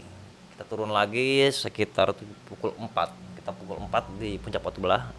Kita 0.53 0.69
turun 0.69 0.93
lagi 0.93 1.49
sekitar 1.49 2.13
pukul 2.45 2.77
4 2.77 3.41
kita 3.41 3.49
pukul 3.57 3.81
4 3.89 4.21
di 4.21 4.37
puncak 4.37 4.61
batu 4.61 4.79
belah. 4.79 5.09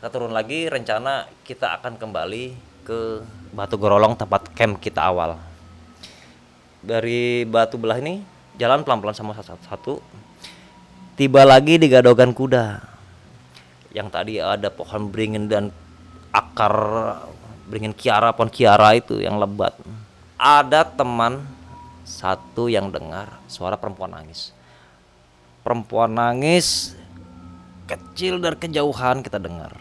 Kita 0.00 0.08
turun 0.08 0.32
lagi 0.32 0.66
rencana 0.66 1.28
kita 1.44 1.76
akan 1.76 2.00
kembali 2.00 2.44
ke 2.88 3.20
batu 3.52 3.76
gorolong 3.76 4.16
tempat 4.16 4.48
camp 4.56 4.80
kita 4.80 5.04
awal. 5.04 5.36
Dari 6.80 7.44
batu 7.44 7.76
belah 7.76 8.00
ini 8.00 8.24
jalan 8.56 8.80
pelan-pelan 8.80 9.12
sama 9.12 9.36
satu-satu 9.36 10.00
tiba 11.20 11.44
lagi 11.44 11.76
di 11.76 11.92
gadogan 11.92 12.32
kuda. 12.32 12.80
Yang 13.92 14.08
tadi 14.08 14.34
ada 14.40 14.72
pohon 14.72 15.12
beringin 15.12 15.52
dan 15.52 15.68
akar 16.30 16.74
beringin 17.70 17.94
kiara 17.94 18.34
pohon 18.34 18.50
kiara 18.50 18.94
itu 18.98 19.22
yang 19.22 19.38
lebat. 19.38 19.74
Ada 20.40 20.82
teman 20.82 21.44
satu 22.02 22.66
yang 22.66 22.90
dengar 22.90 23.38
suara 23.46 23.78
perempuan 23.78 24.10
nangis. 24.10 24.50
Perempuan 25.62 26.16
nangis 26.16 26.98
kecil 27.86 28.42
dari 28.42 28.56
kejauhan 28.58 29.22
kita 29.22 29.38
dengar. 29.38 29.76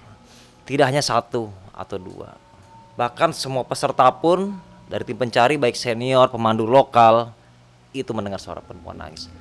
Tidak 0.68 0.86
hanya 0.86 1.02
satu 1.02 1.50
atau 1.74 1.98
dua. 1.98 2.38
Bahkan 2.94 3.34
semua 3.34 3.66
peserta 3.66 4.06
pun 4.12 4.54
dari 4.86 5.02
tim 5.08 5.18
pencari 5.18 5.56
baik 5.56 5.74
senior 5.74 6.30
pemandu 6.30 6.68
lokal 6.68 7.32
itu 7.96 8.12
mendengar 8.14 8.38
suara 8.38 8.62
perempuan 8.62 9.02
nangis. 9.02 9.32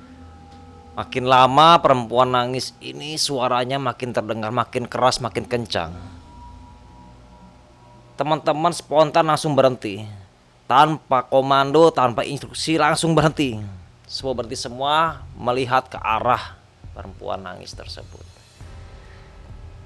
Makin 0.97 1.25
lama 1.29 1.77
perempuan 1.83 2.33
nangis 2.33 2.73
ini 2.81 3.19
suaranya 3.19 3.77
makin 3.77 4.09
terdengar 4.09 4.49
makin 4.49 4.89
keras 4.89 5.21
makin 5.21 5.45
kencang 5.45 6.18
teman-teman 8.19 8.75
spontan 8.75 9.23
langsung 9.31 9.55
berhenti. 9.55 10.03
Tanpa 10.67 11.23
komando 11.23 11.87
tanpa 11.87 12.27
instruksi 12.27 12.75
langsung 12.75 13.15
berhenti. 13.15 13.55
Semua 14.03 14.35
berhenti 14.35 14.59
semua 14.59 15.23
melihat 15.39 15.87
ke 15.87 15.95
arah 15.95 16.59
perempuan 16.91 17.39
nangis 17.39 17.71
tersebut. 17.71 18.21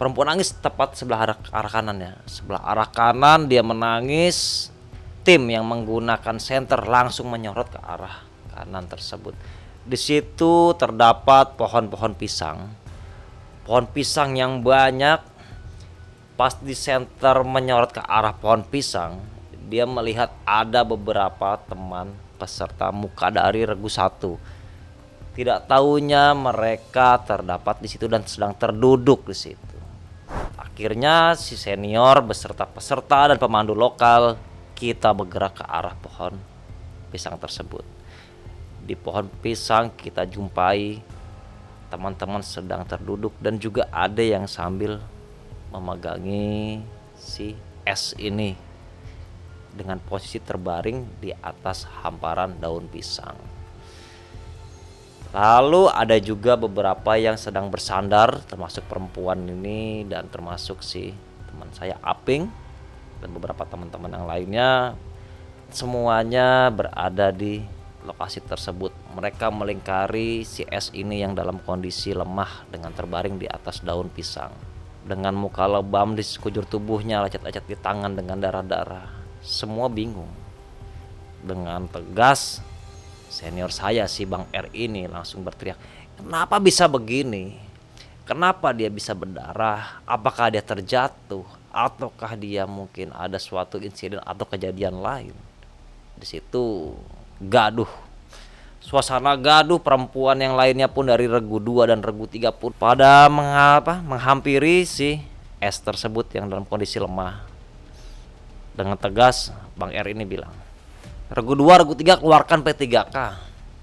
Perempuan 0.01 0.33
nangis 0.33 0.49
tepat 0.49 0.97
sebelah 0.97 1.29
arah, 1.29 1.37
arah 1.53 1.71
kanan 1.71 2.01
ya. 2.01 2.13
Sebelah 2.25 2.65
arah 2.65 2.89
kanan 2.89 3.45
dia 3.45 3.61
menangis. 3.61 4.67
Tim 5.23 5.47
yang 5.47 5.63
menggunakan 5.63 6.35
senter 6.41 6.83
langsung 6.83 7.31
menyorot 7.31 7.69
ke 7.69 7.79
arah 7.79 8.25
kanan 8.51 8.89
tersebut. 8.89 9.37
Di 9.85 9.95
situ 9.95 10.73
terdapat 10.75 11.53
pohon-pohon 11.55 12.17
pisang. 12.17 12.75
Pohon 13.63 13.87
pisang 13.87 14.35
yang 14.35 14.59
banyak 14.59 15.32
pas 16.43 16.59
di 16.59 16.75
center 16.75 17.39
menyorot 17.47 17.95
ke 17.95 18.03
arah 18.03 18.35
pohon 18.35 18.67
pisang 18.67 19.15
dia 19.71 19.87
melihat 19.87 20.27
ada 20.43 20.83
beberapa 20.83 21.55
teman 21.71 22.11
peserta 22.35 22.91
muka 22.91 23.31
dari 23.31 23.63
regu 23.63 23.87
satu. 23.87 24.35
Tidak 25.39 25.71
tahunya 25.71 26.35
mereka 26.35 27.15
terdapat 27.23 27.79
di 27.79 27.87
situ 27.87 28.11
dan 28.11 28.27
sedang 28.27 28.51
terduduk 28.59 29.23
di 29.23 29.31
situ. 29.31 29.77
Akhirnya 30.59 31.31
si 31.39 31.55
senior 31.55 32.19
beserta 32.19 32.67
peserta 32.67 33.31
dan 33.31 33.39
pemandu 33.39 33.71
lokal 33.71 34.35
kita 34.75 35.15
bergerak 35.15 35.63
ke 35.63 35.63
arah 35.63 35.95
pohon 35.95 36.35
pisang 37.07 37.39
tersebut. 37.39 37.87
Di 38.83 38.99
pohon 38.99 39.31
pisang 39.39 39.95
kita 39.95 40.27
jumpai 40.27 40.99
teman-teman 41.87 42.43
sedang 42.43 42.83
terduduk 42.83 43.31
dan 43.39 43.55
juga 43.55 43.87
ada 43.95 44.19
yang 44.19 44.43
sambil 44.43 44.99
memegangi 45.73 46.85
si 47.17 47.57
es 47.81 48.13
ini 48.21 48.53
dengan 49.73 49.97
posisi 49.97 50.37
terbaring 50.37 51.17
di 51.17 51.33
atas 51.33 51.89
hamparan 52.05 52.61
daun 52.61 52.85
pisang. 52.85 53.33
Lalu 55.33 55.89
ada 55.89 56.13
juga 56.21 56.53
beberapa 56.53 57.17
yang 57.17 57.41
sedang 57.41 57.73
bersandar 57.73 58.45
termasuk 58.45 58.85
perempuan 58.85 59.41
ini 59.49 60.05
dan 60.05 60.29
termasuk 60.29 60.85
si 60.85 61.09
teman 61.49 61.73
saya 61.73 61.97
Aping 62.05 62.45
dan 63.17 63.29
beberapa 63.33 63.65
teman-teman 63.65 64.13
yang 64.13 64.29
lainnya 64.29 64.69
semuanya 65.73 66.69
berada 66.69 67.33
di 67.33 67.65
lokasi 68.05 68.45
tersebut. 68.45 68.93
Mereka 69.17 69.49
melingkari 69.49 70.45
si 70.45 70.69
es 70.69 70.93
ini 70.93 71.25
yang 71.25 71.33
dalam 71.33 71.57
kondisi 71.65 72.13
lemah 72.13 72.69
dengan 72.69 72.93
terbaring 72.93 73.41
di 73.41 73.49
atas 73.49 73.81
daun 73.81 74.13
pisang 74.13 74.72
dengan 75.03 75.35
muka 75.35 75.67
lebam 75.67 76.15
di 76.15 76.23
sekujur 76.23 76.63
tubuhnya, 76.63 77.19
lecet-lecet 77.27 77.67
di 77.67 77.75
tangan 77.75 78.15
dengan 78.15 78.39
darah-darah. 78.39 79.11
Semua 79.43 79.91
bingung. 79.91 80.31
Dengan 81.43 81.83
tegas, 81.91 82.63
senior 83.27 83.67
saya 83.67 84.07
si 84.07 84.23
Bang 84.23 84.47
R 84.55 84.71
ini 84.71 85.11
langsung 85.11 85.43
berteriak, 85.43 85.75
"Kenapa 86.15 86.55
bisa 86.63 86.87
begini? 86.87 87.59
Kenapa 88.23 88.71
dia 88.71 88.87
bisa 88.87 89.11
berdarah? 89.11 89.99
Apakah 90.07 90.47
dia 90.47 90.63
terjatuh 90.63 91.43
ataukah 91.67 92.39
dia 92.39 92.63
mungkin 92.63 93.11
ada 93.11 93.35
suatu 93.35 93.75
insiden 93.83 94.23
atau 94.23 94.47
kejadian 94.47 95.03
lain?" 95.03 95.35
Di 96.15 96.23
situ 96.23 96.95
gaduh 97.43 97.89
Suasana 98.93 99.33
gaduh 99.33 99.81
perempuan 99.81 100.37
yang 100.37 100.53
lainnya 100.53 100.85
pun 100.85 101.09
dari 101.09 101.25
regu 101.25 101.57
2 101.57 101.89
dan 101.89 102.05
regu 102.05 102.29
3 102.29 102.53
pun 102.53 102.69
pada 102.77 103.25
mengapa 103.25 103.97
menghampiri 104.05 104.85
si 104.85 105.17
S 105.57 105.81
tersebut 105.81 106.29
yang 106.37 106.45
dalam 106.45 106.61
kondisi 106.61 107.01
lemah. 107.01 107.41
Dengan 108.77 108.93
tegas 108.93 109.49
Bang 109.73 109.89
R 109.89 110.13
ini 110.13 110.29
bilang, 110.29 110.53
"Regu 111.33 111.57
2, 111.57 111.81
regu 111.81 111.97
3 111.97 112.21
keluarkan 112.21 112.61
P3K." 112.61 113.17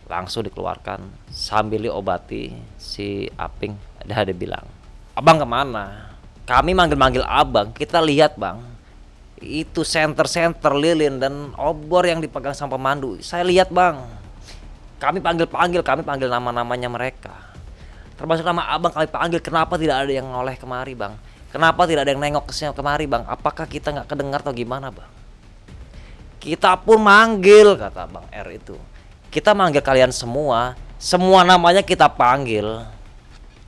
Langsung 0.07 0.47
dikeluarkan 0.47 1.03
sambil 1.27 1.91
diobati 1.91 2.55
si 2.79 3.27
Aping. 3.35 3.75
Ada 4.07 4.31
dia 4.31 4.39
bilang, 4.39 4.63
"Abang 5.19 5.43
ke 5.43 5.47
mana?" 5.51 6.15
Kami 6.47 6.71
manggil-manggil 6.71 7.27
abang, 7.27 7.75
kita 7.75 7.99
lihat 7.99 8.39
bang, 8.39 8.63
itu 9.43 9.83
center-center 9.83 10.71
lilin 10.71 11.19
dan 11.19 11.51
obor 11.59 12.07
yang 12.07 12.23
dipegang 12.23 12.55
sama 12.55 12.79
pemandu. 12.79 13.19
Saya 13.19 13.43
lihat 13.43 13.75
bang, 13.75 14.20
kami 15.01 15.25
panggil-panggil, 15.25 15.81
kami 15.81 16.05
panggil 16.05 16.29
nama-namanya 16.29 16.93
mereka. 16.93 17.33
Termasuk 18.21 18.45
nama 18.45 18.69
abang 18.69 18.93
kami 18.93 19.09
panggil, 19.09 19.41
kenapa 19.41 19.81
tidak 19.81 20.05
ada 20.05 20.13
yang 20.13 20.29
noleh 20.29 20.61
kemari 20.61 20.93
bang? 20.93 21.17
Kenapa 21.49 21.89
tidak 21.89 22.05
ada 22.05 22.13
yang 22.13 22.21
nengok 22.21 22.47
ke 22.47 22.53
sini 22.53 22.77
kemari 22.77 23.09
bang? 23.09 23.25
Apakah 23.25 23.65
kita 23.65 23.97
nggak 23.97 24.13
kedengar 24.13 24.45
atau 24.45 24.53
gimana 24.53 24.93
bang? 24.93 25.09
Kita 26.37 26.77
pun 26.77 27.01
manggil, 27.01 27.81
kata 27.81 28.05
bang 28.13 28.29
R 28.29 28.49
itu. 28.53 28.77
Kita 29.33 29.57
manggil 29.57 29.81
kalian 29.81 30.13
semua, 30.13 30.77
semua 31.01 31.49
namanya 31.49 31.81
kita 31.81 32.13
panggil. 32.13 32.85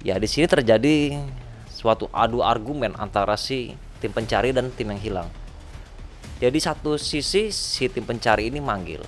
Ya 0.05 0.20
di 0.20 0.28
sini 0.28 0.45
terjadi 0.45 1.16
suatu 1.72 2.12
adu 2.12 2.45
argumen 2.45 2.93
antara 3.01 3.41
si 3.41 3.72
tim 4.05 4.12
pencari 4.12 4.53
dan 4.53 4.68
tim 4.68 4.93
yang 4.93 5.01
hilang. 5.01 5.28
Jadi 6.43 6.59
satu 6.61 7.01
sisi 7.01 7.49
si 7.55 7.89
tim 7.89 8.05
pencari 8.05 8.53
ini 8.53 8.61
manggil, 8.61 9.01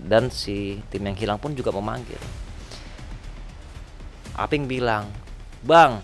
dan 0.00 0.32
si 0.32 0.80
tim 0.88 1.04
yang 1.04 1.16
hilang 1.16 1.38
pun 1.38 1.52
juga 1.52 1.70
memanggil. 1.70 2.18
Aping 4.36 4.64
bilang, 4.64 5.08
Bang, 5.60 6.00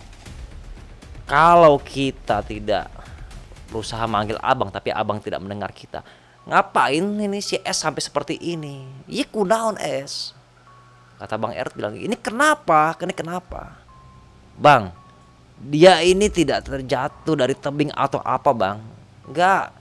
kalau 1.25 1.81
kita 1.81 2.45
tidak 2.45 2.93
berusaha 3.67 4.05
manggil 4.05 4.37
abang 4.39 4.69
tapi 4.69 4.93
abang 4.93 5.17
tidak 5.17 5.41
mendengar 5.41 5.73
kita, 5.73 6.05
ngapain 6.45 7.03
ini 7.03 7.41
si 7.41 7.57
S 7.65 7.81
sampai 7.81 8.01
seperti 8.05 8.37
ini? 8.37 8.85
Iya 9.09 9.25
kunaon 9.27 9.81
S. 9.81 10.37
Kata 11.17 11.33
Bang 11.41 11.57
Ert 11.57 11.73
bilang, 11.73 11.97
ini 11.97 12.13
kenapa? 12.13 12.93
Ini 13.01 13.13
kenapa? 13.17 13.73
Bang, 14.53 14.93
dia 15.57 16.05
ini 16.05 16.29
tidak 16.29 16.69
terjatuh 16.69 17.33
dari 17.33 17.57
tebing 17.57 17.89
atau 17.97 18.21
apa 18.21 18.53
bang? 18.53 18.77
Enggak. 19.25 19.73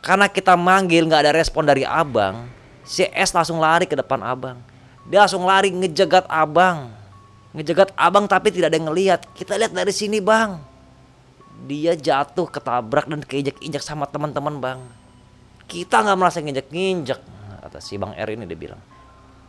Karena 0.00 0.26
kita 0.32 0.56
manggil 0.56 1.04
nggak 1.04 1.28
ada 1.28 1.32
respon 1.36 1.68
dari 1.68 1.84
abang 1.84 2.57
Si 2.88 3.04
S 3.04 3.36
langsung 3.36 3.60
lari 3.60 3.84
ke 3.84 3.92
depan 3.92 4.24
abang. 4.24 4.56
Dia 5.04 5.28
langsung 5.28 5.44
lari 5.44 5.68
ngejegat 5.68 6.24
abang. 6.24 6.88
Ngejegat 7.52 7.92
abang 7.92 8.24
tapi 8.24 8.48
tidak 8.48 8.72
ada 8.72 8.80
yang 8.80 8.88
ngelihat. 8.88 9.28
Kita 9.36 9.60
lihat 9.60 9.76
dari 9.76 9.92
sini 9.92 10.24
bang. 10.24 10.56
Dia 11.68 11.92
jatuh 11.92 12.48
ketabrak 12.48 13.04
dan 13.04 13.20
keinjak-injak 13.20 13.84
sama 13.84 14.08
teman-teman 14.08 14.56
bang. 14.56 14.80
Kita 15.68 16.00
nggak 16.00 16.16
merasa 16.16 16.40
nginjak-nginjak. 16.40 17.20
Kata 17.60 17.76
si 17.76 18.00
bang 18.00 18.16
R 18.16 18.28
ini 18.32 18.48
dia 18.48 18.56
bilang. 18.56 18.80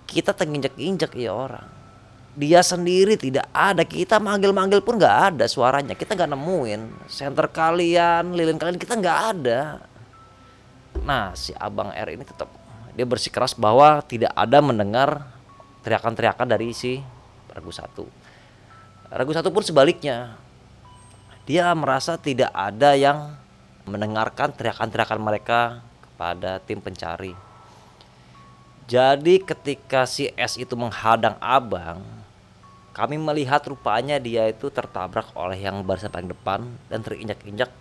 Kita 0.03 0.35
tenginjak-injak 0.35 1.15
ya 1.15 1.31
orang. 1.31 1.63
Dia 2.35 2.59
sendiri 2.59 3.15
tidak 3.15 3.47
ada. 3.55 3.87
Kita 3.87 4.19
manggil-manggil 4.19 4.83
pun 4.83 4.99
nggak 4.99 5.17
ada 5.31 5.47
suaranya. 5.47 5.95
Kita 5.95 6.11
nggak 6.11 6.35
nemuin. 6.35 7.07
Center 7.07 7.47
kalian, 7.47 8.35
lilin 8.35 8.59
kalian 8.59 8.75
kita 8.75 8.99
nggak 8.99 9.19
ada. 9.31 9.79
Nah 11.07 11.31
si 11.39 11.55
abang 11.55 11.95
R 11.95 12.11
ini 12.11 12.27
tetap 12.27 12.51
dia 12.99 13.07
bersikeras 13.07 13.55
bahwa 13.55 14.03
tidak 14.03 14.35
ada 14.35 14.59
mendengar 14.59 15.23
teriakan-teriakan 15.87 16.51
dari 16.51 16.75
si 16.75 16.99
ragu 17.47 17.71
satu. 17.71 18.03
Ragu 19.07 19.31
satu 19.31 19.55
pun 19.55 19.63
sebaliknya, 19.63 20.35
dia 21.47 21.71
merasa 21.79 22.19
tidak 22.19 22.51
ada 22.51 22.99
yang 22.99 23.39
mendengarkan 23.87 24.51
teriakan-teriakan 24.51 25.15
mereka 25.15 25.79
kepada 25.79 26.59
tim 26.59 26.83
pencari. 26.83 27.31
Jadi 28.83 29.47
ketika 29.47 30.03
si 30.03 30.27
S 30.35 30.59
itu 30.59 30.75
menghadang 30.75 31.39
abang, 31.39 32.03
kami 32.91 33.15
melihat 33.15 33.63
rupanya 33.63 34.19
dia 34.19 34.43
itu 34.51 34.67
tertabrak 34.67 35.31
oleh 35.39 35.55
yang 35.55 35.87
barisan 35.87 36.11
paling 36.11 36.35
depan 36.35 36.67
dan 36.91 36.99
terinjak-injak 36.99 37.71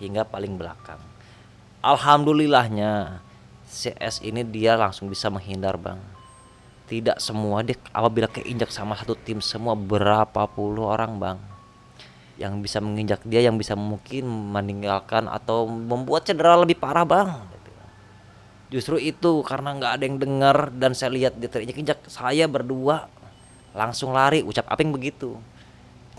hingga 0.00 0.24
paling 0.24 0.56
belakang. 0.56 1.04
Alhamdulillahnya 1.84 3.20
CS 3.72 4.20
ini 4.20 4.44
dia 4.44 4.76
langsung 4.76 5.08
bisa 5.08 5.32
menghindar 5.32 5.80
bang. 5.80 5.96
Tidak 6.84 7.16
semua 7.16 7.64
dia 7.64 7.80
apabila 7.88 8.28
keinjak 8.28 8.68
sama 8.68 8.92
satu 9.00 9.16
tim 9.16 9.40
semua 9.40 9.72
berapa 9.72 10.44
puluh 10.44 10.84
orang 10.84 11.16
bang 11.16 11.38
yang 12.36 12.60
bisa 12.60 12.84
menginjak 12.84 13.24
dia 13.24 13.40
yang 13.40 13.56
bisa 13.56 13.72
mungkin 13.72 14.28
meninggalkan 14.28 15.24
atau 15.24 15.64
membuat 15.64 16.28
cedera 16.28 16.60
lebih 16.60 16.76
parah 16.76 17.08
bang. 17.08 17.30
Justru 18.68 19.00
itu 19.00 19.40
karena 19.44 19.76
nggak 19.76 19.92
ada 19.96 20.04
yang 20.04 20.16
dengar 20.20 20.56
dan 20.72 20.92
saya 20.92 21.12
lihat 21.12 21.36
dia 21.36 21.48
terinjak-injak 21.48 22.08
saya 22.08 22.44
berdua 22.48 23.08
langsung 23.72 24.12
lari 24.12 24.44
ucap 24.44 24.68
aping 24.68 24.92
begitu. 24.92 25.40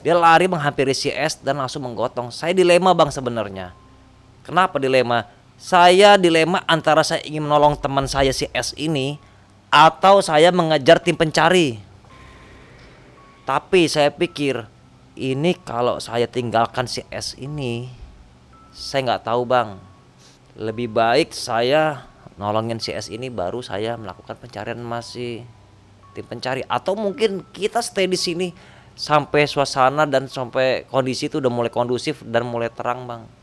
Dia 0.01 0.18
lari 0.18 0.49
menghampiri 0.49 0.91
CS 0.93 1.41
dan 1.45 1.62
langsung 1.62 1.86
menggotong. 1.86 2.34
Saya 2.34 2.51
dilema 2.54 2.97
bang 2.97 3.14
sebenarnya. 3.14 3.72
Kenapa 4.43 4.76
dilema 4.82 5.24
saya 5.64 6.20
dilema 6.20 6.59
antara 6.68 7.07
saya 7.07 7.24
ingin 7.24 7.47
menolong 7.47 7.80
teman 7.80 8.03
saya 8.03 8.36
si 8.36 8.51
S 8.51 8.76
ini 8.76 9.16
atau 9.72 10.20
saya 10.20 10.51
mengejar 10.51 10.99
tim 10.99 11.16
pencari. 11.16 11.80
Tapi 13.47 13.88
saya 13.88 14.11
pikir 14.11 14.68
ini 15.16 15.55
kalau 15.55 16.03
saya 16.03 16.28
tinggalkan 16.28 16.84
si 16.84 17.07
S 17.07 17.39
ini, 17.39 17.88
saya 18.76 19.07
nggak 19.07 19.24
tahu 19.24 19.47
bang. 19.47 19.80
Lebih 20.59 20.91
baik 20.91 21.32
saya 21.32 22.11
nolongin 22.36 22.84
si 22.84 22.91
S 22.91 23.07
ini 23.07 23.32
baru 23.32 23.64
saya 23.64 23.95
melakukan 23.95 24.36
pencarian 24.36 24.84
masih 24.84 25.47
tim 26.11 26.28
pencari 26.28 26.68
atau 26.68 26.91
mungkin 26.99 27.39
kita 27.55 27.80
stay 27.80 28.11
di 28.11 28.20
sini 28.20 28.51
sampai 28.99 29.47
suasana 29.47 30.03
dan 30.03 30.28
sampai 30.28 30.91
kondisi 30.91 31.32
itu 31.32 31.39
udah 31.39 31.49
mulai 31.49 31.72
kondusif 31.72 32.20
dan 32.28 32.43
mulai 32.43 32.68
terang 32.68 33.07
bang. 33.07 33.43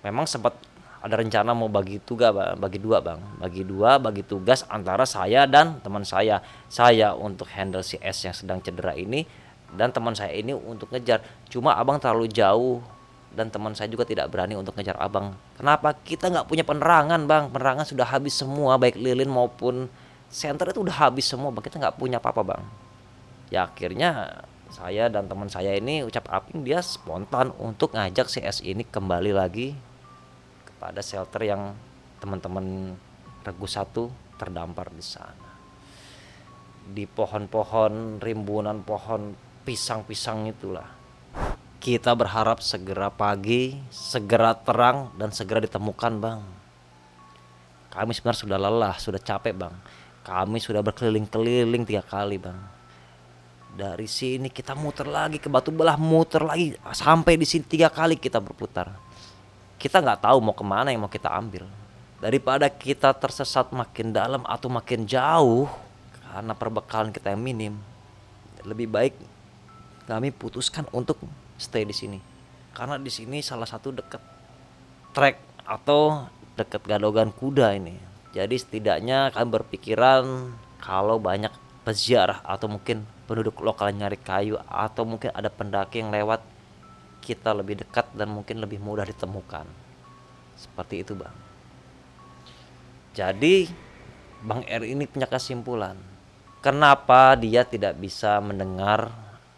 Memang 0.00 0.24
sempat 0.24 0.56
ada 1.00 1.16
rencana 1.16 1.56
mau 1.56 1.72
bagi 1.72 1.96
tugas 1.96 2.28
bagi 2.60 2.76
dua 2.76 3.00
bang. 3.00 3.20
Bagi 3.40 3.64
dua 3.64 3.96
bagi 3.96 4.20
tugas 4.20 4.68
antara 4.68 5.08
saya 5.08 5.48
dan 5.48 5.80
teman 5.80 6.04
saya. 6.04 6.44
Saya 6.68 7.16
untuk 7.16 7.48
handle 7.48 7.80
si 7.80 7.96
S 8.04 8.28
yang 8.28 8.36
sedang 8.36 8.60
cedera 8.60 8.92
ini 8.92 9.24
dan 9.72 9.88
teman 9.96 10.12
saya 10.12 10.36
ini 10.36 10.52
untuk 10.52 10.92
ngejar. 10.92 11.24
Cuma 11.48 11.72
abang 11.80 11.96
terlalu 11.96 12.28
jauh 12.28 12.84
dan 13.32 13.48
teman 13.48 13.72
saya 13.72 13.88
juga 13.88 14.04
tidak 14.04 14.28
berani 14.28 14.60
untuk 14.60 14.76
ngejar 14.76 15.00
abang. 15.00 15.32
Kenapa? 15.56 15.96
Kita 15.96 16.28
nggak 16.28 16.44
punya 16.44 16.68
penerangan 16.68 17.24
bang. 17.24 17.48
Penerangan 17.48 17.88
sudah 17.88 18.04
habis 18.04 18.36
semua 18.36 18.76
baik 18.76 19.00
lilin 19.00 19.32
maupun 19.32 19.88
center 20.28 20.68
itu 20.68 20.84
udah 20.84 21.08
habis 21.08 21.24
semua 21.24 21.48
bang. 21.48 21.64
Kita 21.64 21.80
nggak 21.80 21.96
punya 21.96 22.20
apa-apa 22.20 22.42
bang. 22.44 22.62
Ya 23.48 23.64
akhirnya 23.64 24.44
saya 24.68 25.08
dan 25.08 25.26
teman 25.26 25.48
saya 25.48 25.74
ini 25.74 26.04
ucap 26.04 26.28
aping 26.28 26.62
dia 26.62 26.84
spontan 26.84 27.56
untuk 27.56 27.96
ngajak 27.96 28.30
si 28.30 28.38
S 28.44 28.62
ini 28.62 28.86
kembali 28.86 29.34
lagi 29.34 29.74
pada 30.80 31.04
shelter 31.04 31.44
yang 31.44 31.76
teman-teman 32.24 32.96
regu 33.44 33.68
satu 33.68 34.08
terdampar 34.40 34.88
di 34.88 35.04
sana. 35.04 35.52
Di 36.88 37.04
pohon-pohon 37.04 38.16
rimbunan 38.24 38.80
pohon 38.80 39.36
pisang-pisang 39.68 40.48
itulah. 40.48 40.88
Kita 41.80 42.16
berharap 42.16 42.64
segera 42.64 43.12
pagi 43.12 43.76
segera 43.92 44.56
terang 44.56 45.12
dan 45.20 45.28
segera 45.36 45.60
ditemukan 45.60 46.12
bang. 46.16 46.40
Kami 47.92 48.10
sebenarnya 48.16 48.40
sudah 48.40 48.58
lelah 48.58 48.96
sudah 48.96 49.20
capek 49.20 49.52
bang. 49.52 49.74
Kami 50.24 50.60
sudah 50.60 50.80
berkeliling-keliling 50.80 51.84
tiga 51.84 52.04
kali 52.04 52.40
bang. 52.40 52.56
Dari 53.70 54.08
sini 54.08 54.48
kita 54.48 54.72
muter 54.72 55.08
lagi 55.08 55.36
ke 55.36 55.48
batu 55.52 55.72
belah 55.72 56.00
muter 56.00 56.44
lagi. 56.44 56.76
Sampai 56.92 57.36
di 57.36 57.44
sini 57.44 57.64
tiga 57.64 57.88
kali 57.88 58.16
kita 58.16 58.40
berputar 58.40 59.09
kita 59.80 60.04
nggak 60.04 60.28
tahu 60.28 60.38
mau 60.44 60.52
ke 60.52 60.60
mana 60.60 60.92
yang 60.92 61.00
mau 61.00 61.08
kita 61.08 61.32
ambil. 61.32 61.64
Daripada 62.20 62.68
kita 62.68 63.16
tersesat 63.16 63.72
makin 63.72 64.12
dalam 64.12 64.44
atau 64.44 64.68
makin 64.68 65.08
jauh 65.08 65.72
karena 66.20 66.52
perbekalan 66.52 67.10
kita 67.10 67.32
yang 67.32 67.40
minim 67.40 67.74
lebih 68.60 68.92
baik 68.92 69.16
kami 70.04 70.28
putuskan 70.36 70.84
untuk 70.92 71.16
stay 71.56 71.88
di 71.88 71.96
sini. 71.96 72.20
Karena 72.76 73.00
di 73.00 73.08
sini 73.08 73.40
salah 73.40 73.64
satu 73.64 73.88
dekat 73.88 74.20
trek 75.16 75.40
atau 75.64 76.28
dekat 76.60 76.84
gadogan 76.84 77.32
kuda 77.32 77.72
ini. 77.72 77.96
Jadi 78.36 78.60
setidaknya 78.60 79.32
kami 79.32 79.48
berpikiran 79.48 80.54
kalau 80.76 81.16
banyak 81.16 81.50
peziarah 81.82 82.44
atau 82.44 82.68
mungkin 82.68 83.08
penduduk 83.24 83.58
lokal 83.64 83.90
nyari 83.96 84.20
kayu 84.20 84.60
atau 84.68 85.08
mungkin 85.08 85.32
ada 85.32 85.48
pendaki 85.48 86.04
yang 86.04 86.12
lewat 86.12 86.44
kita 87.20 87.52
lebih 87.52 87.84
dekat 87.84 88.08
dan 88.16 88.32
mungkin 88.32 88.58
lebih 88.58 88.80
mudah 88.80 89.04
ditemukan. 89.04 89.68
Seperti 90.56 91.04
itu, 91.04 91.12
Bang. 91.16 91.32
Jadi, 93.12 93.68
Bang 94.40 94.64
R 94.64 94.82
ini 94.88 95.04
punya 95.04 95.28
kesimpulan. 95.28 95.96
Kenapa 96.60 97.36
dia 97.36 97.64
tidak 97.64 97.96
bisa 97.96 98.40
mendengar 98.40 99.08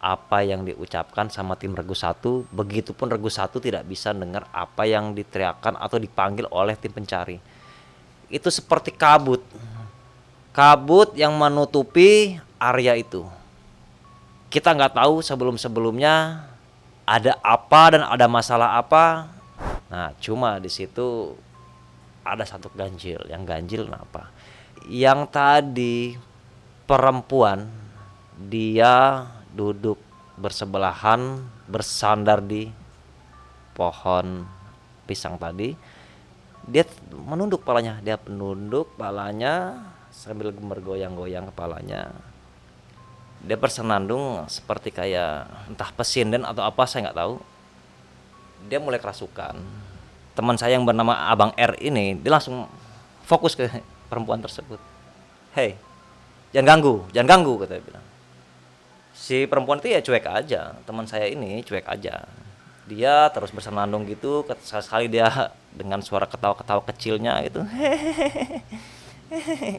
apa 0.03 0.43
yang 0.43 0.67
diucapkan 0.67 1.31
sama 1.31 1.55
tim 1.55 1.71
Regu 1.71 1.95
satu, 1.95 2.43
begitupun 2.51 3.07
Regu 3.07 3.31
satu 3.31 3.63
tidak 3.63 3.87
bisa 3.87 4.11
dengar 4.11 4.47
apa 4.51 4.83
yang 4.83 5.15
diteriakan 5.15 5.79
atau 5.79 5.95
dipanggil 5.95 6.43
oleh 6.51 6.75
tim 6.75 6.91
pencari. 6.91 7.39
Itu 8.27 8.51
seperti 8.51 8.91
kabut. 8.91 9.39
Kabut 10.51 11.15
yang 11.15 11.31
menutupi 11.39 12.35
area 12.59 12.99
itu. 12.99 13.23
Kita 14.51 14.75
nggak 14.75 14.99
tahu 14.99 15.23
sebelum-sebelumnya 15.23 16.45
ada 17.03 17.35
apa 17.43 17.81
dan 17.95 18.03
ada 18.07 18.25
masalah 18.27 18.79
apa. 18.79 19.29
Nah, 19.91 20.15
cuma 20.19 20.57
di 20.57 20.71
situ 20.71 21.35
ada 22.23 22.47
satu 22.47 22.71
ganjil. 22.73 23.19
Yang 23.27 23.43
ganjil 23.43 23.83
apa? 23.91 24.31
Yang 24.87 25.19
tadi 25.31 25.97
perempuan 26.87 27.67
dia 28.35 29.27
duduk 29.53 29.99
bersebelahan 30.39 31.45
bersandar 31.69 32.41
di 32.41 32.67
pohon 33.77 34.47
pisang 35.05 35.37
tadi. 35.37 35.75
Dia 36.63 36.87
menunduk 37.11 37.67
palanya, 37.67 37.99
dia 37.99 38.15
penunduk 38.15 38.95
palanya 38.95 39.83
sambil 40.15 40.55
bergoyang-goyang 40.55 41.51
kepalanya 41.51 42.32
dia 43.43 43.59
bersenandung 43.59 44.47
seperti 44.47 44.87
kayak 44.87 45.67
entah 45.67 45.91
pesinden 45.91 46.47
atau 46.47 46.63
apa 46.63 46.87
saya 46.87 47.11
nggak 47.11 47.19
tahu. 47.19 47.35
Dia 48.71 48.79
mulai 48.79 49.03
kerasukan. 49.03 49.59
Teman 50.33 50.55
saya 50.55 50.79
yang 50.79 50.87
bernama 50.87 51.27
abang 51.27 51.51
R 51.59 51.75
ini 51.83 52.15
dia 52.15 52.31
langsung 52.31 52.65
fokus 53.27 53.53
ke 53.59 53.67
perempuan 54.07 54.39
tersebut. 54.39 54.79
Hei 55.51 55.75
jangan 56.55 56.79
ganggu 56.79 57.03
jangan 57.11 57.27
ganggu 57.35 57.53
kata 57.59 57.75
dia 57.75 57.83
bilang. 57.83 58.05
Si 59.13 59.43
perempuan 59.45 59.83
itu 59.83 59.91
ya 59.91 59.99
cuek 59.99 60.25
aja. 60.25 60.61
Teman 60.87 61.03
saya 61.03 61.27
ini 61.27 61.59
cuek 61.67 61.83
aja. 61.83 62.23
Dia 62.87 63.27
terus 63.35 63.51
bersenandung 63.51 64.07
gitu 64.07 64.47
sekali 64.63 64.83
sekali 64.87 65.05
dia 65.11 65.27
dengan 65.83 65.99
suara 65.99 66.23
ketawa-ketawa 66.31 66.79
kecilnya 66.87 67.43
gitu. 67.43 67.59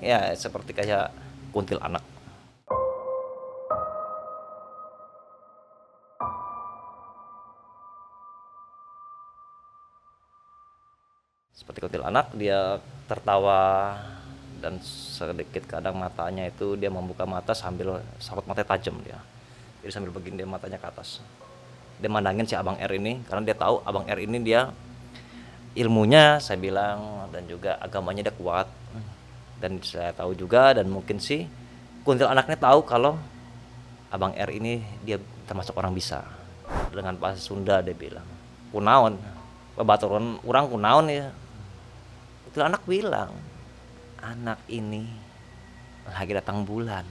Ya 0.02 0.34
seperti 0.34 0.74
kayak 0.74 1.14
kuntil 1.54 1.78
anak 1.78 2.02
seperti 11.54 11.86
kuntilanak 11.86 12.34
dia 12.34 12.82
tertawa 13.06 13.94
dan 14.58 14.82
sedikit 14.82 15.62
kadang 15.70 15.94
matanya 15.94 16.50
itu 16.50 16.74
dia 16.74 16.90
membuka 16.90 17.22
mata 17.22 17.54
sambil 17.54 18.02
sorot 18.18 18.42
mata 18.48 18.66
tajam 18.66 18.98
dia. 19.06 19.22
Jadi 19.84 19.92
sambil 19.94 20.10
begini 20.10 20.42
dia 20.42 20.48
matanya 20.48 20.82
ke 20.82 20.88
atas. 20.90 21.22
Dia 22.02 22.10
mandangin 22.10 22.48
si 22.48 22.58
abang 22.58 22.74
R 22.74 22.90
ini 22.98 23.22
karena 23.28 23.46
dia 23.46 23.54
tahu 23.54 23.84
abang 23.86 24.02
R 24.08 24.18
ini 24.18 24.42
dia 24.42 24.74
ilmunya 25.78 26.42
saya 26.42 26.58
bilang 26.58 27.30
dan 27.30 27.46
juga 27.46 27.78
agamanya 27.78 28.26
dia 28.26 28.34
kuat. 28.34 28.66
Dan 29.62 29.78
saya 29.84 30.10
tahu 30.10 30.34
juga 30.34 30.74
dan 30.74 30.90
mungkin 30.90 31.22
sih 31.22 31.46
kuntil 32.02 32.26
anaknya 32.26 32.58
tahu 32.58 32.82
kalau 32.82 33.14
abang 34.10 34.34
R 34.34 34.50
ini 34.50 34.82
dia 35.06 35.22
termasuk 35.46 35.76
orang 35.78 35.94
bisa. 35.94 36.24
Dengan 36.90 37.14
bahasa 37.14 37.38
Sunda 37.38 37.78
dia 37.84 37.94
bilang 37.94 38.26
kunaon. 38.74 39.20
Babaturan 39.76 40.40
orang 40.46 40.66
kunaon 40.72 41.06
ya 41.12 41.28
itu 42.54 42.62
anak 42.62 42.86
bilang 42.86 43.34
anak 44.22 44.62
ini 44.70 45.10
lagi 46.06 46.38
datang 46.38 46.62
bulan. 46.62 47.02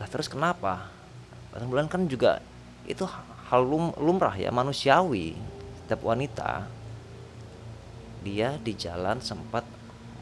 Lah 0.00 0.08
terus 0.08 0.24
kenapa? 0.24 0.88
Datang 1.52 1.68
bulan 1.68 1.92
kan 1.92 2.08
juga 2.08 2.40
itu 2.88 3.04
hal 3.52 3.60
lum, 3.60 3.92
lumrah 4.00 4.32
ya 4.40 4.48
manusiawi. 4.48 5.36
Setiap 5.84 6.00
wanita 6.00 6.64
dia 8.24 8.56
di 8.56 8.72
jalan 8.72 9.20
sempat 9.20 9.68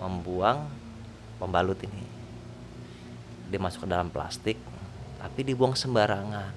membuang 0.02 0.66
pembalut 1.38 1.78
ini. 1.86 2.02
Dia 3.46 3.62
masuk 3.62 3.86
ke 3.86 3.88
dalam 3.94 4.10
plastik 4.10 4.58
tapi 5.22 5.46
dibuang 5.46 5.78
sembarangan. 5.78 6.50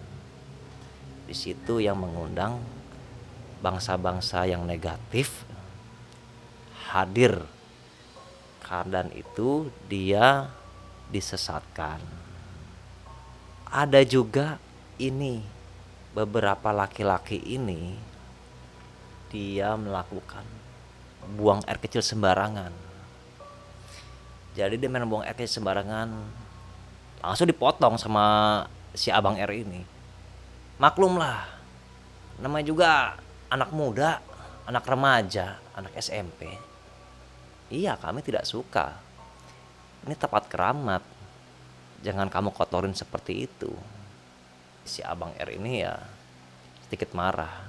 Di 1.30 1.38
situ 1.38 1.78
yang 1.78 2.02
mengundang 2.02 2.58
bangsa-bangsa 3.62 4.50
yang 4.50 4.66
negatif 4.66 5.45
hadir. 6.92 7.42
Keadaan 8.66 9.14
itu 9.14 9.70
dia 9.86 10.50
disesatkan. 11.14 12.02
Ada 13.70 14.02
juga 14.08 14.58
ini 14.98 15.44
beberapa 16.16 16.72
laki-laki 16.72 17.38
ini 17.44 17.94
dia 19.30 19.76
melakukan 19.76 20.48
buang 21.36 21.62
air 21.68 21.78
kecil 21.78 22.02
sembarangan. 22.02 22.72
Jadi 24.56 24.80
dia 24.80 24.88
main 24.88 25.06
buang 25.06 25.28
air 25.28 25.36
kecil 25.36 25.62
sembarangan 25.62 26.10
langsung 27.22 27.50
dipotong 27.50 28.00
sama 28.00 28.26
si 28.96 29.12
abang 29.12 29.36
R 29.36 29.52
ini. 29.52 29.84
Maklum 30.80 31.20
lah 31.20 31.56
namanya 32.40 32.66
juga 32.68 32.92
anak 33.48 33.72
muda 33.72 34.20
anak 34.68 34.84
remaja 34.84 35.56
anak 35.78 35.96
SMP 35.96 36.52
Iya, 37.70 37.98
kami 37.98 38.22
tidak 38.22 38.46
suka. 38.46 38.94
Ini 40.06 40.14
tempat 40.14 40.46
keramat. 40.46 41.02
Jangan 42.06 42.30
kamu 42.30 42.54
kotorin 42.54 42.94
seperti 42.94 43.50
itu. 43.50 43.74
Si 44.86 45.02
Abang 45.02 45.34
R 45.34 45.50
ini 45.58 45.82
ya 45.82 45.98
sedikit 46.86 47.18
marah. 47.18 47.66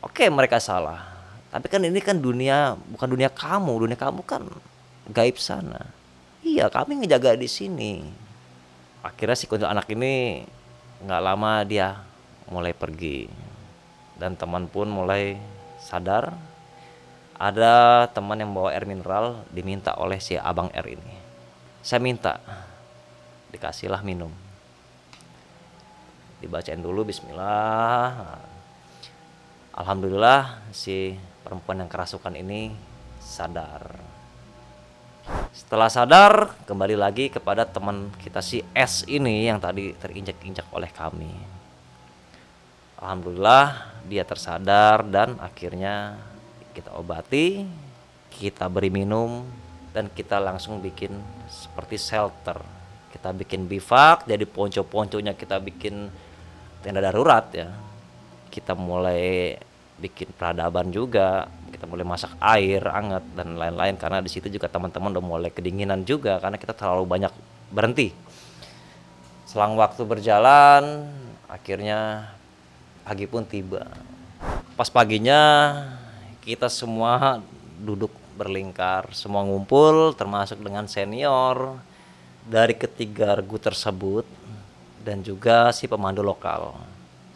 Oke, 0.00 0.24
mereka 0.32 0.56
salah. 0.56 1.04
Tapi 1.52 1.68
kan 1.68 1.84
ini 1.84 2.00
kan 2.00 2.16
dunia 2.16 2.76
bukan 2.88 3.08
dunia 3.12 3.28
kamu, 3.28 3.84
dunia 3.84 3.98
kamu 4.00 4.24
kan 4.24 4.48
gaib 5.12 5.36
sana. 5.36 5.92
Iya, 6.40 6.72
kami 6.72 7.04
ngejaga 7.04 7.36
di 7.36 7.48
sini. 7.48 8.08
Akhirnya 9.04 9.36
si 9.36 9.44
kuntil 9.44 9.68
anak 9.68 9.88
ini 9.92 10.44
nggak 11.04 11.22
lama 11.22 11.62
dia 11.62 12.00
mulai 12.48 12.72
pergi 12.74 13.30
dan 14.18 14.34
teman 14.34 14.66
pun 14.66 14.90
mulai 14.90 15.38
sadar 15.78 16.34
ada 17.38 18.06
teman 18.10 18.42
yang 18.42 18.50
bawa 18.50 18.74
air 18.74 18.82
mineral 18.82 19.46
diminta 19.54 19.94
oleh 19.94 20.18
si 20.18 20.34
abang 20.34 20.68
R 20.74 20.86
ini. 20.90 21.14
Saya 21.86 22.02
minta 22.02 22.42
dikasihlah 23.54 24.02
minum. 24.02 24.34
Dibacain 26.42 26.82
dulu 26.82 27.06
Bismillah. 27.06 28.42
Alhamdulillah 29.78 30.66
si 30.74 31.14
perempuan 31.46 31.78
yang 31.78 31.86
kerasukan 31.86 32.34
ini 32.34 32.74
sadar. 33.22 33.94
Setelah 35.54 35.86
sadar 35.86 36.58
kembali 36.66 36.98
lagi 36.98 37.30
kepada 37.30 37.62
teman 37.62 38.10
kita 38.18 38.42
si 38.42 38.66
S 38.74 39.06
ini 39.06 39.46
yang 39.46 39.62
tadi 39.62 39.94
terinjak-injak 39.94 40.66
oleh 40.74 40.90
kami. 40.90 41.30
Alhamdulillah 42.98 43.94
dia 44.10 44.26
tersadar 44.26 45.06
dan 45.06 45.38
akhirnya 45.38 46.18
kita 46.78 46.94
obati, 46.94 47.66
kita 48.30 48.70
beri 48.70 48.86
minum, 48.94 49.42
dan 49.90 50.06
kita 50.06 50.38
langsung 50.38 50.78
bikin 50.78 51.10
seperti 51.50 51.98
shelter. 51.98 52.62
Kita 53.10 53.34
bikin 53.34 53.66
bivak, 53.66 54.30
jadi 54.30 54.46
ponco-ponconya 54.46 55.34
kita 55.34 55.58
bikin 55.58 56.06
tenda 56.86 57.02
darurat 57.02 57.50
ya. 57.50 57.74
Kita 58.46 58.78
mulai 58.78 59.58
bikin 59.98 60.30
peradaban 60.38 60.94
juga, 60.94 61.50
kita 61.74 61.90
mulai 61.90 62.06
masak 62.06 62.38
air 62.38 62.78
hangat 62.86 63.26
dan 63.34 63.58
lain-lain 63.58 63.98
karena 63.98 64.22
di 64.22 64.30
situ 64.30 64.46
juga 64.46 64.70
teman-teman 64.70 65.10
udah 65.18 65.24
mulai 65.24 65.50
kedinginan 65.50 66.06
juga 66.06 66.38
karena 66.38 66.54
kita 66.54 66.78
terlalu 66.78 67.02
banyak 67.02 67.32
berhenti. 67.74 68.14
Selang 69.50 69.74
waktu 69.74 70.06
berjalan, 70.06 71.10
akhirnya 71.50 72.30
pagi 73.02 73.26
pun 73.26 73.42
tiba. 73.42 73.82
Pas 74.78 74.86
paginya 74.86 75.40
kita 76.48 76.72
semua 76.72 77.44
duduk 77.76 78.08
berlingkar, 78.40 79.12
semua 79.12 79.44
ngumpul 79.44 80.16
termasuk 80.16 80.56
dengan 80.64 80.88
senior 80.88 81.76
dari 82.48 82.72
ketiga 82.72 83.36
regu 83.36 83.60
tersebut 83.60 84.24
dan 85.04 85.20
juga 85.20 85.68
si 85.76 85.84
pemandu 85.84 86.24
lokal. 86.24 86.72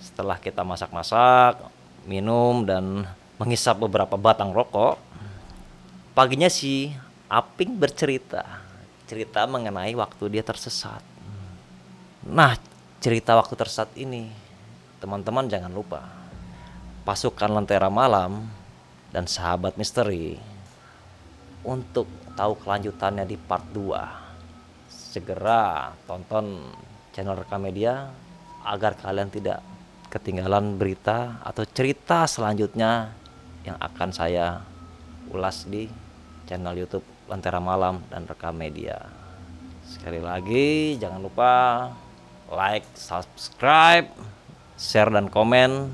Setelah 0.00 0.40
kita 0.40 0.64
masak-masak, 0.64 1.60
minum 2.08 2.64
dan 2.64 3.04
menghisap 3.36 3.84
beberapa 3.84 4.16
batang 4.16 4.48
rokok, 4.48 4.96
paginya 6.16 6.48
si 6.48 6.96
Aping 7.28 7.76
bercerita, 7.76 8.64
cerita 9.04 9.44
mengenai 9.44 9.92
waktu 9.92 10.24
dia 10.32 10.40
tersesat. 10.40 11.04
Nah, 12.24 12.56
cerita 12.96 13.36
waktu 13.36 13.60
tersesat 13.60 13.92
ini, 13.92 14.32
teman-teman 15.04 15.52
jangan 15.52 15.68
lupa, 15.68 16.00
pasukan 17.04 17.52
Lentera 17.52 17.92
Malam 17.92 18.61
dan 19.12 19.28
sahabat 19.28 19.76
misteri 19.76 20.40
untuk 21.62 22.08
tahu 22.34 22.58
kelanjutannya 22.58 23.28
di 23.28 23.36
part 23.36 23.68
2 23.70 24.88
segera 24.88 25.92
tonton 26.08 26.72
channel 27.12 27.36
rekam 27.36 27.60
media 27.60 28.08
agar 28.64 28.96
kalian 28.96 29.28
tidak 29.28 29.60
ketinggalan 30.08 30.80
berita 30.80 31.40
atau 31.44 31.64
cerita 31.68 32.24
selanjutnya 32.24 33.12
yang 33.62 33.76
akan 33.78 34.10
saya 34.10 34.64
ulas 35.30 35.68
di 35.68 35.86
channel 36.48 36.74
YouTube 36.76 37.06
Lentera 37.30 37.62
Malam 37.62 38.02
dan 38.12 38.28
Rekam 38.28 38.52
Media. 38.52 38.98
Sekali 39.86 40.20
lagi 40.20 40.98
jangan 41.00 41.20
lupa 41.22 41.52
like, 42.52 42.84
subscribe, 42.92 44.10
share 44.76 45.08
dan 45.08 45.32
komen 45.32 45.88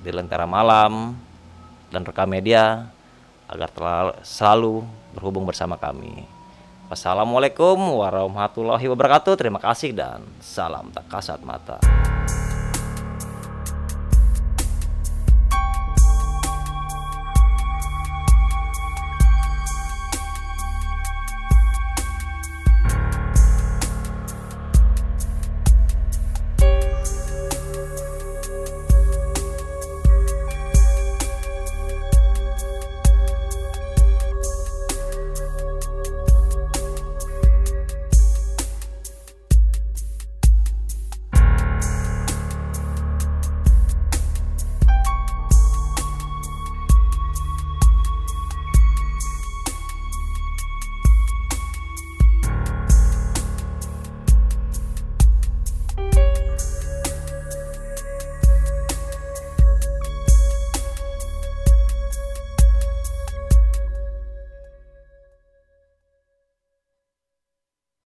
di 0.00 0.10
Lentera 0.14 0.48
Malam 0.48 1.12
dan 1.92 2.08
rekam 2.08 2.26
media 2.26 2.88
agar 3.46 3.68
selalu 4.24 4.80
berhubung 5.12 5.44
bersama 5.44 5.76
kami. 5.76 6.24
Wassalamualaikum 6.88 7.76
warahmatullahi 7.76 8.84
wabarakatuh. 8.88 9.36
Terima 9.36 9.60
kasih 9.60 9.92
dan 9.92 10.24
salam 10.40 10.88
tak 10.92 11.08
kasat 11.08 11.40
mata. 11.44 11.76